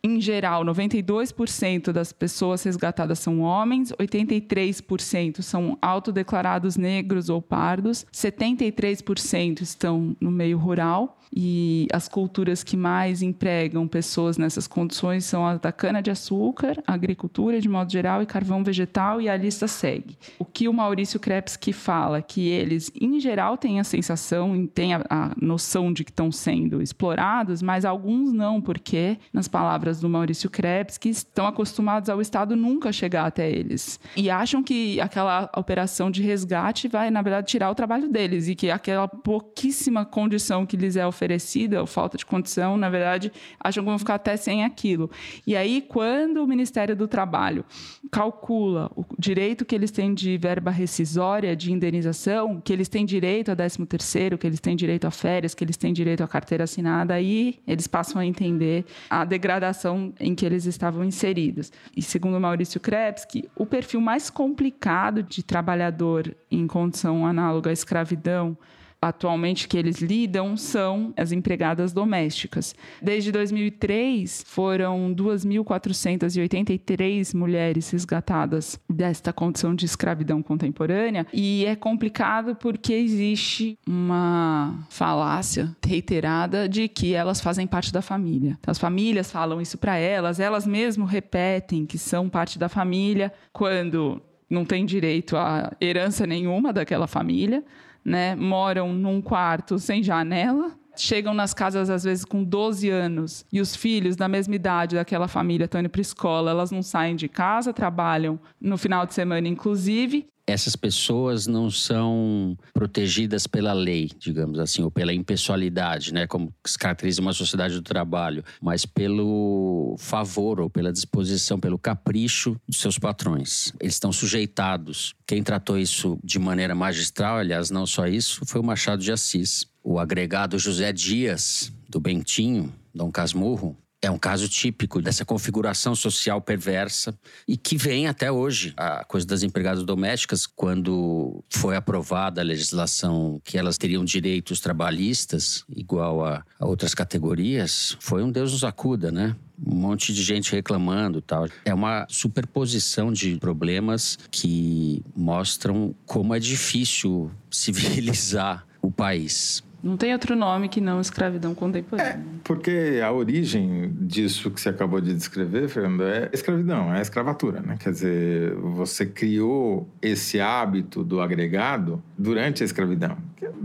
em 0.04 0.20
geral, 0.20 0.66
92% 0.66 1.92
das 1.92 2.12
pessoas 2.12 2.64
resgatadas 2.64 3.20
são 3.20 3.42
homens, 3.42 3.92
83% 3.94 5.42
são 5.42 5.78
autodeclarados 5.82 6.76
negros 6.76 7.30
ou 7.30 7.42
pardos, 7.42 8.06
73% 8.12 9.62
estão 9.62 10.16
no 10.20 10.32
meio 10.32 10.58
rural 10.58 11.18
e 11.34 11.88
as 11.94 12.08
culturas 12.10 12.64
que 12.64 12.76
mais 12.76 13.22
empregam 13.22 13.88
pessoas 13.88 14.38
nessas 14.38 14.68
condições 14.68 15.24
são 15.24 15.46
a 15.46 15.56
da 15.56 15.72
cana-de-açúcar, 15.72 16.82
agricultura 16.86 17.62
de 17.62 17.70
modo 17.70 17.92
geral 17.92 18.22
e 18.22 18.26
carvão 18.26 18.64
vegetal, 18.64 19.22
e 19.22 19.30
a 19.30 19.38
lista 19.38 19.68
segue. 19.68 20.18
O 20.38 20.46
que 20.46 20.68
o 20.68 20.74
Maurício 20.74 21.20
Krepski 21.20 21.72
fala, 21.72 22.22
que 22.22 22.50
eles, 22.50 22.92
em 23.00 23.20
geral, 23.20 23.58
têm 23.58 23.80
a 23.80 23.84
sensação, 23.84 24.68
têm 24.68 24.94
a, 24.94 25.04
a 25.10 25.32
noção 25.42 25.94
de 25.94 26.04
que 26.04 26.12
estão 26.12 26.32
sendo 26.32 26.82
explorados, 26.82 27.62
mas 27.62 27.86
alguns 27.86 28.34
não, 28.34 28.60
porque, 28.60 29.18
nas 29.32 29.48
palavras 29.48 30.00
do 30.02 30.10
Maurício 30.10 30.50
Krepski, 30.50 31.10
estão 31.10 31.48
acostumados 31.48 32.10
ao 32.10 32.20
Estado 32.20 32.56
nunca 32.56 32.92
chegar 32.92 33.26
até 33.26 33.50
eles. 33.50 34.00
E 34.18 34.30
acham 34.30 34.62
que 34.62 35.00
aquela 35.00 35.50
operação 35.56 36.12
de 36.12 36.22
resgate 36.22 36.88
vai, 36.88 37.10
na 37.10 37.22
verdade, 37.22 37.48
tirar 37.48 37.72
o 37.72 37.76
trabalho 37.76 38.10
deles 38.10 38.48
e 38.48 38.56
que 38.56 38.70
aquela 38.70 39.08
pouquíssima 39.08 40.06
condição 40.06 40.66
que 40.66 40.76
lhes 40.76 40.96
é 40.96 41.06
oferecida 41.06 41.21
oferecida, 41.22 41.80
ou 41.80 41.86
falta 41.86 42.18
de 42.18 42.26
condição, 42.26 42.76
na 42.78 42.90
verdade, 42.90 43.32
acham 43.60 43.84
que 43.84 43.90
vão 43.90 44.00
ficar 44.00 44.16
até 44.16 44.36
sem 44.36 44.64
aquilo. 44.64 45.10
E 45.46 45.56
aí, 45.56 45.82
quando 45.82 46.44
o 46.44 46.48
Ministério 46.48 46.96
do 46.96 47.08
Trabalho 47.08 47.64
calcula 48.12 48.92
o 48.96 49.06
direito 49.20 49.64
que 49.64 49.76
eles 49.76 49.92
têm 49.92 50.14
de 50.14 50.38
verba 50.38 50.72
rescisória, 50.72 51.56
de 51.56 51.72
indenização, 51.72 52.60
que 52.60 52.74
eles 52.74 52.88
têm 52.90 53.06
direito 53.06 53.52
a 53.52 53.56
13 53.56 53.86
terceiro, 53.86 54.38
que 54.38 54.48
eles 54.48 54.60
têm 54.60 54.76
direito 54.76 55.06
a 55.06 55.12
férias, 55.12 55.54
que 55.54 55.64
eles 55.64 55.78
têm 55.78 55.94
direito 55.94 56.24
à 56.24 56.28
carteira 56.28 56.64
assinada, 56.64 57.14
aí 57.14 57.60
eles 57.68 57.86
passam 57.86 58.20
a 58.20 58.26
entender 58.26 58.86
a 59.10 59.24
degradação 59.24 60.14
em 60.20 60.34
que 60.34 60.46
eles 60.46 60.66
estavam 60.66 61.04
inseridos. 61.04 61.72
E 61.96 62.02
segundo 62.02 62.40
Maurício 62.40 62.80
Krebsky, 62.80 63.48
o 63.56 63.66
perfil 63.66 64.02
mais 64.02 64.30
complicado 64.30 65.22
de 65.22 65.44
trabalhador 65.44 66.36
em 66.50 66.66
condição 66.66 67.26
análoga 67.26 67.70
à 67.70 67.74
escravidão 67.74 68.58
atualmente 69.02 69.68
que 69.68 69.78
eles 69.78 70.00
lidam 70.00 70.56
são 70.56 71.12
as 71.18 71.32
empregadas 71.32 71.92
domésticas. 71.92 72.76
Desde 73.02 73.32
2003, 73.32 74.44
foram 74.46 75.12
2.483 75.16 77.36
mulheres 77.36 77.90
resgatadas 77.90 78.80
desta 78.88 79.34
condição 79.34 79.74
de 79.74 79.86
escravidão 79.86 80.44
contemporânea 80.44 81.26
e 81.34 81.66
é 81.66 81.76
complicado 81.76 82.56
porque 82.56 82.94
existe 82.94 83.76
uma 83.88 84.86
falácia 84.90 85.76
reiterada 85.84 86.70
de 86.70 86.88
que 86.88 87.16
elas 87.16 87.42
fazem 87.42 87.66
parte 87.66 87.92
da 87.92 88.04
família. 88.04 88.60
As 88.68 88.78
famílias 88.78 89.32
falam 89.32 89.60
isso 89.60 89.80
para 89.80 89.98
elas, 89.98 90.40
elas 90.40 90.68
mesmo 90.68 91.06
repetem 91.06 91.88
que 91.88 91.98
são 91.98 92.30
parte 92.30 92.60
da 92.60 92.70
família 92.70 93.34
quando 93.52 94.22
não 94.50 94.66
tem 94.66 94.86
direito 94.86 95.38
a 95.38 95.72
herança 95.80 96.28
nenhuma 96.28 96.74
daquela 96.74 97.08
família 97.08 97.64
né, 98.04 98.36
moram 98.36 98.94
num 98.94 99.22
quarto 99.22 99.78
sem 99.80 100.02
janela, 100.04 100.72
chegam 100.96 101.34
nas 101.34 101.54
casas 101.54 101.90
às 101.90 102.04
vezes 102.04 102.26
com 102.26 102.44
12 102.44 102.90
anos 102.90 103.46
e 103.52 103.62
os 103.62 103.76
filhos 103.76 104.16
da 104.16 104.28
mesma 104.28 104.56
idade 104.56 104.96
daquela 104.96 105.28
família 105.28 105.66
estão 105.66 105.80
indo 105.80 105.90
para 105.90 106.02
escola, 106.02 106.52
elas 106.52 106.72
não 106.72 106.82
saem 106.82 107.16
de 107.16 107.28
casa, 107.28 107.74
trabalham 107.74 108.40
no 108.60 108.78
final 108.78 109.06
de 109.06 109.14
semana 109.14 109.48
inclusive 109.48 110.28
essas 110.52 110.76
pessoas 110.76 111.48
não 111.48 111.70
são 111.70 112.58
protegidas 112.74 113.48
pela 113.48 113.74
lei, 113.74 114.10
digamos 114.18 114.60
assim, 114.60 114.84
ou 114.84 114.92
pela 114.92 115.14
impessoalidade, 115.14 116.14
né, 116.14 116.28
como 116.28 116.54
se 116.66 116.78
caracteriza 116.78 117.22
uma 117.22 117.34
sociedade 117.34 117.76
do 117.76 117.82
trabalho, 117.82 118.44
mas 118.62 118.86
pelo 118.86 119.96
favor 119.98 120.60
ou 120.60 120.70
pela 120.70 120.92
disposição, 120.92 121.60
pelo 121.60 121.78
capricho 121.78 122.60
dos 122.68 122.80
seus 122.80 122.98
patrões. 122.98 123.74
Eles 123.80 123.96
estão 123.96 124.12
sujeitados. 124.12 125.14
Quem 125.26 125.44
tratou 125.44 125.78
isso 125.78 126.20
de 126.24 126.40
maneira 126.40 126.76
magistral, 126.76 127.38
aliás, 127.38 127.70
não 127.70 127.86
só 127.86 128.08
isso, 128.08 128.46
foi 128.46 128.60
o 128.60 128.64
Machado 128.64 129.02
de 129.02 129.12
Assis. 129.12 129.71
O 129.84 130.00
agregado 130.00 130.60
José 130.60 130.94
Dias, 130.94 131.72
do 131.90 132.00
Bentinho, 132.00 132.74
Dom 132.94 133.12
Casmurro, 133.12 133.78
é 134.02 134.10
um 134.10 134.18
caso 134.18 134.50
típico 134.50 135.00
dessa 135.00 135.24
configuração 135.24 135.94
social 135.94 136.42
perversa 136.42 137.14
e 137.48 137.56
que 137.56 137.78
vem 137.78 138.08
até 138.08 138.32
hoje. 138.32 138.74
A 138.76 139.06
coisa 139.06 139.28
das 139.28 139.44
empregadas 139.44 139.84
domésticas, 139.84 140.48
quando 140.48 141.44
foi 141.50 141.76
aprovada 141.76 142.42
a 142.42 142.44
legislação 142.44 143.40
que 143.44 143.60
elas 143.60 143.78
teriam 143.78 144.04
direitos 144.04 144.60
trabalhistas 144.60 145.64
igual 145.70 146.26
a, 146.26 146.44
a 146.60 146.66
outras 146.66 146.96
categorias, 146.96 147.96
foi 148.00 148.24
um 148.24 148.32
Deus 148.32 148.54
nos 148.54 148.64
acuda, 148.64 149.12
né? 149.12 149.36
um 149.64 149.76
monte 149.76 150.12
de 150.12 150.24
gente 150.24 150.52
reclamando 150.52 151.22
tal. 151.22 151.48
É 151.64 151.72
uma 151.72 152.08
superposição 152.10 153.14
de 153.14 153.38
problemas 153.38 154.18
que 154.32 155.04
mostram 155.16 155.94
como 156.08 156.34
é 156.34 156.40
difícil 156.40 157.30
civilizar 157.52 158.66
o 158.82 158.92
país. 158.92 159.64
Não 159.84 159.98
tem 159.98 160.14
outro 160.14 160.36
nome 160.36 160.70
que 160.70 160.80
não 160.80 161.02
escravidão 161.02 161.56
contemporânea. 161.56 162.14
É, 162.14 162.20
porque 162.44 163.02
a 163.04 163.12
origem 163.12 163.92
disso 164.00 164.52
que 164.52 164.62
você 164.62 164.70
acabou 164.70 165.02
de 165.02 165.14
descrever, 165.14 165.68
Fernando, 165.68 166.04
é 166.04 166.30
escravidão, 166.32 166.94
é 166.94 167.02
escravatura, 167.02 167.62
né? 167.62 167.78
Quer 167.80 167.92
dizer, 167.92 168.56
você 168.56 169.06
criou 169.06 169.90
esse 170.02 170.40
hábito 170.40 171.04
do 171.04 171.20
agregado 171.20 172.02
durante 172.18 172.62
a 172.62 172.66
escravidão. 172.66 173.18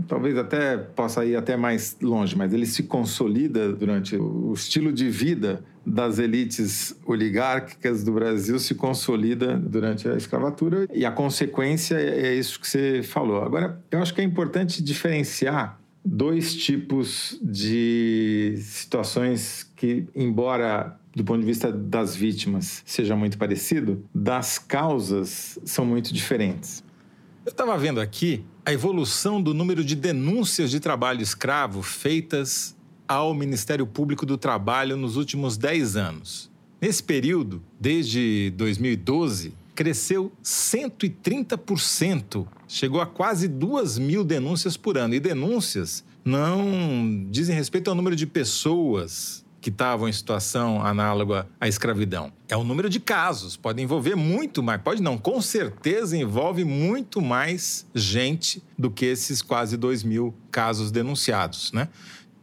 Talvez 0.07 0.37
até 0.37 0.77
possa 0.77 1.25
ir 1.25 1.35
até 1.35 1.55
mais 1.55 1.97
longe, 2.01 2.35
mas 2.35 2.53
ele 2.53 2.65
se 2.65 2.83
consolida 2.83 3.71
durante 3.73 4.15
o 4.15 4.53
estilo 4.53 4.91
de 4.91 5.09
vida 5.09 5.63
das 5.85 6.19
elites 6.19 6.99
oligárquicas 7.05 8.03
do 8.03 8.11
Brasil 8.11 8.59
se 8.59 8.75
consolida 8.75 9.57
durante 9.57 10.09
a 10.09 10.17
escravatura 10.17 10.85
e 10.93 11.05
a 11.05 11.11
consequência 11.11 11.95
é 11.95 12.33
isso 12.33 12.59
que 12.59 12.67
você 12.67 13.01
falou. 13.01 13.41
Agora, 13.41 13.81
eu 13.89 14.01
acho 14.01 14.13
que 14.13 14.19
é 14.19 14.23
importante 14.23 14.83
diferenciar 14.83 15.79
dois 16.07 16.55
tipos 16.55 17.37
de 17.41 18.55
situações 18.61 19.69
que, 19.75 20.05
embora 20.15 20.97
do 21.13 21.23
ponto 21.23 21.39
de 21.39 21.45
vista 21.45 21.71
das 21.71 22.15
vítimas 22.15 22.81
seja 22.85 23.15
muito 23.15 23.37
parecido, 23.37 24.05
das 24.13 24.57
causas 24.57 25.59
são 25.65 25.85
muito 25.85 26.13
diferentes. 26.13 26.83
Eu 27.45 27.51
estava 27.51 27.77
vendo 27.77 27.99
aqui 27.99 28.45
a 28.65 28.71
evolução 28.71 29.41
do 29.41 29.53
número 29.53 29.83
de 29.83 29.95
denúncias 29.95 30.71
de 30.71 30.79
trabalho 30.79 31.21
escravo 31.21 31.81
feitas 31.81 32.75
ao 33.07 33.33
Ministério 33.33 33.87
Público 33.87 34.25
do 34.25 34.37
Trabalho 34.37 34.95
nos 34.95 35.15
últimos 35.15 35.57
10 35.57 35.95
anos. 35.95 36.51
Nesse 36.79 37.01
período, 37.01 37.63
desde 37.79 38.53
2012, 38.55 39.53
cresceu 39.77 40.31
130%. 40.43 42.47
Chegou 42.67 42.99
a 42.99 43.05
quase 43.05 43.47
2 43.47 43.99
mil 43.99 44.23
denúncias 44.23 44.75
por 44.75 44.97
ano. 44.97 45.13
E 45.13 45.19
denúncias 45.19 46.03
não 46.25 47.27
dizem 47.29 47.55
respeito 47.55 47.87
ao 47.87 47.95
número 47.95 48.15
de 48.15 48.25
pessoas 48.25 49.45
que 49.61 49.69
estavam 49.69 50.09
em 50.09 50.11
situação 50.11 50.83
análoga 50.83 51.47
à 51.61 51.67
escravidão. 51.67 52.33
É 52.49 52.57
o 52.57 52.63
número 52.63 52.89
de 52.89 52.99
casos, 52.99 53.55
pode 53.55 53.81
envolver 53.81 54.15
muito 54.15 54.63
mais, 54.63 54.81
pode 54.81 55.01
não, 55.01 55.17
com 55.17 55.41
certeza 55.41 56.17
envolve 56.17 56.63
muito 56.63 57.21
mais 57.21 57.85
gente 57.93 58.63
do 58.77 58.89
que 58.89 59.05
esses 59.05 59.41
quase 59.41 59.77
2 59.77 60.03
mil 60.03 60.33
casos 60.49 60.89
denunciados, 60.89 61.71
né? 61.71 61.89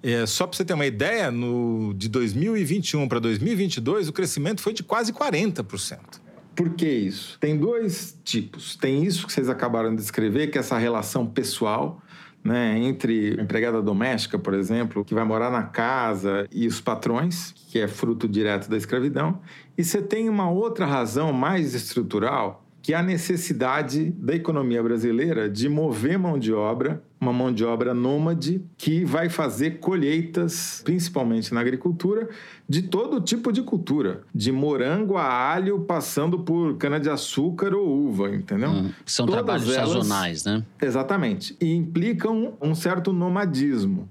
É, 0.02 0.26
só 0.26 0.46
para 0.46 0.56
você 0.56 0.64
ter 0.66 0.74
uma 0.74 0.86
ideia, 0.86 1.30
no, 1.30 1.94
de 1.94 2.10
2021 2.10 3.08
para 3.08 3.18
2022, 3.18 4.08
o 4.08 4.12
crescimento 4.12 4.60
foi 4.60 4.74
de 4.74 4.82
quase 4.82 5.12
40%. 5.12 6.23
Por 6.54 6.70
que 6.70 6.88
isso? 6.88 7.38
Tem 7.40 7.56
dois 7.56 8.18
tipos. 8.24 8.76
Tem 8.76 9.04
isso 9.04 9.26
que 9.26 9.32
vocês 9.32 9.48
acabaram 9.48 9.90
de 9.90 9.96
descrever, 9.96 10.48
que 10.48 10.58
é 10.58 10.60
essa 10.60 10.78
relação 10.78 11.26
pessoal 11.26 12.00
né, 12.44 12.78
entre 12.78 13.40
empregada 13.40 13.80
doméstica, 13.80 14.38
por 14.38 14.52
exemplo, 14.52 15.02
que 15.02 15.14
vai 15.14 15.24
morar 15.24 15.50
na 15.50 15.62
casa, 15.62 16.46
e 16.52 16.66
os 16.66 16.78
patrões, 16.78 17.54
que 17.70 17.78
é 17.78 17.88
fruto 17.88 18.28
direto 18.28 18.68
da 18.68 18.76
escravidão. 18.76 19.40
E 19.78 19.82
você 19.82 20.02
tem 20.02 20.28
uma 20.28 20.50
outra 20.50 20.84
razão 20.84 21.32
mais 21.32 21.74
estrutural, 21.74 22.63
que 22.84 22.92
é 22.92 22.96
a 22.98 23.02
necessidade 23.02 24.10
da 24.10 24.34
economia 24.34 24.82
brasileira 24.82 25.48
de 25.48 25.70
mover 25.70 26.18
mão 26.18 26.38
de 26.38 26.52
obra, 26.52 27.02
uma 27.18 27.32
mão 27.32 27.50
de 27.50 27.64
obra 27.64 27.94
nômade, 27.94 28.62
que 28.76 29.06
vai 29.06 29.30
fazer 29.30 29.78
colheitas, 29.78 30.82
principalmente 30.84 31.54
na 31.54 31.62
agricultura, 31.62 32.28
de 32.68 32.82
todo 32.82 33.22
tipo 33.22 33.50
de 33.50 33.62
cultura, 33.62 34.20
de 34.34 34.52
morango 34.52 35.16
a 35.16 35.24
alho, 35.24 35.80
passando 35.80 36.40
por 36.40 36.76
cana-de-açúcar 36.76 37.74
ou 37.74 37.88
uva, 37.88 38.34
entendeu? 38.34 38.68
Hum, 38.68 38.90
são 39.06 39.24
Todas 39.24 39.42
trabalhos 39.42 39.74
elas, 39.74 39.88
sazonais, 39.88 40.44
né? 40.44 40.62
Exatamente. 40.82 41.56
E 41.58 41.74
implicam 41.74 42.52
um 42.60 42.74
certo 42.74 43.14
nomadismo. 43.14 44.06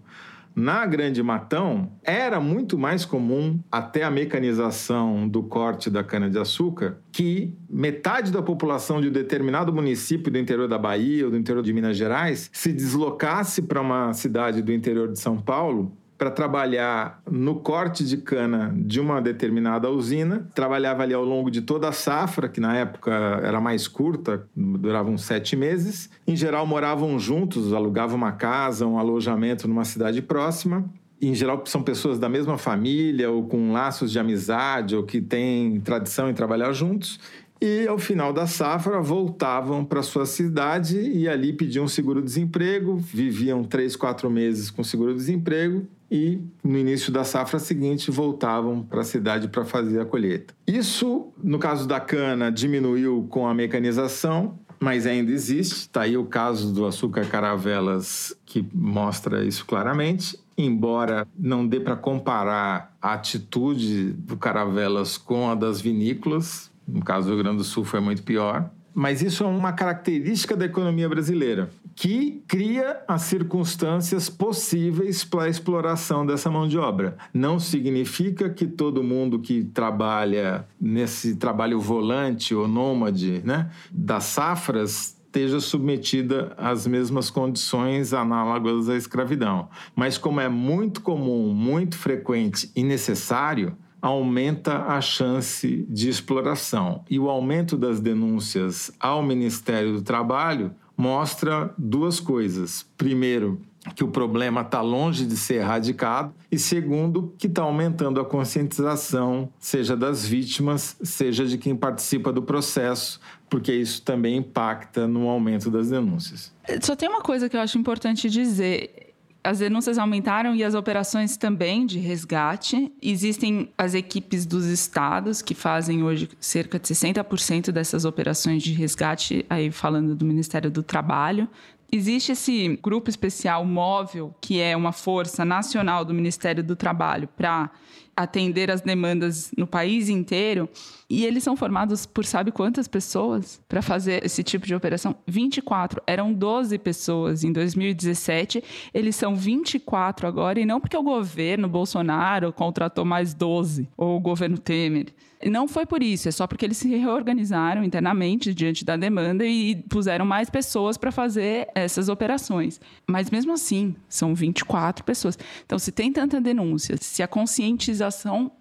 Na 0.55 0.85
Grande 0.85 1.23
Matão, 1.23 1.91
era 2.03 2.39
muito 2.39 2.77
mais 2.77 3.05
comum, 3.05 3.59
até 3.71 4.03
a 4.03 4.11
mecanização 4.11 5.27
do 5.27 5.41
corte 5.41 5.89
da 5.89 6.03
cana-de-açúcar, 6.03 6.99
que 7.11 7.57
metade 7.67 8.31
da 8.31 8.41
população 8.41 9.01
de 9.01 9.09
um 9.09 9.11
determinado 9.11 9.73
município 9.73 10.31
do 10.31 10.37
interior 10.37 10.67
da 10.67 10.77
Bahia 10.77 11.25
ou 11.25 11.31
do 11.31 11.37
interior 11.37 11.63
de 11.63 11.73
Minas 11.73 11.97
Gerais 11.97 12.49
se 12.53 12.71
deslocasse 12.71 13.63
para 13.63 13.81
uma 13.81 14.13
cidade 14.13 14.61
do 14.61 14.71
interior 14.71 15.11
de 15.11 15.19
São 15.19 15.37
Paulo 15.37 15.97
para 16.23 16.31
trabalhar 16.31 17.21
no 17.29 17.55
corte 17.55 18.05
de 18.05 18.15
cana 18.15 18.73
de 18.77 19.01
uma 19.01 19.21
determinada 19.21 19.89
usina. 19.89 20.47
Trabalhava 20.55 21.03
ali 21.03 21.13
ao 21.13 21.25
longo 21.25 21.51
de 21.51 21.61
toda 21.61 21.89
a 21.89 21.91
safra, 21.91 22.47
que 22.47 22.61
na 22.61 22.77
época 22.77 23.11
era 23.43 23.59
mais 23.59 23.89
curta, 23.89 24.47
durava 24.55 25.09
uns 25.09 25.23
sete 25.23 25.57
meses. 25.57 26.09
Em 26.25 26.33
geral, 26.33 26.65
moravam 26.65 27.19
juntos, 27.19 27.73
alugavam 27.73 28.15
uma 28.15 28.31
casa, 28.31 28.87
um 28.87 28.97
alojamento 28.97 29.67
numa 29.67 29.83
cidade 29.83 30.21
próxima 30.21 30.85
em 31.21 31.33
geral 31.33 31.63
são 31.65 31.81
pessoas 31.81 32.19
da 32.19 32.27
mesma 32.27 32.57
família 32.57 33.31
ou 33.31 33.47
com 33.47 33.71
laços 33.71 34.11
de 34.11 34.19
amizade 34.19 34.93
ou 34.93 35.03
que 35.03 35.21
têm 35.21 35.79
tradição 35.79 36.29
em 36.29 36.33
trabalhar 36.33 36.73
juntos. 36.73 37.17
E 37.61 37.87
ao 37.87 37.97
final 37.97 38.33
da 38.33 38.45
safra 38.45 38.99
voltavam 38.99 39.85
para 39.85 40.03
sua 40.03 40.25
cidade 40.25 40.99
e 40.99 41.29
ali 41.29 41.53
pediam 41.53 41.87
seguro-desemprego, 41.87 42.97
viviam 42.97 43.63
três, 43.63 43.95
quatro 43.95 44.29
meses 44.29 44.69
com 44.69 44.83
seguro-desemprego 44.83 45.87
e 46.13 46.39
no 46.63 46.77
início 46.77 47.11
da 47.11 47.23
safra 47.23 47.57
seguinte 47.57 48.11
voltavam 48.11 48.83
para 48.83 49.01
a 49.01 49.03
cidade 49.03 49.47
para 49.47 49.65
fazer 49.65 49.99
a 49.99 50.05
colheita. 50.05 50.53
Isso, 50.67 51.33
no 51.43 51.57
caso 51.57 51.87
da 51.87 51.99
cana, 51.99 52.51
diminuiu 52.51 53.25
com 53.31 53.47
a 53.47 53.53
mecanização, 53.53 54.59
mas 54.79 55.07
ainda 55.07 55.31
existe. 55.31 55.73
Está 55.73 56.01
aí 56.01 56.15
o 56.15 56.25
caso 56.25 56.71
do 56.71 56.85
açúcar 56.85 57.25
caravelas 57.25 58.37
que 58.45 58.63
mostra 58.71 59.43
isso 59.43 59.65
claramente. 59.65 60.37
Embora 60.55 61.27
não 61.35 61.65
dê 61.65 61.79
para 61.79 61.95
comparar 61.95 62.95
a 63.01 63.13
atitude 63.13 64.11
do 64.11 64.37
caravelas 64.37 65.17
com 65.17 65.49
a 65.49 65.55
das 65.55 65.81
vinícolas, 65.81 66.71
no 66.87 67.03
caso 67.03 67.27
do 67.27 67.33
Rio 67.33 67.43
Grande 67.43 67.57
do 67.57 67.63
Sul 67.63 67.83
foi 67.83 67.99
muito 67.99 68.21
pior. 68.21 68.69
Mas 68.93 69.21
isso 69.21 69.43
é 69.43 69.47
uma 69.47 69.73
característica 69.73 70.55
da 70.55 70.65
economia 70.65 71.09
brasileira 71.09 71.69
que 71.95 72.43
cria 72.47 73.01
as 73.07 73.23
circunstâncias 73.23 74.29
possíveis 74.29 75.23
para 75.23 75.43
a 75.43 75.49
exploração 75.49 76.25
dessa 76.25 76.49
mão 76.49 76.67
de 76.67 76.77
obra. 76.77 77.17
Não 77.33 77.59
significa 77.59 78.49
que 78.49 78.65
todo 78.65 79.03
mundo 79.03 79.39
que 79.39 79.63
trabalha 79.63 80.65
nesse 80.81 81.35
trabalho 81.35 81.79
volante 81.79 82.55
ou 82.55 82.67
nômade 82.67 83.41
né, 83.45 83.69
das 83.91 84.25
safras 84.25 85.15
esteja 85.33 85.59
submetida 85.59 86.53
às 86.57 86.85
mesmas 86.85 87.31
condições 87.31 88.13
análogas 88.13 88.87
à 88.87 88.95
escravidão. 88.95 89.67
Mas 89.95 90.15
como 90.15 90.39
é 90.39 90.47
muito 90.47 91.01
comum, 91.01 91.51
muito 91.51 91.97
frequente 91.97 92.71
e 92.75 92.83
necessário, 92.83 93.75
aumenta 94.03 94.83
a 94.83 94.99
chance 94.99 95.85
de 95.87 96.09
exploração. 96.09 97.05
E 97.09 97.17
o 97.17 97.29
aumento 97.29 97.77
das 97.77 98.01
denúncias 98.01 98.91
ao 98.99 99.23
Ministério 99.23 99.93
do 99.93 100.01
Trabalho 100.01 100.75
mostra 100.97 101.73
duas 101.77 102.19
coisas. 102.19 102.85
Primeiro, 102.97 103.61
que 103.95 104.03
o 104.03 104.09
problema 104.09 104.59
está 104.59 104.81
longe 104.81 105.25
de 105.25 105.37
ser 105.37 105.55
erradicado, 105.55 106.33
e 106.51 106.59
segundo, 106.59 107.33
que 107.37 107.47
está 107.47 107.61
aumentando 107.61 108.19
a 108.19 108.25
conscientização, 108.25 109.49
seja 109.57 109.95
das 109.95 110.27
vítimas, 110.27 110.97
seja 111.01 111.45
de 111.45 111.57
quem 111.57 111.73
participa 111.73 112.31
do 112.31 112.41
processo, 112.41 113.21
porque 113.49 113.73
isso 113.73 114.01
também 114.01 114.35
impacta 114.37 115.07
no 115.07 115.29
aumento 115.29 115.71
das 115.71 115.89
denúncias. 115.89 116.53
Só 116.81 116.93
tem 116.93 117.07
uma 117.07 117.21
coisa 117.21 117.47
que 117.47 117.55
eu 117.55 117.61
acho 117.61 117.77
importante 117.77 118.29
dizer 118.29 119.12
as 119.43 119.59
denúncias 119.59 119.97
aumentaram 119.97 120.55
e 120.55 120.63
as 120.63 120.73
operações 120.73 121.35
também 121.35 121.85
de 121.85 121.99
resgate. 121.99 122.91
Existem 123.01 123.69
as 123.77 123.93
equipes 123.93 124.45
dos 124.45 124.65
estados 124.65 125.41
que 125.41 125.53
fazem 125.53 126.01
hoje 126.01 126.29
cerca 126.39 126.79
de 126.79 126.87
60% 126.87 127.71
dessas 127.71 128.05
operações 128.05 128.63
de 128.63 128.71
resgate, 128.71 129.45
aí 129.49 129.69
falando 129.69 130.15
do 130.15 130.23
Ministério 130.23 130.71
do 130.71 130.81
Trabalho. 130.81 131.49
Existe 131.91 132.31
esse 132.31 132.79
grupo 132.81 133.09
especial 133.09 133.63
móvel, 133.65 134.33
que 134.41 134.59
é 134.59 134.75
uma 134.75 134.91
força 134.91 135.43
nacional 135.43 136.03
do 136.03 136.13
Ministério 136.13 136.63
do 136.63 136.75
Trabalho 136.75 137.27
para 137.27 137.69
atender 138.15 138.69
as 138.69 138.81
demandas 138.81 139.51
no 139.57 139.65
país 139.65 140.09
inteiro. 140.09 140.69
E 141.09 141.25
eles 141.25 141.43
são 141.43 141.55
formados 141.55 142.05
por 142.05 142.25
sabe 142.25 142.51
quantas 142.51 142.87
pessoas 142.87 143.61
para 143.67 143.81
fazer 143.81 144.25
esse 144.25 144.43
tipo 144.43 144.65
de 144.65 144.73
operação? 144.73 145.15
24. 145.27 146.01
Eram 146.07 146.33
12 146.33 146.77
pessoas 146.79 147.43
em 147.43 147.51
2017, 147.51 148.63
eles 148.93 149.15
são 149.15 149.35
24 149.35 150.27
agora, 150.27 150.59
e 150.59 150.65
não 150.65 150.79
porque 150.79 150.97
o 150.97 151.03
governo 151.03 151.67
Bolsonaro 151.67 152.51
contratou 152.51 153.05
mais 153.05 153.33
12, 153.33 153.87
ou 153.97 154.17
o 154.17 154.19
governo 154.19 154.57
Temer. 154.57 155.13
Não 155.45 155.67
foi 155.67 155.85
por 155.85 156.01
isso, 156.01 156.29
é 156.29 156.31
só 156.31 156.47
porque 156.47 156.63
eles 156.65 156.77
se 156.77 156.87
reorganizaram 156.87 157.83
internamente 157.83 158.53
diante 158.53 158.85
da 158.85 158.95
demanda 158.95 159.45
e 159.45 159.75
puseram 159.89 160.25
mais 160.25 160.49
pessoas 160.49 160.97
para 160.97 161.11
fazer 161.11 161.67
essas 161.75 162.07
operações. 162.07 162.79
Mas 163.05 163.29
mesmo 163.29 163.51
assim, 163.51 163.93
são 164.07 164.33
24 164.33 165.03
pessoas. 165.03 165.37
Então, 165.65 165.77
se 165.77 165.91
tem 165.91 166.13
tanta 166.13 166.39
denúncia, 166.39 166.95
se 166.99 167.21
a 167.21 167.27
conscientização 167.27 168.02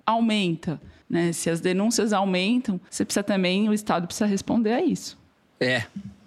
aumenta, 0.05 0.80
né, 1.09 1.32
se 1.32 1.51
as 1.51 1.61
denúncias 1.61 2.12
aumentam, 2.12 2.80
você 2.88 3.05
precisa 3.05 3.22
também, 3.22 3.68
o 3.68 3.74
Estado 3.74 4.07
precisa 4.07 4.26
responder 4.26 4.72
a 4.72 4.82
isso. 4.82 5.18
É. 5.61 5.84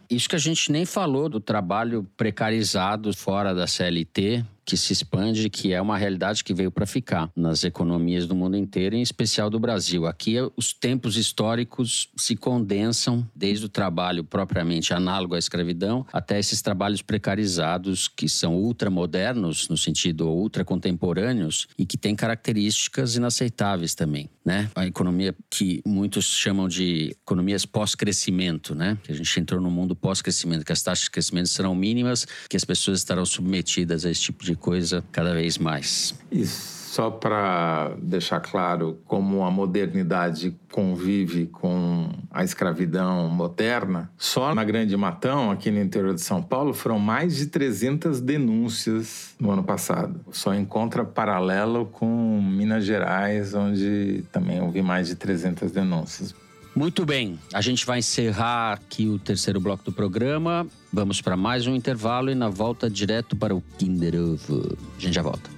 Isso 0.10 0.30
que 0.30 0.36
a 0.36 0.40
gente 0.40 0.72
nem 0.72 0.86
falou 0.86 1.28
do 1.28 1.40
trabalho 1.40 2.08
precarizado 2.16 3.16
fora 3.16 3.54
da 3.54 3.66
CLT, 3.66 4.46
que 4.66 4.76
se 4.76 4.92
expande, 4.92 5.50
que 5.50 5.72
é 5.72 5.82
uma 5.82 5.98
realidade 5.98 6.44
que 6.44 6.54
veio 6.54 6.72
para 6.72 6.86
ficar 6.86 7.30
nas 7.36 7.64
economias 7.64 8.26
do 8.26 8.36
mundo 8.36 8.58
inteiro, 8.58 8.96
em 8.96 9.02
especial 9.02 9.50
do 9.50 9.60
Brasil. 9.60 10.08
Aqui, 10.08 10.36
os 10.58 10.74
tempos 10.74 11.18
históricos 11.18 12.10
se 12.18 12.36
condensam 12.36 13.26
desde 13.36 13.66
o 13.66 13.70
trabalho 13.70 14.24
propriamente 14.24 14.94
análogo 14.94 15.36
à 15.36 15.40
escravidão 15.40 16.06
até 16.12 16.40
esses 16.40 16.62
trabalhos 16.62 17.02
precarizados 17.02 18.08
que 18.08 18.28
são 18.28 18.56
ultramodernos, 18.56 19.70
no 19.70 19.78
sentido 19.78 20.28
ultracontemporâneos, 20.30 21.68
e 21.78 21.86
que 21.86 21.98
têm 21.98 22.16
características 22.16 23.16
inaceitáveis 23.16 23.94
também. 23.94 24.30
Né? 24.44 24.70
A 24.76 24.86
economia 24.86 25.36
que 25.50 25.82
muitos 25.86 26.26
chamam 26.26 26.68
de 26.68 27.16
economias 27.22 27.66
pós-crescimento, 27.66 28.74
né? 28.74 28.98
que 29.04 29.12
a 29.12 29.16
gente 29.16 29.40
entrou 29.40 29.62
no 29.62 29.70
mundo 29.70 29.96
pós-crescimento, 29.96 30.66
que 30.66 30.72
as 30.72 30.82
taxas 30.82 31.06
de 31.06 31.12
crescimento 31.12 31.50
serão 31.50 31.76
mínimas, 31.76 32.26
que 32.50 32.58
as 32.58 32.64
pessoas 32.64 33.00
estarão 33.00 33.26
submetidas 33.26 34.06
a 34.06 34.12
esse 34.12 34.22
tipo 34.22 34.44
de 34.44 34.55
coisa 34.56 35.04
cada 35.12 35.34
vez 35.34 35.58
mais. 35.58 36.16
E 36.32 36.46
só 36.46 37.12
para 37.12 37.94
deixar 38.02 38.40
claro 38.40 38.98
como 39.06 39.44
a 39.44 39.52
modernidade 39.52 40.56
convive 40.72 41.48
com 41.48 42.10
a 42.32 42.42
escravidão 42.42 43.28
moderna, 43.28 44.10
só 44.18 44.56
na 44.56 44.64
Grande 44.64 44.96
Matão, 44.96 45.52
aqui 45.52 45.70
no 45.70 45.82
interior 45.82 46.14
de 46.14 46.22
São 46.22 46.42
Paulo, 46.42 46.74
foram 46.74 46.98
mais 46.98 47.36
de 47.36 47.48
300 47.48 48.22
denúncias 48.22 49.36
no 49.38 49.52
ano 49.52 49.64
passado. 49.64 50.22
Só 50.32 50.54
encontra 50.54 51.04
paralelo 51.04 51.86
com 51.86 52.42
Minas 52.42 52.86
Gerais, 52.86 53.54
onde 53.54 54.24
também 54.32 54.62
houve 54.62 54.82
mais 54.82 55.08
de 55.08 55.16
300 55.16 55.72
denúncias. 55.74 56.34
Muito 56.76 57.06
bem, 57.06 57.40
a 57.54 57.62
gente 57.62 57.86
vai 57.86 58.00
encerrar 58.00 58.74
aqui 58.74 59.08
o 59.08 59.18
terceiro 59.18 59.62
bloco 59.62 59.86
do 59.86 59.94
programa. 59.94 60.68
Vamos 60.92 61.22
para 61.22 61.38
mais 61.38 61.66
um 61.66 61.74
intervalo 61.74 62.30
e 62.30 62.36
na 62.36 62.50
volta 62.50 62.90
direto 62.90 63.34
para 63.34 63.56
o 63.56 63.62
Kinder 63.78 64.14
Ovo. 64.16 64.78
A 64.98 65.00
gente 65.00 65.14
já 65.14 65.22
volta. 65.22 65.50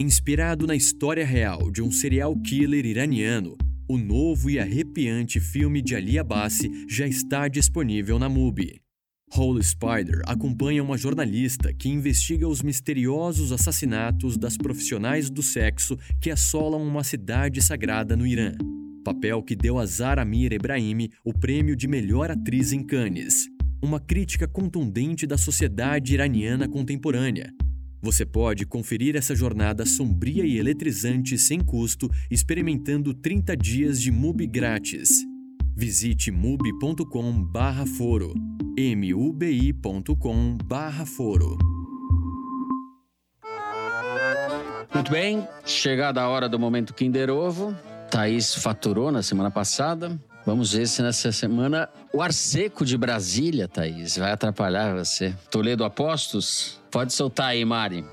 Inspirado 0.00 0.66
na 0.66 0.74
história 0.74 1.26
real 1.26 1.70
de 1.70 1.82
um 1.82 1.90
serial 1.90 2.34
killer 2.38 2.86
iraniano, 2.86 3.58
o 3.86 3.98
novo 3.98 4.48
e 4.48 4.58
arrepiante 4.58 5.38
filme 5.38 5.82
de 5.82 5.94
Ali 5.94 6.18
Abbasi 6.18 6.70
já 6.88 7.06
está 7.06 7.46
disponível 7.46 8.18
na 8.18 8.28
MUBI. 8.28 8.83
Holy 9.36 9.64
Spider 9.64 10.22
acompanha 10.26 10.82
uma 10.82 10.96
jornalista 10.96 11.72
que 11.72 11.88
investiga 11.88 12.46
os 12.46 12.62
misteriosos 12.62 13.50
assassinatos 13.50 14.36
das 14.36 14.56
profissionais 14.56 15.28
do 15.28 15.42
sexo 15.42 15.98
que 16.20 16.30
assolam 16.30 16.80
uma 16.80 17.02
cidade 17.02 17.60
sagrada 17.60 18.16
no 18.16 18.24
Irã. 18.24 18.52
Papel 19.04 19.42
que 19.42 19.56
deu 19.56 19.78
a 19.78 19.86
Zara 19.86 20.22
Amir 20.22 20.52
Ebrahimi 20.52 21.10
o 21.24 21.32
prêmio 21.32 21.74
de 21.74 21.88
melhor 21.88 22.30
atriz 22.30 22.72
em 22.72 22.84
Cannes. 22.84 23.48
Uma 23.82 23.98
crítica 23.98 24.46
contundente 24.46 25.26
da 25.26 25.36
sociedade 25.36 26.14
iraniana 26.14 26.68
contemporânea. 26.68 27.52
Você 28.00 28.24
pode 28.24 28.64
conferir 28.64 29.16
essa 29.16 29.34
jornada 29.34 29.84
sombria 29.84 30.46
e 30.46 30.58
eletrizante 30.58 31.36
sem 31.36 31.58
custo, 31.58 32.08
experimentando 32.30 33.12
30 33.12 33.56
dias 33.56 34.00
de 34.00 34.12
MUBI 34.12 34.46
grátis. 34.46 35.33
Visite 35.76 36.30
mubi.com/foro. 36.30 38.32
mubi.com/foro. 38.96 41.58
Muito 44.94 45.10
bem, 45.10 45.46
chegada 45.64 46.22
a 46.22 46.28
hora 46.28 46.48
do 46.48 46.58
momento 46.58 46.94
Kinder 46.94 47.28
Ovo. 47.28 47.76
Thaís 48.10 48.54
faturou 48.54 49.10
na 49.10 49.22
semana 49.22 49.50
passada. 49.50 50.18
Vamos 50.46 50.72
ver 50.72 50.86
se 50.86 51.02
nessa 51.02 51.32
semana 51.32 51.88
o 52.12 52.22
ar 52.22 52.32
seco 52.32 52.84
de 52.84 52.96
Brasília, 52.96 53.66
Thaís, 53.66 54.16
vai 54.16 54.30
atrapalhar 54.30 54.94
você. 54.94 55.34
Toledo 55.50 55.84
Apostos? 55.84 56.80
Pode 56.90 57.12
soltar 57.12 57.48
aí, 57.48 57.64
Mari. 57.64 58.04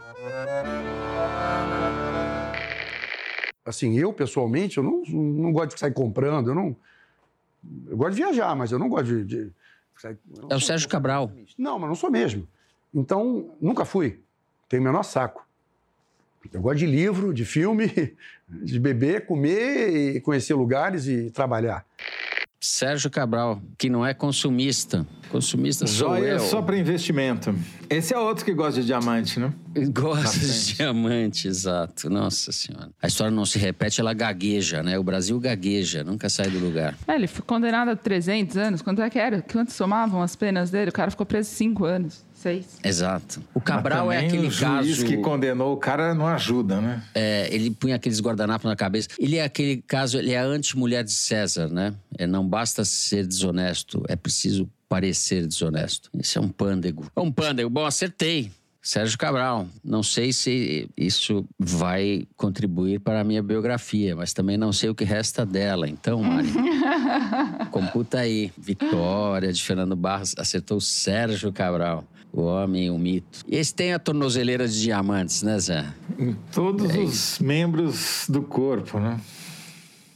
Assim, 3.64 4.00
eu 4.00 4.12
pessoalmente, 4.12 4.78
eu 4.78 4.84
não, 4.84 5.04
não 5.08 5.52
gosto 5.52 5.76
de 5.76 5.80
sair 5.80 5.94
comprando, 5.94 6.50
eu 6.50 6.56
não. 6.56 6.76
Eu 7.88 7.98
gosto 7.98 8.16
de 8.16 8.24
viajar, 8.24 8.56
mas 8.56 8.72
eu 8.72 8.80
não 8.80 8.90
gosto 8.90 9.08
de. 9.08 9.24
de 9.24 9.52
não 10.26 10.50
É 10.50 10.56
o 10.56 10.60
Sérgio 10.60 10.90
Cabral. 10.90 11.32
Não, 11.58 11.78
mas 11.78 11.88
não 11.90 11.96
sou 11.96 12.10
mesmo. 12.10 12.48
Então, 12.94 13.56
nunca 13.62 13.86
fui. 13.86 14.20
Tenho 14.68 14.82
o 14.82 14.86
menor 14.86 15.04
saco. 15.04 15.46
Eu 16.52 16.62
gosto 16.62 16.80
de 16.80 16.88
livro, 16.88 17.34
de 17.34 17.46
filme, 17.46 18.16
de 18.50 18.80
beber, 18.80 19.26
comer 19.26 20.16
e 20.16 20.22
conhecer 20.22 20.54
lugares 20.56 21.08
e 21.08 21.30
trabalhar. 21.30 21.86
Sérgio 22.64 23.10
Cabral, 23.10 23.60
que 23.76 23.90
não 23.90 24.06
é 24.06 24.14
consumista. 24.14 25.06
Consumista 25.30 25.88
sou 25.88 26.10
Joia 26.10 26.30
eu. 26.32 26.36
é 26.36 26.40
só 26.40 26.62
para 26.62 26.78
investimento. 26.78 27.56
Esse 27.90 28.14
é 28.14 28.20
outro 28.20 28.46
que 28.46 28.54
gosta 28.54 28.82
de 28.82 28.86
diamante, 28.86 29.40
né? 29.40 29.52
Gosta 29.92 30.38
de 30.40 30.46
Bastante. 30.46 30.76
diamante, 30.76 31.48
exato. 31.48 32.08
Nossa 32.10 32.52
Senhora. 32.52 32.90
A 33.02 33.08
história 33.08 33.32
não 33.32 33.46
se 33.46 33.58
repete, 33.58 34.00
ela 34.00 34.14
gagueja, 34.14 34.84
né? 34.84 35.00
O 35.00 35.04
Brasil 35.04 35.40
gagueja, 35.40 36.04
nunca 36.04 36.30
sai 36.30 36.50
do 36.52 36.60
lugar. 36.60 36.96
É, 37.08 37.16
ele 37.16 37.28
foi 37.28 37.44
condenado 37.44 37.90
a 37.90 37.96
300 37.96 38.56
anos. 38.58 38.82
Quanto 38.84 39.02
é 39.02 39.10
que 39.10 39.18
era? 39.18 39.42
Quanto 39.42 39.72
somavam 39.72 40.22
as 40.22 40.36
penas 40.36 40.70
dele? 40.70 40.90
O 40.90 40.94
cara 40.94 41.10
ficou 41.10 41.26
preso 41.26 41.50
5 41.50 41.84
anos. 41.86 42.24
6. 42.42 42.80
Exato. 42.84 43.42
O 43.54 43.62
Cabral 43.62 44.08
Mas 44.08 44.24
é 44.24 44.26
aquele 44.26 44.48
o 44.48 44.52
juiz 44.52 44.60
caso. 44.60 45.06
que 45.06 45.18
condenou 45.18 45.74
o 45.74 45.78
cara 45.78 46.14
não 46.14 46.28
ajuda, 46.28 46.82
né? 46.82 47.04
É, 47.14 47.48
ele 47.54 47.70
punha 47.72 47.96
aqueles 47.96 48.20
guardanapos 48.20 48.68
na 48.68 48.76
cabeça. 48.76 49.10
Ele 49.20 49.38
é 49.38 49.44
aquele 49.44 49.78
caso, 49.78 50.18
ele 50.18 50.32
é 50.32 50.40
a 50.40 50.44
anti-mulher 50.46 51.04
de 51.04 51.12
César, 51.12 51.68
né? 51.68 51.94
É, 52.18 52.26
não 52.26 52.48
basta 52.48 52.84
ser 52.84 53.26
desonesto, 53.26 54.04
é 54.08 54.16
preciso 54.16 54.70
parecer 54.90 55.46
desonesto. 55.48 56.10
Esse 56.20 56.38
é 56.38 56.42
um 56.42 56.50
pândego. 56.50 57.06
É 57.16 57.20
um 57.22 57.32
pândego. 57.32 57.70
Bom, 57.70 57.86
acertei. 57.86 58.52
Sérgio 58.82 59.18
Cabral. 59.18 59.68
Não 59.84 60.02
sei 60.02 60.34
se 60.34 60.90
isso 60.98 61.46
vai 61.60 62.28
contribuir 62.36 63.00
para 63.00 63.22
a 63.22 63.24
minha 63.24 63.44
biografia, 63.44 64.16
mas 64.16 64.34
também 64.34 64.58
não 64.58 64.74
sei 64.74 64.90
o 64.90 64.96
que 64.96 65.04
resta 65.04 65.46
dela. 65.46 65.88
Então, 65.88 66.22
Mari, 66.24 66.50
computa 67.70 68.20
aí. 68.20 68.52
Vitória 68.58 69.54
de 69.54 69.62
Fernando 69.62 69.96
Barros 69.96 70.34
acertou 70.38 70.82
Sérgio 70.82 71.54
Cabral. 71.54 72.04
O 72.34 72.44
homem, 72.44 72.90
o 72.90 72.98
mito. 72.98 73.44
E 73.48 73.58
esse 73.58 73.74
tem 73.74 73.94
a 73.94 74.00
tornozeleira 74.00 74.68
de 74.68 74.82
diamantes, 74.82 75.44
né, 75.44 75.60
Zé? 75.60 75.94
Em 76.18 76.34
todos 76.52 76.90
É 76.90 77.00
os 77.00 77.40
membros 77.40 78.26
do 78.30 78.42
corpo, 78.42 79.00
né? 79.00 79.20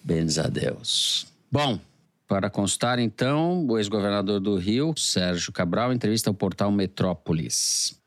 Bens 0.03 0.38
a 0.38 0.47
Deus. 0.47 1.28
Bom, 1.51 1.80
para 2.28 2.49
constar, 2.49 2.99
então, 2.99 3.66
o 3.68 3.78
ex-governador 3.78 4.39
do 4.39 4.55
Rio, 4.55 4.93
Sérgio 4.97 5.51
Cabral, 5.51 5.91
entrevista 5.91 6.30
ao 6.30 6.34
portal 6.34 6.72
Metrópolis. 6.72 7.99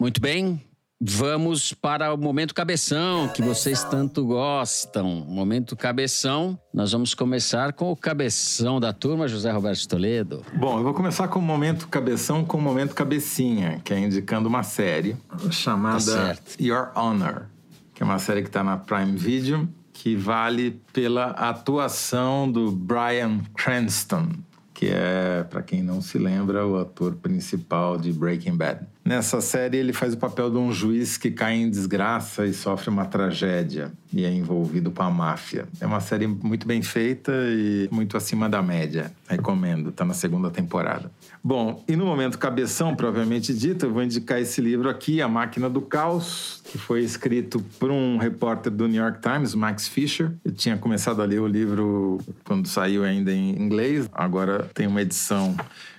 Muito 0.00 0.20
bem, 0.20 0.60
vamos 1.04 1.74
para 1.74 2.14
o 2.14 2.16
momento 2.16 2.54
cabeção, 2.54 3.28
que 3.28 3.42
vocês 3.42 3.82
tanto 3.82 4.24
gostam. 4.24 5.26
Momento 5.26 5.74
cabeção. 5.74 6.56
Nós 6.72 6.92
vamos 6.92 7.12
começar 7.12 7.72
com 7.72 7.90
o 7.90 7.96
cabeção 7.96 8.78
da 8.78 8.92
turma, 8.92 9.26
José 9.26 9.50
Roberto 9.50 9.88
Toledo. 9.88 10.44
Bom, 10.54 10.78
eu 10.78 10.84
vou 10.84 10.94
começar 10.94 11.26
com 11.26 11.40
o 11.40 11.42
momento 11.42 11.88
cabeção 11.88 12.44
com 12.44 12.56
o 12.56 12.60
momento 12.60 12.94
cabecinha, 12.94 13.80
que 13.84 13.92
é 13.92 13.98
indicando 13.98 14.48
uma 14.48 14.62
série 14.62 15.16
chamada 15.50 16.36
Tá. 16.36 16.38
Your 16.60 16.92
Honor, 16.94 17.46
que 17.94 18.02
é 18.02 18.06
uma 18.06 18.20
série 18.20 18.42
que 18.42 18.48
está 18.48 18.62
na 18.62 18.76
Prime 18.76 19.16
Video, 19.16 19.68
que 19.92 20.14
vale 20.14 20.80
pela 20.92 21.30
atuação 21.30 22.50
do 22.50 22.70
Bryan 22.70 23.40
Cranston, 23.56 24.28
que 24.72 24.86
é, 24.86 25.44
para 25.50 25.62
quem 25.62 25.82
não 25.82 26.00
se 26.00 26.18
lembra, 26.18 26.66
o 26.66 26.78
ator 26.78 27.16
principal 27.16 27.98
de 27.98 28.12
Breaking 28.12 28.56
Bad. 28.56 28.91
Nessa 29.04 29.40
série, 29.40 29.78
ele 29.78 29.92
faz 29.92 30.14
o 30.14 30.16
papel 30.16 30.48
de 30.48 30.56
um 30.56 30.72
juiz 30.72 31.16
que 31.16 31.30
cai 31.30 31.54
em 31.54 31.68
desgraça 31.68 32.46
e 32.46 32.54
sofre 32.54 32.88
uma 32.88 33.04
tragédia 33.04 33.92
e 34.12 34.24
é 34.24 34.30
envolvido 34.30 34.90
com 34.90 35.02
a 35.02 35.10
máfia. 35.10 35.66
É 35.80 35.86
uma 35.86 36.00
série 36.00 36.26
muito 36.26 36.66
bem 36.66 36.82
feita 36.82 37.32
e 37.32 37.88
muito 37.90 38.16
acima 38.16 38.48
da 38.48 38.62
média. 38.62 39.12
Recomendo, 39.28 39.88
está 39.88 40.04
na 40.04 40.14
segunda 40.14 40.50
temporada. 40.50 41.10
Bom, 41.42 41.82
e 41.88 41.96
no 41.96 42.06
momento 42.06 42.38
cabeção, 42.38 42.94
propriamente 42.94 43.52
dito, 43.52 43.86
eu 43.86 43.92
vou 43.92 44.02
indicar 44.02 44.40
esse 44.40 44.60
livro 44.60 44.88
aqui, 44.88 45.20
A 45.20 45.28
Máquina 45.28 45.68
do 45.68 45.80
Caos, 45.80 46.62
que 46.64 46.78
foi 46.78 47.02
escrito 47.02 47.60
por 47.80 47.90
um 47.90 48.18
repórter 48.18 48.70
do 48.70 48.86
New 48.86 49.02
York 49.02 49.20
Times, 49.20 49.54
Max 49.54 49.88
Fisher. 49.88 50.30
Eu 50.44 50.52
tinha 50.52 50.76
começado 50.76 51.20
a 51.20 51.24
ler 51.24 51.40
o 51.40 51.46
livro 51.46 52.18
quando 52.44 52.68
saiu 52.68 53.02
ainda 53.02 53.32
em 53.32 53.60
inglês, 53.60 54.08
agora 54.12 54.70
tem 54.74 54.86
uma 54.86 55.02
edição 55.02 55.56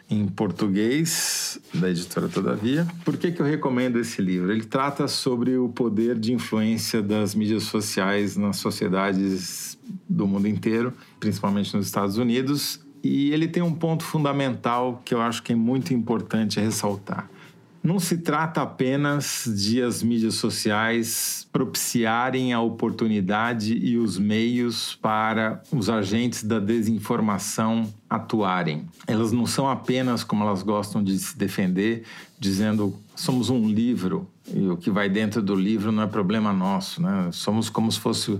em 0.10 0.28
português, 0.28 1.60
da 1.74 1.90
editora 1.90 2.28
Todavia. 2.28 2.88
Por 3.04 3.18
que, 3.18 3.32
que 3.32 3.42
eu 3.42 3.46
recomendo 3.46 4.00
esse 4.00 4.22
livro? 4.22 4.52
Ele 4.52 4.64
trata 4.64 5.08
sobre 5.08 5.58
o 5.58 5.70
poder 5.70 6.18
de 6.18 6.34
influência 6.34 7.02
das 7.02 7.34
mídias 7.34 7.64
sociais 7.64 8.38
nas 8.38 8.58
sociedades 8.58 9.78
do 10.08 10.28
mundo 10.28 10.48
inteiro, 10.48 10.94
principalmente 11.20 11.76
nos 11.76 11.86
Estados 11.86 12.18
Unidos. 12.18 12.80
E 13.04 13.32
ele 13.32 13.48
tem 13.48 13.62
um 13.62 13.74
ponto 13.74 14.04
fundamental 14.04 15.02
que 15.04 15.14
eu 15.14 15.22
acho 15.22 15.44
que 15.44 15.52
é 15.52 15.56
muito 15.56 15.94
importante 15.94 16.60
ressaltar. 16.60 17.30
Não 17.84 18.00
se 18.00 18.20
trata 18.20 18.62
apenas 18.62 19.44
de 19.58 19.82
as 19.82 20.02
mídias 20.02 20.36
sociais 20.36 21.46
propiciarem 21.52 22.54
a 22.54 22.62
oportunidade 22.62 23.78
e 23.78 23.98
os 23.98 24.18
meios 24.18 24.96
para 25.02 25.62
os 25.70 25.90
agentes 25.90 26.46
da 26.46 26.60
desinformação 26.60 27.94
atuarem. 28.16 28.88
Elas 29.08 29.32
não 29.32 29.46
são 29.46 29.70
apenas, 29.70 30.24
como 30.24 30.44
elas 30.44 30.62
gostam 30.62 31.04
de 31.04 31.18
se 31.18 31.38
defender, 31.38 32.04
dizendo 32.40 32.96
somos 33.16 33.50
um 33.50 33.68
livro 33.68 34.28
e 34.54 34.68
o 34.68 34.78
que 34.78 34.92
vai 34.92 35.10
dentro 35.10 35.42
do 35.42 35.56
livro 35.56 35.92
não 35.92 36.04
é 36.04 36.08
problema 36.08 36.52
nosso, 36.54 37.02
né? 37.02 37.30
Somos 37.32 37.70
como 37.70 37.92
se 37.92 38.00
fosse 38.00 38.40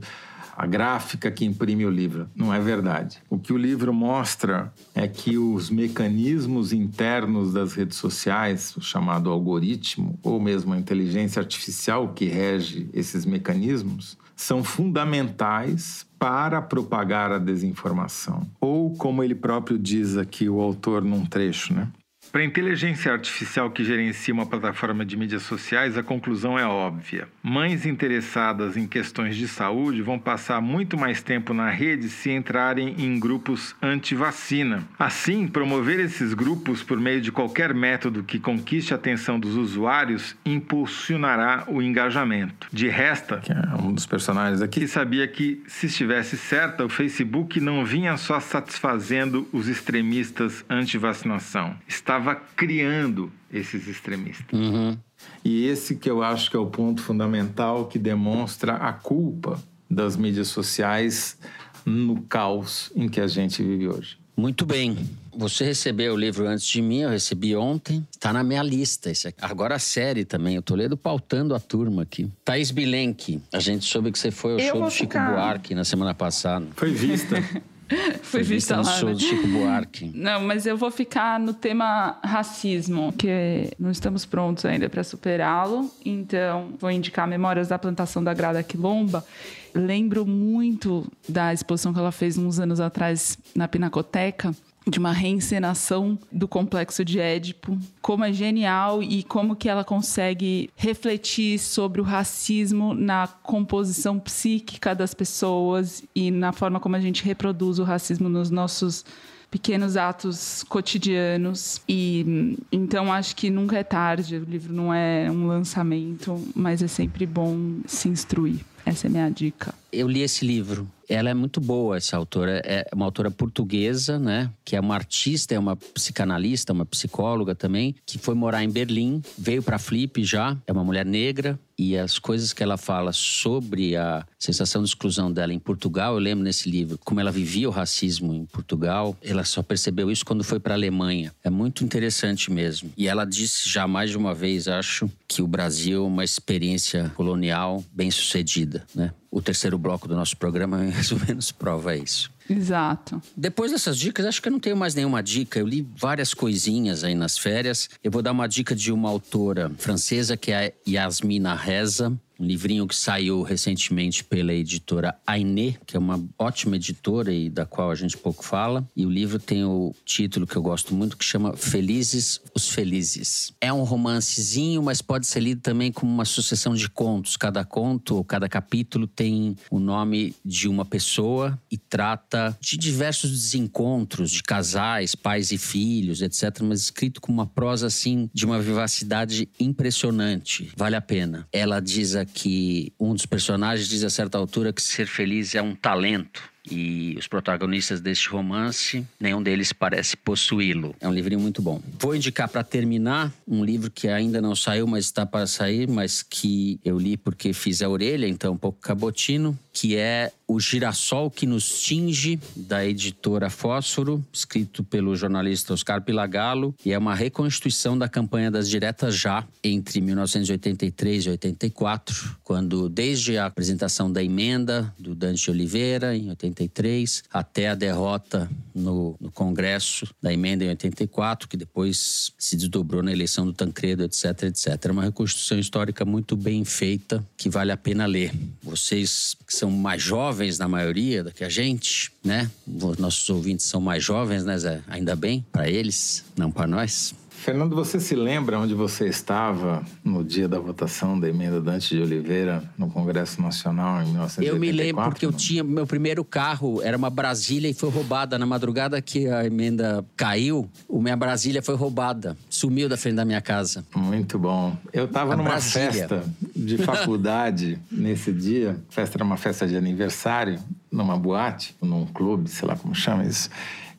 a 0.56 0.68
gráfica 0.68 1.32
que 1.32 1.44
imprime 1.44 1.86
o 1.86 1.90
livro. 1.90 2.30
Não 2.36 2.54
é 2.54 2.60
verdade. 2.60 3.18
O 3.30 3.40
que 3.40 3.52
o 3.52 3.58
livro 3.58 3.92
mostra 3.92 4.72
é 4.94 5.08
que 5.08 5.38
os 5.38 5.70
mecanismos 5.70 6.72
internos 6.72 7.52
das 7.52 7.74
redes 7.74 7.98
sociais, 7.98 8.76
o 8.78 8.82
chamado 8.82 9.32
algoritmo, 9.32 10.20
ou 10.22 10.40
mesmo 10.40 10.74
a 10.74 10.78
inteligência 10.78 11.40
artificial 11.40 12.10
que 12.10 12.26
rege 12.26 12.88
esses 12.94 13.26
mecanismos, 13.26 14.18
são 14.36 14.64
fundamentais 14.64 16.06
para 16.18 16.62
propagar 16.62 17.32
a 17.32 17.38
desinformação. 17.38 18.48
Ou, 18.62 18.96
como 18.96 19.24
ele 19.24 19.36
próprio 19.36 19.78
diz 19.78 20.18
aqui, 20.18 20.48
o 20.48 20.62
autor 20.62 21.04
num 21.04 21.26
trecho, 21.26 21.74
né? 21.74 21.90
Para 22.34 22.42
a 22.42 22.46
inteligência 22.46 23.12
artificial 23.12 23.70
que 23.70 23.84
gerencia 23.84 24.34
uma 24.34 24.48
plataforma 24.48 25.06
de 25.06 25.16
mídias 25.16 25.44
sociais, 25.44 25.96
a 25.96 26.02
conclusão 26.02 26.58
é 26.58 26.66
óbvia. 26.66 27.28
Mães 27.44 27.86
interessadas 27.86 28.76
em 28.76 28.88
questões 28.88 29.36
de 29.36 29.48
saúde 29.48 30.02
vão 30.02 30.18
passar 30.18 30.60
muito 30.60 30.98
mais 30.98 31.22
tempo 31.22 31.54
na 31.54 31.70
rede 31.70 32.10
se 32.10 32.32
entrarem 32.32 32.96
em 32.98 33.20
grupos 33.20 33.76
anti-vacina. 33.80 34.84
Assim, 34.98 35.48
promover 35.48 36.00
esses 36.00 36.34
grupos 36.34 36.82
por 36.82 37.00
meio 37.00 37.22
de 37.22 37.32
qualquer 37.32 37.72
método 37.72 38.24
que 38.24 38.40
conquiste 38.40 38.96
a 38.96 38.98
atenção 38.98 39.40
dos 39.40 39.54
usuários 39.56 40.36
impulsionará 40.44 41.66
o 41.68 41.84
engajamento. 41.84 42.68
De 42.74 42.90
resta, 42.90 43.42
que 43.42 43.52
é 43.52 43.76
um 43.80 43.94
dos 43.94 44.08
personagens 44.08 44.60
aqui, 44.60 44.88
sabia 44.88 45.28
que 45.28 45.62
se 45.68 45.86
estivesse 45.86 46.36
certa, 46.36 46.84
o 46.84 46.90
Facebook 46.90 47.60
não 47.60 47.86
vinha 47.86 48.18
só 48.18 48.40
satisfazendo 48.40 49.48
os 49.54 49.68
extremistas 49.68 50.66
anti-vacinação, 50.68 51.76
estava 51.88 52.23
criando 52.56 53.32
esses 53.52 53.88
extremistas. 53.88 54.46
Uhum. 54.52 54.98
E 55.44 55.66
esse 55.68 55.96
que 55.96 56.10
eu 56.10 56.22
acho 56.24 56.50
que 56.50 56.56
é 56.58 56.60
o 56.60 56.66
ponto 56.66 57.02
fundamental 57.02 57.86
que 57.88 57.98
demonstra 58.00 58.74
a 58.76 58.92
culpa 58.94 59.62
das 59.90 60.16
mídias 60.18 60.48
sociais 60.48 61.38
no 61.86 62.22
caos 62.24 62.92
em 62.96 63.08
que 63.08 63.20
a 63.22 63.28
gente 63.28 63.62
vive 63.64 63.88
hoje. 63.88 64.18
Muito 64.36 64.66
bem. 64.66 64.98
Você 65.36 65.64
recebeu 65.64 66.14
o 66.14 66.18
livro 66.18 66.48
antes 66.48 66.66
de 66.66 66.82
mim, 66.82 67.00
eu 67.02 67.10
recebi 67.10 67.56
ontem. 67.56 68.06
Está 68.12 68.32
na 68.34 68.44
minha 68.44 68.62
lista. 68.64 69.10
Esse 69.12 69.28
aqui. 69.28 69.38
Agora 69.42 69.76
a 69.76 69.80
série 69.80 70.26
também. 70.26 70.58
O 70.58 70.62
Toledo 70.62 70.96
pautando 70.98 71.54
a 71.56 71.60
turma 71.60 72.04
aqui. 72.04 72.30
Thaís 72.46 72.70
Bilenque, 72.72 73.42
a 73.52 73.60
gente 73.60 73.86
soube 73.86 74.12
que 74.12 74.18
você 74.20 74.32
foi 74.32 74.54
ao 74.54 74.60
Eu 74.60 74.72
show 74.76 74.84
do 74.84 74.90
Chico 74.92 75.14
ficar- 75.14 75.32
Buarque 75.32 75.76
na 75.76 75.84
semana 75.84 76.14
passada. 76.14 76.66
Foi 76.76 76.92
vista. 76.92 77.36
Foi 78.24 78.44
vista 78.44 78.78
no 78.78 78.84
lá, 78.84 78.92
show 78.94 79.10
né? 79.10 79.16
do 79.16 79.22
Chico 79.22 79.48
Buarque. 79.48 80.12
Não, 80.16 80.42
mas 80.42 80.66
eu 80.66 80.78
vou 80.78 80.92
ficar 80.92 81.40
no 81.40 81.54
tema 81.54 82.20
racismo, 82.24 83.14
que 83.14 83.70
não 83.80 83.92
estamos 83.92 84.26
prontos 84.26 84.66
ainda 84.66 84.90
para 84.90 85.04
superá-lo. 85.04 85.90
Então, 86.06 86.74
vou 86.80 86.92
indicar 86.92 87.28
Memórias 87.28 87.68
da 87.68 87.80
Plantação 87.80 88.24
da 88.24 88.34
Grada 88.34 88.62
Quilomba. 88.64 89.26
Lembro 89.74 90.26
muito 90.26 91.12
da 91.28 91.54
exposição 91.54 91.94
que 91.94 92.00
ela 92.00 92.12
fez 92.12 92.38
uns 92.38 92.60
anos 92.60 92.80
atrás 92.80 93.38
na 93.56 93.68
Pinacoteca, 93.68 94.54
de 94.86 95.00
uma 95.00 95.12
reencenação 95.12 96.20
do 96.32 96.48
complexo 96.48 97.06
de 97.06 97.20
Édipo. 97.20 97.78
Como 98.02 98.24
é 98.24 98.34
genial 98.34 99.02
e 99.02 99.24
como 99.24 99.56
que 99.56 99.70
ela 99.70 99.84
consegue 99.84 100.70
refletir 100.76 101.58
sobre 101.60 102.02
o 102.02 102.04
racismo 102.04 102.94
na 102.94 103.28
composição 103.28 104.20
psíquica 104.20 104.94
das 104.94 105.14
pessoas 105.14 106.04
e 106.14 106.30
na 106.32 106.52
forma 106.52 106.80
como 106.80 106.96
a 106.96 107.00
gente 107.00 107.24
reproduz 107.24 107.80
o 107.80 107.84
racismo 107.84 108.28
nos 108.28 108.50
nossos 108.50 109.06
pequenos 109.54 109.96
atos 109.96 110.66
cotidianos 110.68 111.80
e 111.88 112.58
então 112.72 113.14
acho 113.14 113.36
que 113.36 113.52
nunca 113.52 113.78
é 113.78 113.84
tarde 113.84 114.38
o 114.38 114.44
livro 114.44 114.74
não 114.74 114.92
é 114.92 115.30
um 115.30 115.46
lançamento 115.46 116.44
mas 116.56 116.82
é 116.82 116.88
sempre 116.88 117.28
bom 117.28 117.78
se 117.86 118.10
instruir 118.10 118.66
essa 118.84 119.06
é 119.06 119.10
minha 119.12 119.30
dica 119.30 119.76
Eu 119.92 120.10
li 120.10 120.22
esse 120.22 120.44
livro. 120.44 120.90
Ela 121.08 121.30
é 121.30 121.34
muito 121.34 121.62
boa, 121.62 121.98
essa 121.98 122.18
autora. 122.18 122.62
É 122.66 122.88
uma 122.94 123.06
autora 123.06 123.30
portuguesa, 123.30 124.18
né? 124.18 124.50
Que 124.66 124.76
é 124.76 124.80
uma 124.80 124.96
artista, 124.96 125.54
é 125.54 125.60
uma 125.60 125.76
psicanalista, 125.76 126.74
uma 126.74 126.86
psicóloga 126.86 127.54
também, 127.54 127.96
que 128.06 128.18
foi 128.18 128.34
morar 128.34 128.64
em 128.64 128.70
Berlim, 128.70 129.22
veio 129.38 129.62
para 129.62 129.78
Flip 129.78 130.24
já, 130.24 130.58
é 130.66 130.72
uma 130.72 130.84
mulher 130.84 131.06
negra. 131.06 131.60
E 131.84 131.98
as 131.98 132.18
coisas 132.18 132.54
que 132.54 132.64
ela 132.64 132.78
fala 132.78 133.12
sobre 133.12 133.98
a 133.98 134.26
sensação 134.40 134.82
de 134.82 134.88
exclusão 134.88 135.30
dela 135.30 135.54
em 135.54 135.60
Portugal, 135.60 136.14
eu 136.14 136.20
lembro 136.20 136.42
nesse 136.42 136.70
livro 136.70 136.98
como 137.04 137.20
ela 137.20 137.30
vivia 137.30 137.68
o 137.68 137.72
racismo 137.72 138.34
em 138.34 138.46
Portugal. 138.46 139.18
Ela 139.22 139.44
só 139.44 139.62
percebeu 139.62 140.10
isso 140.10 140.26
quando 140.26 140.46
foi 140.46 140.62
para 140.62 140.76
a 140.76 140.78
Alemanha. 140.78 141.34
É 141.44 141.50
muito 141.50 141.84
interessante 141.84 142.50
mesmo. 142.50 142.90
E 142.96 143.10
ela 143.10 143.26
disse 143.26 143.68
já 143.68 143.86
mais 143.86 144.12
de 144.12 144.18
uma 144.18 144.34
vez, 144.34 144.70
acho, 144.70 145.12
que 145.28 145.42
o 145.42 145.48
Brasil 145.48 146.06
é 146.06 146.08
uma 146.08 146.24
experiência 146.24 147.12
colonial 147.16 147.84
bem 147.92 148.10
sucedida, 148.10 148.86
né? 148.96 149.12
O 149.34 149.42
terceiro 149.42 149.80
bloco 149.80 150.08
do 150.08 150.16
nosso 150.16 150.38
programa, 150.38 150.78
mais 150.78 151.12
ou 151.12 151.20
menos, 151.28 151.52
prova 151.52 151.96
isso. 151.96 152.30
exato 152.48 153.20
Depois 153.36 153.72
dessas 153.72 153.98
dicas, 153.98 154.28
acho 154.28 154.40
que 154.40 154.48
eu 154.48 154.52
não 154.52 154.60
tenho 154.60 154.78
mais 154.78 154.94
nenhuma 154.94 155.24
dica. 155.24 155.60
Eu 155.60 155.66
li 155.66 155.82
várias 155.98 156.36
coisinhas 156.36 157.04
aí 157.04 157.16
nas 157.16 157.36
férias. 157.36 157.90
Eu 158.04 158.12
vou 158.12 158.22
dar 158.22 158.32
uma 158.32 158.46
dica 158.46 158.76
de 158.76 158.92
uma 158.92 159.10
autora 159.10 159.72
francesa 159.80 160.38
que 160.38 160.52
é 160.52 160.68
a 160.68 160.72
Yasmina 160.88 161.56
Reza. 161.56 162.16
Um 162.40 162.46
livrinho 162.46 162.88
que 162.88 162.96
saiu 162.96 163.42
recentemente 163.42 164.24
pela 164.24 164.54
editora 164.54 165.16
Ainé, 165.26 165.76
que 165.86 165.96
é 165.96 166.00
uma 166.00 166.24
ótima 166.38 166.76
editora 166.76 167.34
e 167.34 167.50
da 167.50 167.66
qual 167.66 167.92
a 167.92 167.96
gente 167.96 168.18
pouco 168.18 168.44
fala. 168.44 168.88
E 168.96 169.06
o 169.06 169.10
livro 169.10 169.40
tem 169.40 169.64
o 169.64 169.94
título 170.06 170.48
que 170.48 170.56
eu 170.56 170.62
gosto 170.62 170.94
muito, 170.94 171.18
que 171.18 171.26
chama 171.26 171.56
Felizes 171.56 172.42
os 172.56 172.70
Felizes. 172.70 173.54
É 173.60 173.72
um 173.72 173.84
romancezinho, 173.84 174.82
mas 174.82 175.02
pode 175.02 175.28
ser 175.28 175.42
lido 175.42 175.62
também 175.62 175.92
como 175.92 176.12
uma 176.12 176.26
sucessão 176.26 176.74
de 176.74 176.90
contos. 176.90 177.38
Cada 177.38 177.64
conto 177.64 178.16
ou 178.16 178.24
cada 178.24 178.48
capítulo 178.50 179.08
tem 179.08 179.56
o 179.70 179.80
nome 179.80 180.36
de 180.44 180.68
uma 180.68 180.86
pessoa 180.86 181.60
e 181.72 181.78
trata 181.78 182.58
de 182.60 182.78
diversos 182.78 183.32
desencontros 183.32 184.32
de 184.32 184.44
casais, 184.44 185.16
pais 185.16 185.52
e 185.52 185.58
filhos, 185.58 186.22
etc. 186.22 186.62
Mas 186.62 186.82
escrito 186.82 187.22
com 187.22 187.32
uma 187.32 187.46
prosa 187.46 187.88
assim 187.88 188.30
de 188.34 188.46
uma 188.46 188.60
vivacidade 188.60 189.50
impressionante. 189.60 190.72
Vale 190.76 190.96
a 190.96 191.02
pena. 191.02 191.48
Ela 191.52 191.80
diz 191.80 192.16
aqui, 192.24 192.92
um 193.00 193.14
dos 193.14 193.26
personagens 193.26 193.88
diz 193.88 194.04
a 194.04 194.10
certa 194.10 194.38
altura 194.38 194.74
que 194.74 194.82
ser 194.82 195.08
feliz 195.08 195.56
é 195.56 195.62
um 195.62 195.76
talento. 195.76 196.53
E 196.70 197.16
os 197.18 197.28
protagonistas 197.28 198.00
deste 198.00 198.30
romance, 198.30 199.06
nenhum 199.20 199.44
deles 199.44 199.74
parece 199.74 200.16
possuí-lo. 200.16 200.96
É 201.00 201.08
um 201.08 201.14
livrinho 201.14 201.42
muito 201.42 201.62
bom. 201.62 201.82
Vou 202.00 202.16
indicar 202.16 202.48
para 202.48 202.64
terminar 202.64 203.34
um 203.48 203.64
livro 203.64 203.92
que 203.92 204.08
ainda 204.08 204.42
não 204.42 204.56
saiu, 204.56 204.88
mas 204.88 205.06
está 205.06 205.26
para 205.26 205.46
sair, 205.46 205.88
mas 205.90 206.24
que 206.24 206.80
eu 206.84 206.98
li 206.98 207.18
porque 207.18 207.52
fiz 207.52 207.82
a 207.82 207.90
orelha, 207.90 208.28
então 208.28 208.54
um 208.54 208.58
pouco 208.58 208.80
cabotino, 208.80 209.58
que 209.74 209.96
é 209.98 210.32
O 210.48 210.60
Girassol 210.60 211.32
que 211.32 211.46
nos 211.46 211.82
tinge, 211.82 212.40
da 212.56 212.86
editora 212.86 213.50
Fósforo, 213.50 214.24
escrito 214.32 214.84
pelo 214.84 215.16
jornalista 215.16 215.74
Oscar 215.74 216.02
Pilagalo, 216.02 216.76
e 216.86 216.94
é 216.94 216.98
uma 216.98 217.16
reconstituição 217.16 217.98
da 217.98 218.08
campanha 218.08 218.52
das 218.52 218.70
diretas 218.70 219.16
já 219.16 219.46
entre 219.64 220.00
1983 220.00 221.26
e 221.26 221.30
84, 221.32 222.38
quando 222.44 222.88
desde 222.88 223.38
a 223.38 223.46
apresentação 223.46 224.12
da 224.12 224.24
emenda 224.24 224.94
do 224.98 225.16
Dante 225.16 225.50
Oliveira 225.50 226.16
em 226.16 226.30
83 226.54 227.24
até 227.32 227.70
a 227.70 227.76
derrota 227.76 228.50
no, 228.74 229.16
no 229.20 229.32
Congresso 229.32 230.08
da 230.22 230.32
emenda 230.32 230.64
em 230.64 230.70
84, 230.70 231.48
que 231.48 231.58
depois 231.58 232.32
se 232.38 232.56
desdobrou 232.56 233.02
na 233.02 233.12
eleição 233.12 233.46
do 233.46 233.54
Tancredo, 233.54 234.04
etc, 234.04 234.44
etc. 234.44 234.86
É 234.86 234.92
uma 234.92 235.04
reconstrução 235.04 235.60
histórica 235.60 236.06
muito 236.06 236.36
bem 236.36 236.64
feita 236.64 237.26
que 237.36 237.50
vale 237.50 237.72
a 237.72 237.78
pena 237.78 238.06
ler. 238.06 238.32
Vocês 238.62 239.36
que 239.46 239.54
são 239.54 239.70
mais 239.72 240.02
jovens 240.02 240.58
na 240.58 240.68
maioria 240.68 241.24
do 241.24 241.32
que 241.32 241.44
a 241.44 241.50
gente, 241.50 242.12
né? 242.24 242.50
Os 242.68 242.98
nossos 242.98 243.28
ouvintes 243.30 243.66
são 243.66 243.82
mais 243.82 244.04
jovens, 244.04 244.44
né, 244.46 244.58
Zé? 244.58 244.82
Ainda 244.88 245.16
bem 245.16 245.46
para 245.52 245.70
eles, 245.70 246.24
não 246.38 246.52
para 246.52 246.68
nós. 246.68 247.14
Fernando, 247.44 247.76
você 247.76 248.00
se 248.00 248.16
lembra 248.16 248.58
onde 248.58 248.74
você 248.74 249.06
estava 249.06 249.84
no 250.02 250.24
dia 250.24 250.48
da 250.48 250.58
votação 250.58 251.20
da 251.20 251.28
emenda 251.28 251.60
Dante 251.60 251.94
de 251.94 252.02
Oliveira 252.02 252.64
no 252.78 252.90
Congresso 252.90 253.42
Nacional 253.42 254.02
em 254.02 254.06
1984? 254.06 254.46
Eu 254.46 254.58
me 254.58 254.72
lembro 254.72 255.04
porque 255.04 255.26
eu 255.26 255.34
tinha 255.34 255.62
meu 255.62 255.86
primeiro 255.86 256.24
carro 256.24 256.82
era 256.82 256.96
uma 256.96 257.10
Brasília 257.10 257.70
e 257.70 257.74
foi 257.74 257.90
roubada 257.90 258.40
na 258.40 258.46
madrugada 258.46 259.02
que 259.02 259.28
a 259.28 259.46
emenda 259.46 260.06
caiu. 260.16 260.70
O 260.88 261.02
minha 261.02 261.18
Brasília 261.18 261.62
foi 261.62 261.76
roubada, 261.76 262.38
sumiu 262.50 262.88
da 262.88 262.96
frente 262.96 263.16
da 263.16 263.26
minha 263.26 263.42
casa. 263.42 263.84
Muito 263.94 264.40
bom. 264.40 264.78
Eu 264.94 265.04
estava 265.04 265.36
numa 265.36 265.50
Brasília. 265.50 265.92
festa 265.92 266.24
de 266.56 266.78
faculdade 266.78 267.78
nesse 267.92 268.32
dia. 268.32 268.78
A 268.90 268.94
festa 268.94 269.18
era 269.18 269.24
uma 269.26 269.36
festa 269.36 269.68
de 269.68 269.76
aniversário, 269.76 270.62
numa 270.90 271.18
boate, 271.18 271.76
num 271.82 272.06
clube, 272.06 272.50
sei 272.50 272.66
lá 272.66 272.78
como 272.78 272.96
chama 272.96 273.26
isso. 273.26 273.50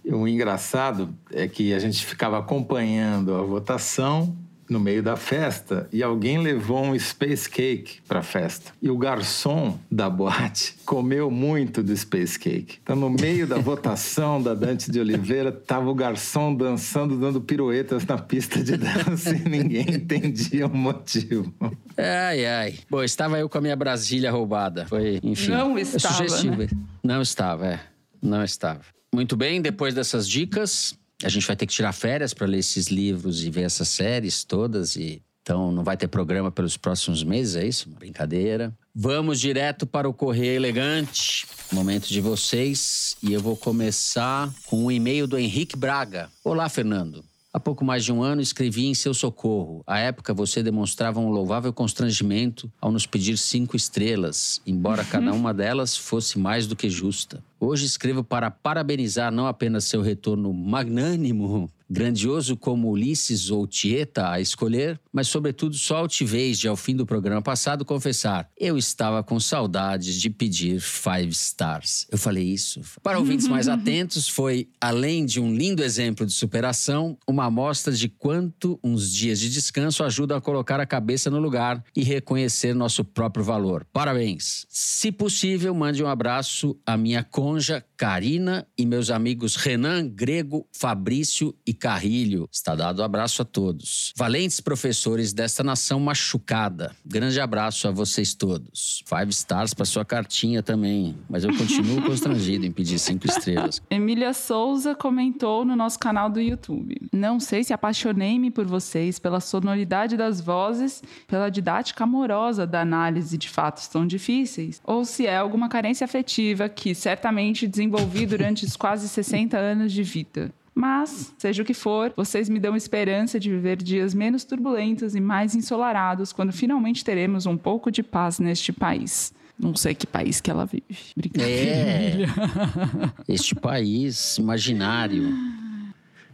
O 0.07 0.29
engraçado 0.29 1.15
é 1.33 1.49
que 1.49 1.73
a 1.73 1.79
gente 1.79 2.05
ficava 2.05 2.39
acompanhando 2.39 3.35
a 3.35 3.43
votação 3.43 4.37
no 4.69 4.81
meio 4.81 5.03
da 5.03 5.17
festa 5.17 5.89
e 5.93 6.03
alguém 6.03 6.39
levou 6.39 6.83
um 6.85 6.99
space 6.99 7.49
cake 7.49 8.01
para 8.09 8.23
festa. 8.23 8.73
E 8.81 8.91
o 8.91 8.97
garçom 8.97 9.79
da 9.91 10.09
boate 10.09 10.77
comeu 10.85 11.31
muito 11.31 11.83
do 11.83 11.97
space 11.97 12.39
cake. 12.39 12.79
Então, 12.83 12.97
no 12.97 13.11
meio 13.11 13.47
da 13.47 13.59
votação 13.59 14.43
da 14.43 14.55
Dante 14.55 14.91
de 14.91 14.99
Oliveira, 14.99 15.53
tava 15.53 15.91
o 15.91 15.95
garçom 15.95 16.55
dançando, 16.55 17.19
dando 17.19 17.41
piruetas 17.41 18.05
na 18.07 18.19
pista 18.19 18.63
de 18.63 18.77
dança 18.77 19.35
e 19.35 19.49
ninguém 19.49 19.87
entendia 19.95 20.67
o 20.67 20.75
motivo. 20.75 21.53
Ai, 21.97 22.47
ai. 22.47 22.75
Bom, 22.91 23.03
estava 23.03 23.39
eu 23.39 23.49
com 23.49 23.59
a 23.59 23.61
minha 23.61 23.77
Brasília 23.77 24.31
roubada. 24.31 24.87
Foi, 24.87 25.21
enfim. 25.23 25.51
Não 25.51 25.77
é 25.77 25.83
estava, 25.83 26.15
sugestivo. 26.15 26.57
né? 26.57 26.69
Não 27.03 27.21
estava, 27.21 27.67
é. 27.67 27.81
Não 28.23 28.43
estava. 28.43 28.94
Muito 29.15 29.37
bem, 29.37 29.63
depois 29.63 29.95
dessas 29.95 30.29
dicas, 30.29 30.93
a 31.23 31.29
gente 31.29 31.47
vai 31.47 31.55
ter 31.55 31.67
que 31.67 31.73
tirar 31.73 31.93
férias 31.93 32.35
para 32.35 32.49
ler 32.49 32.59
esses 32.59 32.89
livros 32.89 33.45
e 33.45 33.49
ver 33.49 33.63
essas 33.63 33.89
séries 33.89 34.43
todas 34.43 34.97
e 34.97 35.23
então 35.41 35.71
não 35.71 35.85
vai 35.85 35.97
ter 35.97 36.09
programa 36.09 36.51
pelos 36.51 36.77
próximos 36.77 37.23
meses, 37.23 37.55
é 37.55 37.67
isso? 37.67 37.89
Brincadeira. 37.91 38.73
Vamos 38.95 39.39
direto 39.39 39.87
para 39.87 40.09
o 40.09 40.15
Correio 40.15 40.55
Elegante, 40.55 41.47
momento 41.71 42.09
de 42.09 42.21
vocês. 42.21 43.15
E 43.23 43.33
eu 43.33 43.41
vou 43.41 43.55
começar 43.55 44.51
com 44.65 44.87
um 44.87 44.91
e-mail 44.91 45.27
do 45.27 45.39
Henrique 45.39 45.77
Braga. 45.77 46.31
Olá, 46.43 46.69
Fernando. 46.71 47.23
Há 47.55 47.61
pouco 47.61 47.85
mais 47.85 48.05
de 48.05 48.13
um 48.13 48.21
ano 48.21 48.43
escrevi 48.43 48.87
em 48.87 48.95
seu 48.95 49.15
socorro. 49.15 49.85
À 49.87 50.01
época, 50.01 50.35
você 50.35 50.61
demonstrava 50.61 51.21
um 51.21 51.29
louvável 51.29 51.73
constrangimento 51.73 52.69
ao 52.81 52.91
nos 52.91 53.07
pedir 53.07 53.39
cinco 53.39 53.77
estrelas, 53.77 54.61
embora 54.67 55.05
cada 55.05 55.33
uma 55.33 55.55
delas 55.55 55.97
fosse 55.97 56.37
mais 56.37 56.67
do 56.67 56.75
que 56.75 56.91
justa. 56.91 57.41
Hoje 57.61 57.87
escrevo 57.87 58.25
para 58.25 58.51
parabenizar 58.51 59.31
não 59.31 59.47
apenas 59.47 59.85
seu 59.85 60.03
retorno 60.03 60.53
magnânimo, 60.53 61.71
grandioso 61.89 62.57
como 62.57 62.91
Ulisses 62.91 63.51
ou 63.51 63.67
Tieta 63.67 64.31
a 64.31 64.41
escolher, 64.41 65.01
mas 65.13 65.29
sobretudo 65.29 65.77
sua 65.77 65.99
altivez 65.99 66.59
de, 66.59 66.69
ao 66.69 66.77
fim 66.77 66.97
do 66.97 67.07
programa 67.07 67.43
passado, 67.43 67.85
confessar: 67.85 68.49
eu 68.59 68.79
estava 68.79 69.23
com 69.23 69.39
saudades 69.39 70.21
de 70.21 70.31
pedir 70.31 70.81
five 70.81 71.31
stars. 71.31 72.07
Eu 72.11 72.19
falei 72.19 72.45
isso. 72.45 72.81
Para 73.03 73.19
ouvintes 73.19 73.47
mais 73.47 73.69
atentos, 73.69 74.29
foi, 74.29 74.69
além 74.81 75.25
de 75.27 75.41
um 75.41 75.55
lindo 75.55 75.83
exemplo 75.83 76.27
de 76.27 76.33
superação, 76.33 77.17
uma 77.29 77.45
amostra 77.45 77.93
de 77.93 78.09
quanto 78.09 78.79
uns 78.83 79.13
dias 79.13 79.39
de 79.39 79.51
descanso 79.51 80.03
ajudam 80.05 80.37
a 80.37 80.41
colocar 80.41 80.81
a 80.81 80.87
cabeça 80.87 81.31
no 81.31 81.39
lugar 81.39 81.85
e 81.95 82.03
reconhecer 82.03 82.75
nosso 82.75 83.05
próprio 83.05 83.45
valor. 83.45 83.87
Parabéns! 83.93 84.67
Se 84.69 85.13
possível, 85.13 85.75
mande 85.75 86.03
um 86.03 86.07
abraço 86.09 86.77
à 86.87 86.97
minha 86.97 87.23
conja 87.23 87.85
Karina 87.97 88.67
e 88.77 88.85
meus 88.87 89.11
amigos 89.11 89.57
Renan, 89.57 90.09
Grego, 90.09 90.67
Fabrício 90.73 91.55
e 91.67 91.74
Carrilho. 91.75 92.49
Está 92.51 92.75
dado 92.75 93.03
um 93.03 93.05
abraço 93.05 93.43
a 93.43 93.45
todos. 93.45 94.13
Valentes 94.17 94.61
professores 94.61 95.33
desta 95.33 95.63
nação 95.63 96.01
machucada. 96.01 96.95
Grande 97.05 97.41
abraço 97.41 97.89
a 97.89 97.91
vocês 97.91 98.35
todos. 98.35 99.03
Five 99.07 99.31
stars 99.31 99.75
para 99.75 99.85
sua 99.85 100.05
cartinha 100.05 100.63
também. 100.63 101.17
Mas 101.29 101.45
eu 101.45 101.57
continuo 101.57 102.01
constrangido 102.07 102.65
em 102.65 102.73
pedir 102.73 102.99
cinco 102.99 103.27
estrelas. 103.27 103.83
Emília 103.91 104.33
Souza 104.33 104.95
comentou 104.95 105.65
no 105.65 105.77
nosso 105.77 105.99
canal 105.99 106.31
do 106.31 106.41
YouTube. 106.41 106.97
Não 107.13 107.39
sei 107.41 107.65
se 107.65 107.73
apaixonei-me 107.73 108.51
por 108.51 108.67
vocês 108.67 109.19
pela 109.19 109.41
sonoridade 109.41 110.17
das 110.17 110.41
vozes, 110.41 111.03
pela 111.27 111.51
didática 111.51 112.05
amorosa 112.05 112.67
da 112.67 112.81
análise 112.81 113.37
de 113.37 113.49
fatos 113.49 113.89
tão 113.89 114.07
difíceis, 114.07 114.81
ou 114.85 115.05
se 115.05 115.27
é 115.27 115.37
alguma 115.37 115.69
carência 115.69 116.05
afetiva 116.05 116.69
que 116.69 116.95
certamente 116.95 117.67
desenvolvi 117.67 118.27
durante 118.27 118.65
os 118.65 118.77
quase 118.77 119.09
60 119.09 119.57
anos 119.57 119.93
de 119.93 120.03
vida. 120.03 120.53
Mas, 120.75 121.33
seja 121.39 121.63
o 121.63 121.65
que 121.65 121.75
for, 121.75 122.13
vocês 122.17 122.49
me 122.49 122.59
dão 122.59 122.75
esperança 122.75 123.39
de 123.39 123.49
viver 123.49 123.77
dias 123.77 124.13
menos 124.13 124.43
turbulentos 124.43 125.15
e 125.15 125.21
mais 125.21 125.55
ensolarados 125.55 126.33
quando 126.33 126.53
finalmente 126.53 127.05
teremos 127.05 127.47
um 127.47 127.57
pouco 127.57 127.91
de 127.91 128.03
paz 128.03 128.41
neste 128.41 128.73
país. 128.73 129.33
Não 129.59 129.77
sei 129.77 129.95
que 129.95 130.07
país 130.07 130.41
que 130.41 130.51
ela 130.51 130.67
vive. 130.67 130.85
Brincadeira. 131.17 132.27
É. 132.27 133.33
Este 133.33 133.55
país 133.55 134.37
imaginário. 134.37 135.33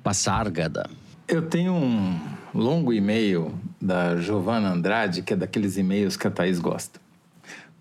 Passárgada. 0.03 0.89
Eu 1.29 1.43
tenho 1.43 1.75
um 1.75 2.19
longo 2.55 2.93
e-mail 2.95 3.55
da 3.81 4.17
Giovana 4.17 4.71
Andrade, 4.71 5.21
que 5.21 5.35
é 5.35 5.37
daqueles 5.37 5.77
e-mails 5.77 6.17
que 6.17 6.27
a 6.27 6.31
Thaís 6.31 6.59
gosta. 6.59 6.99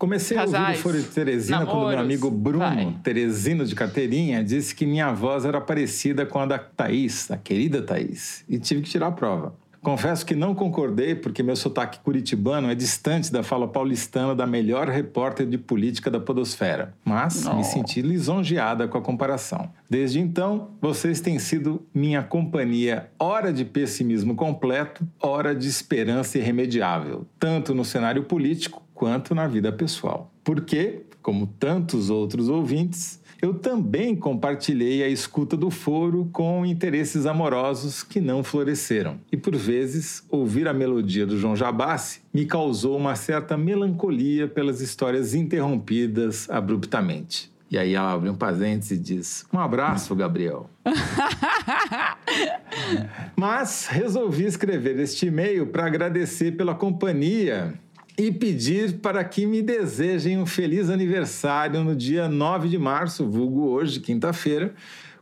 Comecei 0.00 0.34
a 0.38 0.44
ouvir 0.44 0.52
Casais, 0.52 0.78
o 0.78 0.82
Foro 0.82 0.98
de 0.98 1.08
Teresina 1.08 1.58
quando 1.58 1.68
meu 1.68 1.76
namoros, 1.76 2.00
amigo 2.00 2.30
Bruno, 2.30 2.58
vai. 2.60 2.96
Teresino 3.02 3.66
de 3.66 3.74
carteirinha, 3.74 4.42
disse 4.42 4.74
que 4.74 4.86
minha 4.86 5.12
voz 5.12 5.44
era 5.44 5.60
parecida 5.60 6.24
com 6.24 6.38
a 6.38 6.46
da 6.46 6.58
Thaís, 6.58 7.30
a 7.30 7.36
querida 7.36 7.82
Thaís, 7.82 8.42
e 8.48 8.58
tive 8.58 8.80
que 8.80 8.88
tirar 8.88 9.08
a 9.08 9.12
prova. 9.12 9.54
Confesso 9.82 10.24
que 10.24 10.34
não 10.34 10.54
concordei, 10.54 11.14
porque 11.14 11.42
meu 11.42 11.54
sotaque 11.54 11.98
curitibano 12.00 12.70
é 12.70 12.74
distante 12.74 13.30
da 13.30 13.42
fala 13.42 13.68
paulistana 13.68 14.34
da 14.34 14.46
melhor 14.46 14.88
repórter 14.88 15.46
de 15.46 15.58
política 15.58 16.10
da 16.10 16.18
podosfera. 16.20 16.94
Mas 17.04 17.46
me 17.46 17.64
senti 17.64 18.00
lisonjeada 18.00 18.88
com 18.88 18.96
a 18.96 19.02
comparação. 19.02 19.70
Desde 19.88 20.18
então, 20.18 20.70
vocês 20.80 21.20
têm 21.20 21.38
sido 21.38 21.82
minha 21.94 22.22
companhia, 22.22 23.10
hora 23.18 23.52
de 23.52 23.66
pessimismo 23.66 24.34
completo, 24.34 25.06
hora 25.20 25.54
de 25.54 25.68
esperança 25.68 26.38
irremediável, 26.38 27.26
tanto 27.38 27.74
no 27.74 27.84
cenário 27.84 28.24
político 28.24 28.82
quanto 29.00 29.34
na 29.34 29.48
vida 29.48 29.72
pessoal. 29.72 30.30
Porque, 30.44 31.00
como 31.22 31.46
tantos 31.46 32.10
outros 32.10 32.50
ouvintes, 32.50 33.18
eu 33.40 33.54
também 33.54 34.14
compartilhei 34.14 35.02
a 35.02 35.08
escuta 35.08 35.56
do 35.56 35.70
foro 35.70 36.28
com 36.30 36.66
interesses 36.66 37.24
amorosos 37.24 38.02
que 38.02 38.20
não 38.20 38.44
floresceram. 38.44 39.18
E 39.32 39.38
por 39.38 39.56
vezes, 39.56 40.22
ouvir 40.28 40.68
a 40.68 40.74
melodia 40.74 41.24
do 41.24 41.38
João 41.38 41.56
Jabassi 41.56 42.20
me 42.30 42.44
causou 42.44 42.94
uma 42.94 43.16
certa 43.16 43.56
melancolia 43.56 44.46
pelas 44.46 44.82
histórias 44.82 45.32
interrompidas 45.32 46.46
abruptamente. 46.50 47.50
E 47.70 47.78
aí 47.78 47.94
ela 47.94 48.12
abre 48.12 48.28
um 48.28 48.34
parênteses 48.34 48.90
e 48.90 48.98
diz: 48.98 49.46
Um 49.50 49.58
abraço, 49.58 50.14
Gabriel. 50.14 50.68
Mas 53.34 53.86
resolvi 53.86 54.44
escrever 54.44 54.98
este 54.98 55.26
e-mail 55.26 55.68
para 55.68 55.86
agradecer 55.86 56.52
pela 56.52 56.74
companhia 56.74 57.72
e 58.20 58.30
pedir 58.30 58.98
para 58.98 59.24
que 59.24 59.46
me 59.46 59.62
desejem 59.62 60.36
um 60.36 60.44
feliz 60.44 60.90
aniversário 60.90 61.82
no 61.82 61.96
dia 61.96 62.28
9 62.28 62.68
de 62.68 62.76
março, 62.76 63.26
vulgo 63.26 63.68
hoje, 63.70 63.98
quinta-feira, 63.98 64.74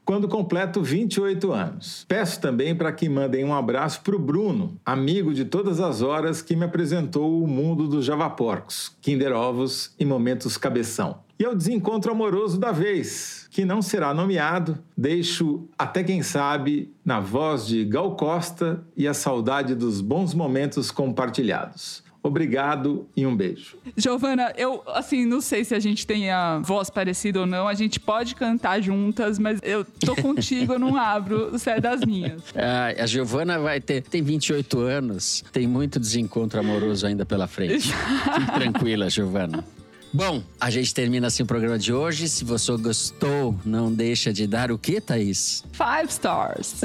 quando 0.04 0.26
completo 0.26 0.82
28 0.82 1.52
anos. 1.52 2.04
Peço 2.08 2.40
também 2.40 2.74
para 2.74 2.90
que 2.90 3.08
mandem 3.08 3.44
um 3.44 3.54
abraço 3.54 4.00
para 4.00 4.16
o 4.16 4.18
Bruno, 4.18 4.76
amigo 4.84 5.32
de 5.32 5.44
todas 5.44 5.78
as 5.78 6.02
horas 6.02 6.42
que 6.42 6.56
me 6.56 6.64
apresentou 6.64 7.40
o 7.40 7.46
mundo 7.46 7.86
dos 7.86 8.04
javaporcos, 8.04 8.96
Kinder 9.00 9.32
Ovos 9.32 9.94
e 9.96 10.04
Momentos 10.04 10.56
Cabeção. 10.56 11.20
E 11.38 11.44
ao 11.44 11.54
desencontro 11.54 12.10
amoroso 12.10 12.58
da 12.58 12.72
vez, 12.72 13.46
que 13.52 13.64
não 13.64 13.80
será 13.80 14.12
nomeado, 14.12 14.76
deixo 14.96 15.68
até 15.78 16.02
quem 16.02 16.20
sabe 16.20 16.92
na 17.04 17.20
voz 17.20 17.64
de 17.64 17.84
Gal 17.84 18.16
Costa 18.16 18.84
e 18.96 19.06
a 19.06 19.14
saudade 19.14 19.76
dos 19.76 20.00
bons 20.00 20.34
momentos 20.34 20.90
compartilhados. 20.90 22.07
Obrigado 22.22 23.08
e 23.16 23.24
um 23.26 23.34
beijo. 23.34 23.76
Giovana, 23.96 24.52
eu, 24.56 24.82
assim, 24.88 25.24
não 25.24 25.40
sei 25.40 25.64
se 25.64 25.74
a 25.74 25.78
gente 25.78 26.06
tem 26.06 26.30
a 26.30 26.58
voz 26.58 26.90
parecida 26.90 27.40
ou 27.40 27.46
não. 27.46 27.68
A 27.68 27.74
gente 27.74 28.00
pode 28.00 28.34
cantar 28.34 28.80
juntas, 28.82 29.38
mas 29.38 29.60
eu 29.62 29.84
tô 29.84 30.16
contigo, 30.16 30.74
eu 30.74 30.78
não 30.78 30.96
abro 30.96 31.54
o 31.54 31.58
céu 31.58 31.80
das 31.80 32.00
minhas. 32.04 32.42
Ah, 32.60 33.02
a 33.02 33.06
Giovana 33.06 33.58
vai 33.58 33.80
ter. 33.80 34.02
Tem 34.02 34.20
28 34.20 34.80
anos, 34.80 35.44
tem 35.52 35.66
muito 35.66 36.00
desencontro 36.00 36.58
amoroso 36.58 37.06
ainda 37.06 37.24
pela 37.24 37.46
frente. 37.46 37.88
Fique 38.34 38.52
tranquila, 38.52 39.08
Giovana. 39.08 39.64
Bom, 40.12 40.42
a 40.58 40.70
gente 40.70 40.94
termina 40.94 41.26
assim 41.26 41.42
o 41.42 41.46
programa 41.46 41.78
de 41.78 41.92
hoje. 41.92 42.28
Se 42.28 42.42
você 42.42 42.74
gostou, 42.76 43.54
não 43.64 43.92
deixa 43.92 44.32
de 44.32 44.46
dar 44.46 44.72
o 44.72 44.78
quê, 44.78 45.00
Thaís? 45.00 45.62
Five 45.72 46.08
stars. 46.08 46.80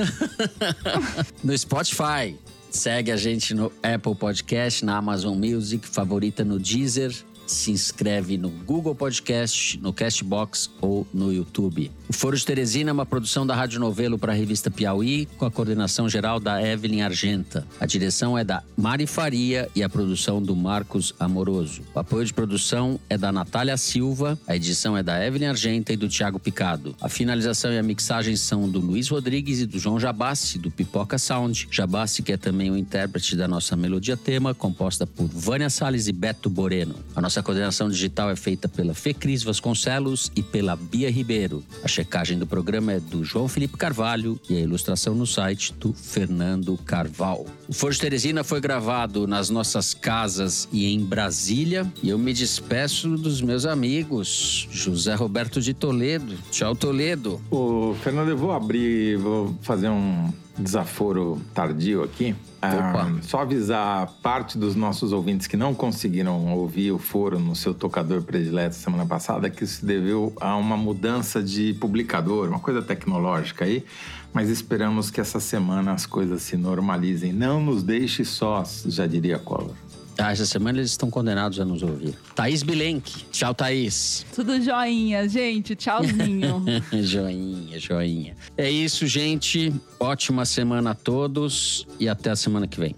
no 1.43 1.57
Spotify. 1.57 2.35
Segue 2.73 3.11
a 3.11 3.15
gente 3.15 3.53
no 3.53 3.71
Apple 3.83 4.15
Podcast, 4.15 4.83
na 4.83 4.97
Amazon 4.97 5.37
Music, 5.37 5.87
favorita 5.87 6.43
no 6.43 6.57
Deezer. 6.57 7.13
Se 7.45 7.71
inscreve 7.71 8.37
no 8.37 8.49
Google 8.49 8.95
Podcast, 8.95 9.79
no 9.79 9.91
Castbox 9.91 10.69
ou 10.81 11.05
no 11.13 11.31
YouTube. 11.31 11.91
O 12.07 12.13
Foro 12.13 12.37
de 12.37 12.45
Teresina 12.45 12.89
é 12.89 12.93
uma 12.93 13.05
produção 13.05 13.45
da 13.45 13.55
Rádio 13.55 13.79
Novelo 13.79 14.17
para 14.17 14.31
a 14.31 14.35
revista 14.35 14.69
Piauí, 14.69 15.27
com 15.37 15.45
a 15.45 15.51
coordenação 15.51 16.07
geral 16.07 16.39
da 16.39 16.61
Evelyn 16.61 17.01
Argenta. 17.01 17.67
A 17.79 17.85
direção 17.85 18.37
é 18.37 18.43
da 18.43 18.63
Mari 18.77 19.07
Faria 19.07 19.69
e 19.75 19.83
a 19.83 19.89
produção 19.89 20.41
do 20.41 20.55
Marcos 20.55 21.13
Amoroso. 21.19 21.81
O 21.93 21.99
apoio 21.99 22.25
de 22.25 22.33
produção 22.33 22.99
é 23.09 23.17
da 23.17 23.31
Natália 23.31 23.77
Silva, 23.77 24.37
a 24.47 24.55
edição 24.55 24.97
é 24.97 25.03
da 25.03 25.25
Evelyn 25.25 25.47
Argenta 25.47 25.93
e 25.93 25.97
do 25.97 26.07
Tiago 26.07 26.39
Picado. 26.39 26.95
A 27.01 27.09
finalização 27.09 27.71
e 27.71 27.77
a 27.77 27.83
mixagem 27.83 28.35
são 28.35 28.69
do 28.69 28.79
Luiz 28.79 29.09
Rodrigues 29.09 29.59
e 29.59 29.65
do 29.65 29.79
João 29.79 29.99
Jabassi, 29.99 30.57
do 30.57 30.69
Pipoca 30.69 31.17
Sound. 31.17 31.67
Jabassi, 31.71 32.21
que 32.21 32.33
é 32.33 32.37
também 32.37 32.69
o 32.69 32.77
intérprete 32.77 33.35
da 33.35 33.47
nossa 33.47 33.75
melodia 33.75 34.17
tema, 34.17 34.53
composta 34.53 35.07
por 35.07 35.27
Vânia 35.27 35.69
Salles 35.69 36.07
e 36.07 36.11
Beto 36.11 36.49
Boreno. 36.49 36.95
A 37.15 37.21
nossa 37.21 37.32
coordenação 37.41 37.89
digital 37.89 38.29
é 38.29 38.35
feita 38.35 38.67
pela 38.67 38.93
Fecris 38.93 39.41
Vasconcelos 39.41 40.31
e 40.35 40.43
pela 40.43 40.75
Bia 40.75 41.09
Ribeiro. 41.09 41.63
A 41.83 41.87
checagem 41.87 42.37
do 42.37 42.45
programa 42.45 42.93
é 42.93 42.99
do 42.99 43.23
João 43.23 43.47
Felipe 43.47 43.77
Carvalho 43.77 44.39
e 44.49 44.57
a 44.57 44.59
ilustração 44.59 45.15
no 45.15 45.25
site 45.25 45.73
do 45.73 45.93
Fernando 45.93 46.77
Carval. 46.85 47.45
O 47.67 47.73
Foro 47.73 47.93
de 47.93 47.99
Teresina 47.99 48.43
foi 48.43 48.59
gravado 48.59 49.25
nas 49.25 49.49
nossas 49.49 49.93
casas 49.93 50.67
e 50.71 50.93
em 50.93 50.99
Brasília. 50.99 51.91
E 52.03 52.09
eu 52.09 52.17
me 52.17 52.33
despeço 52.33 53.09
dos 53.17 53.41
meus 53.41 53.65
amigos. 53.65 54.67
José 54.71 55.15
Roberto 55.15 55.61
de 55.61 55.73
Toledo. 55.73 56.35
Tchau, 56.51 56.75
Toledo. 56.75 57.41
Ô, 57.49 57.95
Fernando, 58.03 58.29
eu 58.29 58.37
vou 58.37 58.51
abrir, 58.51 59.17
vou 59.17 59.57
fazer 59.61 59.89
um 59.89 60.31
desaforo 60.57 61.41
tardio 61.53 62.03
aqui. 62.03 62.35
Ah, 62.61 63.11
só 63.21 63.41
avisar 63.41 64.07
parte 64.21 64.57
dos 64.57 64.75
nossos 64.75 65.11
ouvintes 65.11 65.47
que 65.47 65.57
não 65.57 65.73
conseguiram 65.73 66.53
ouvir 66.53 66.91
o 66.91 66.97
foro 66.97 67.37
no 67.37 67.55
seu 67.55 67.73
tocador 67.73 68.21
predileto 68.21 68.75
semana 68.75 69.05
passada 69.05 69.49
que 69.49 69.63
isso 69.63 69.79
se 69.79 69.85
deveu 69.85 70.31
a 70.39 70.55
uma 70.55 70.77
mudança 70.77 71.43
de 71.43 71.73
publicador, 71.73 72.47
uma 72.47 72.59
coisa 72.59 72.81
tecnológica 72.81 73.65
aí, 73.65 73.83
mas 74.31 74.49
esperamos 74.49 75.11
que 75.11 75.19
essa 75.19 75.39
semana 75.39 75.91
as 75.91 76.05
coisas 76.05 76.41
se 76.41 76.55
normalizem. 76.55 77.33
Não 77.33 77.61
nos 77.61 77.83
deixe 77.83 78.23
sós, 78.23 78.83
já 78.87 79.05
diria 79.05 79.37
Collor. 79.37 79.75
Ah, 80.17 80.31
essa 80.31 80.45
semana 80.45 80.77
eles 80.77 80.91
estão 80.91 81.09
condenados 81.09 81.59
a 81.59 81.65
nos 81.65 81.81
ouvir. 81.81 82.13
Thaís 82.35 82.61
Bilenque. 82.63 83.25
Tchau, 83.31 83.53
Thaís. 83.53 84.25
Tudo 84.33 84.61
joinha, 84.61 85.27
gente. 85.27 85.75
Tchauzinho. 85.75 86.63
joinha, 87.01 87.79
joinha. 87.79 88.35
É 88.55 88.69
isso, 88.69 89.07
gente. 89.07 89.73
Ótima 89.99 90.45
semana 90.45 90.91
a 90.91 90.95
todos 90.95 91.87
e 91.99 92.07
até 92.07 92.29
a 92.29 92.35
semana 92.35 92.67
que 92.67 92.79
vem. 92.79 92.95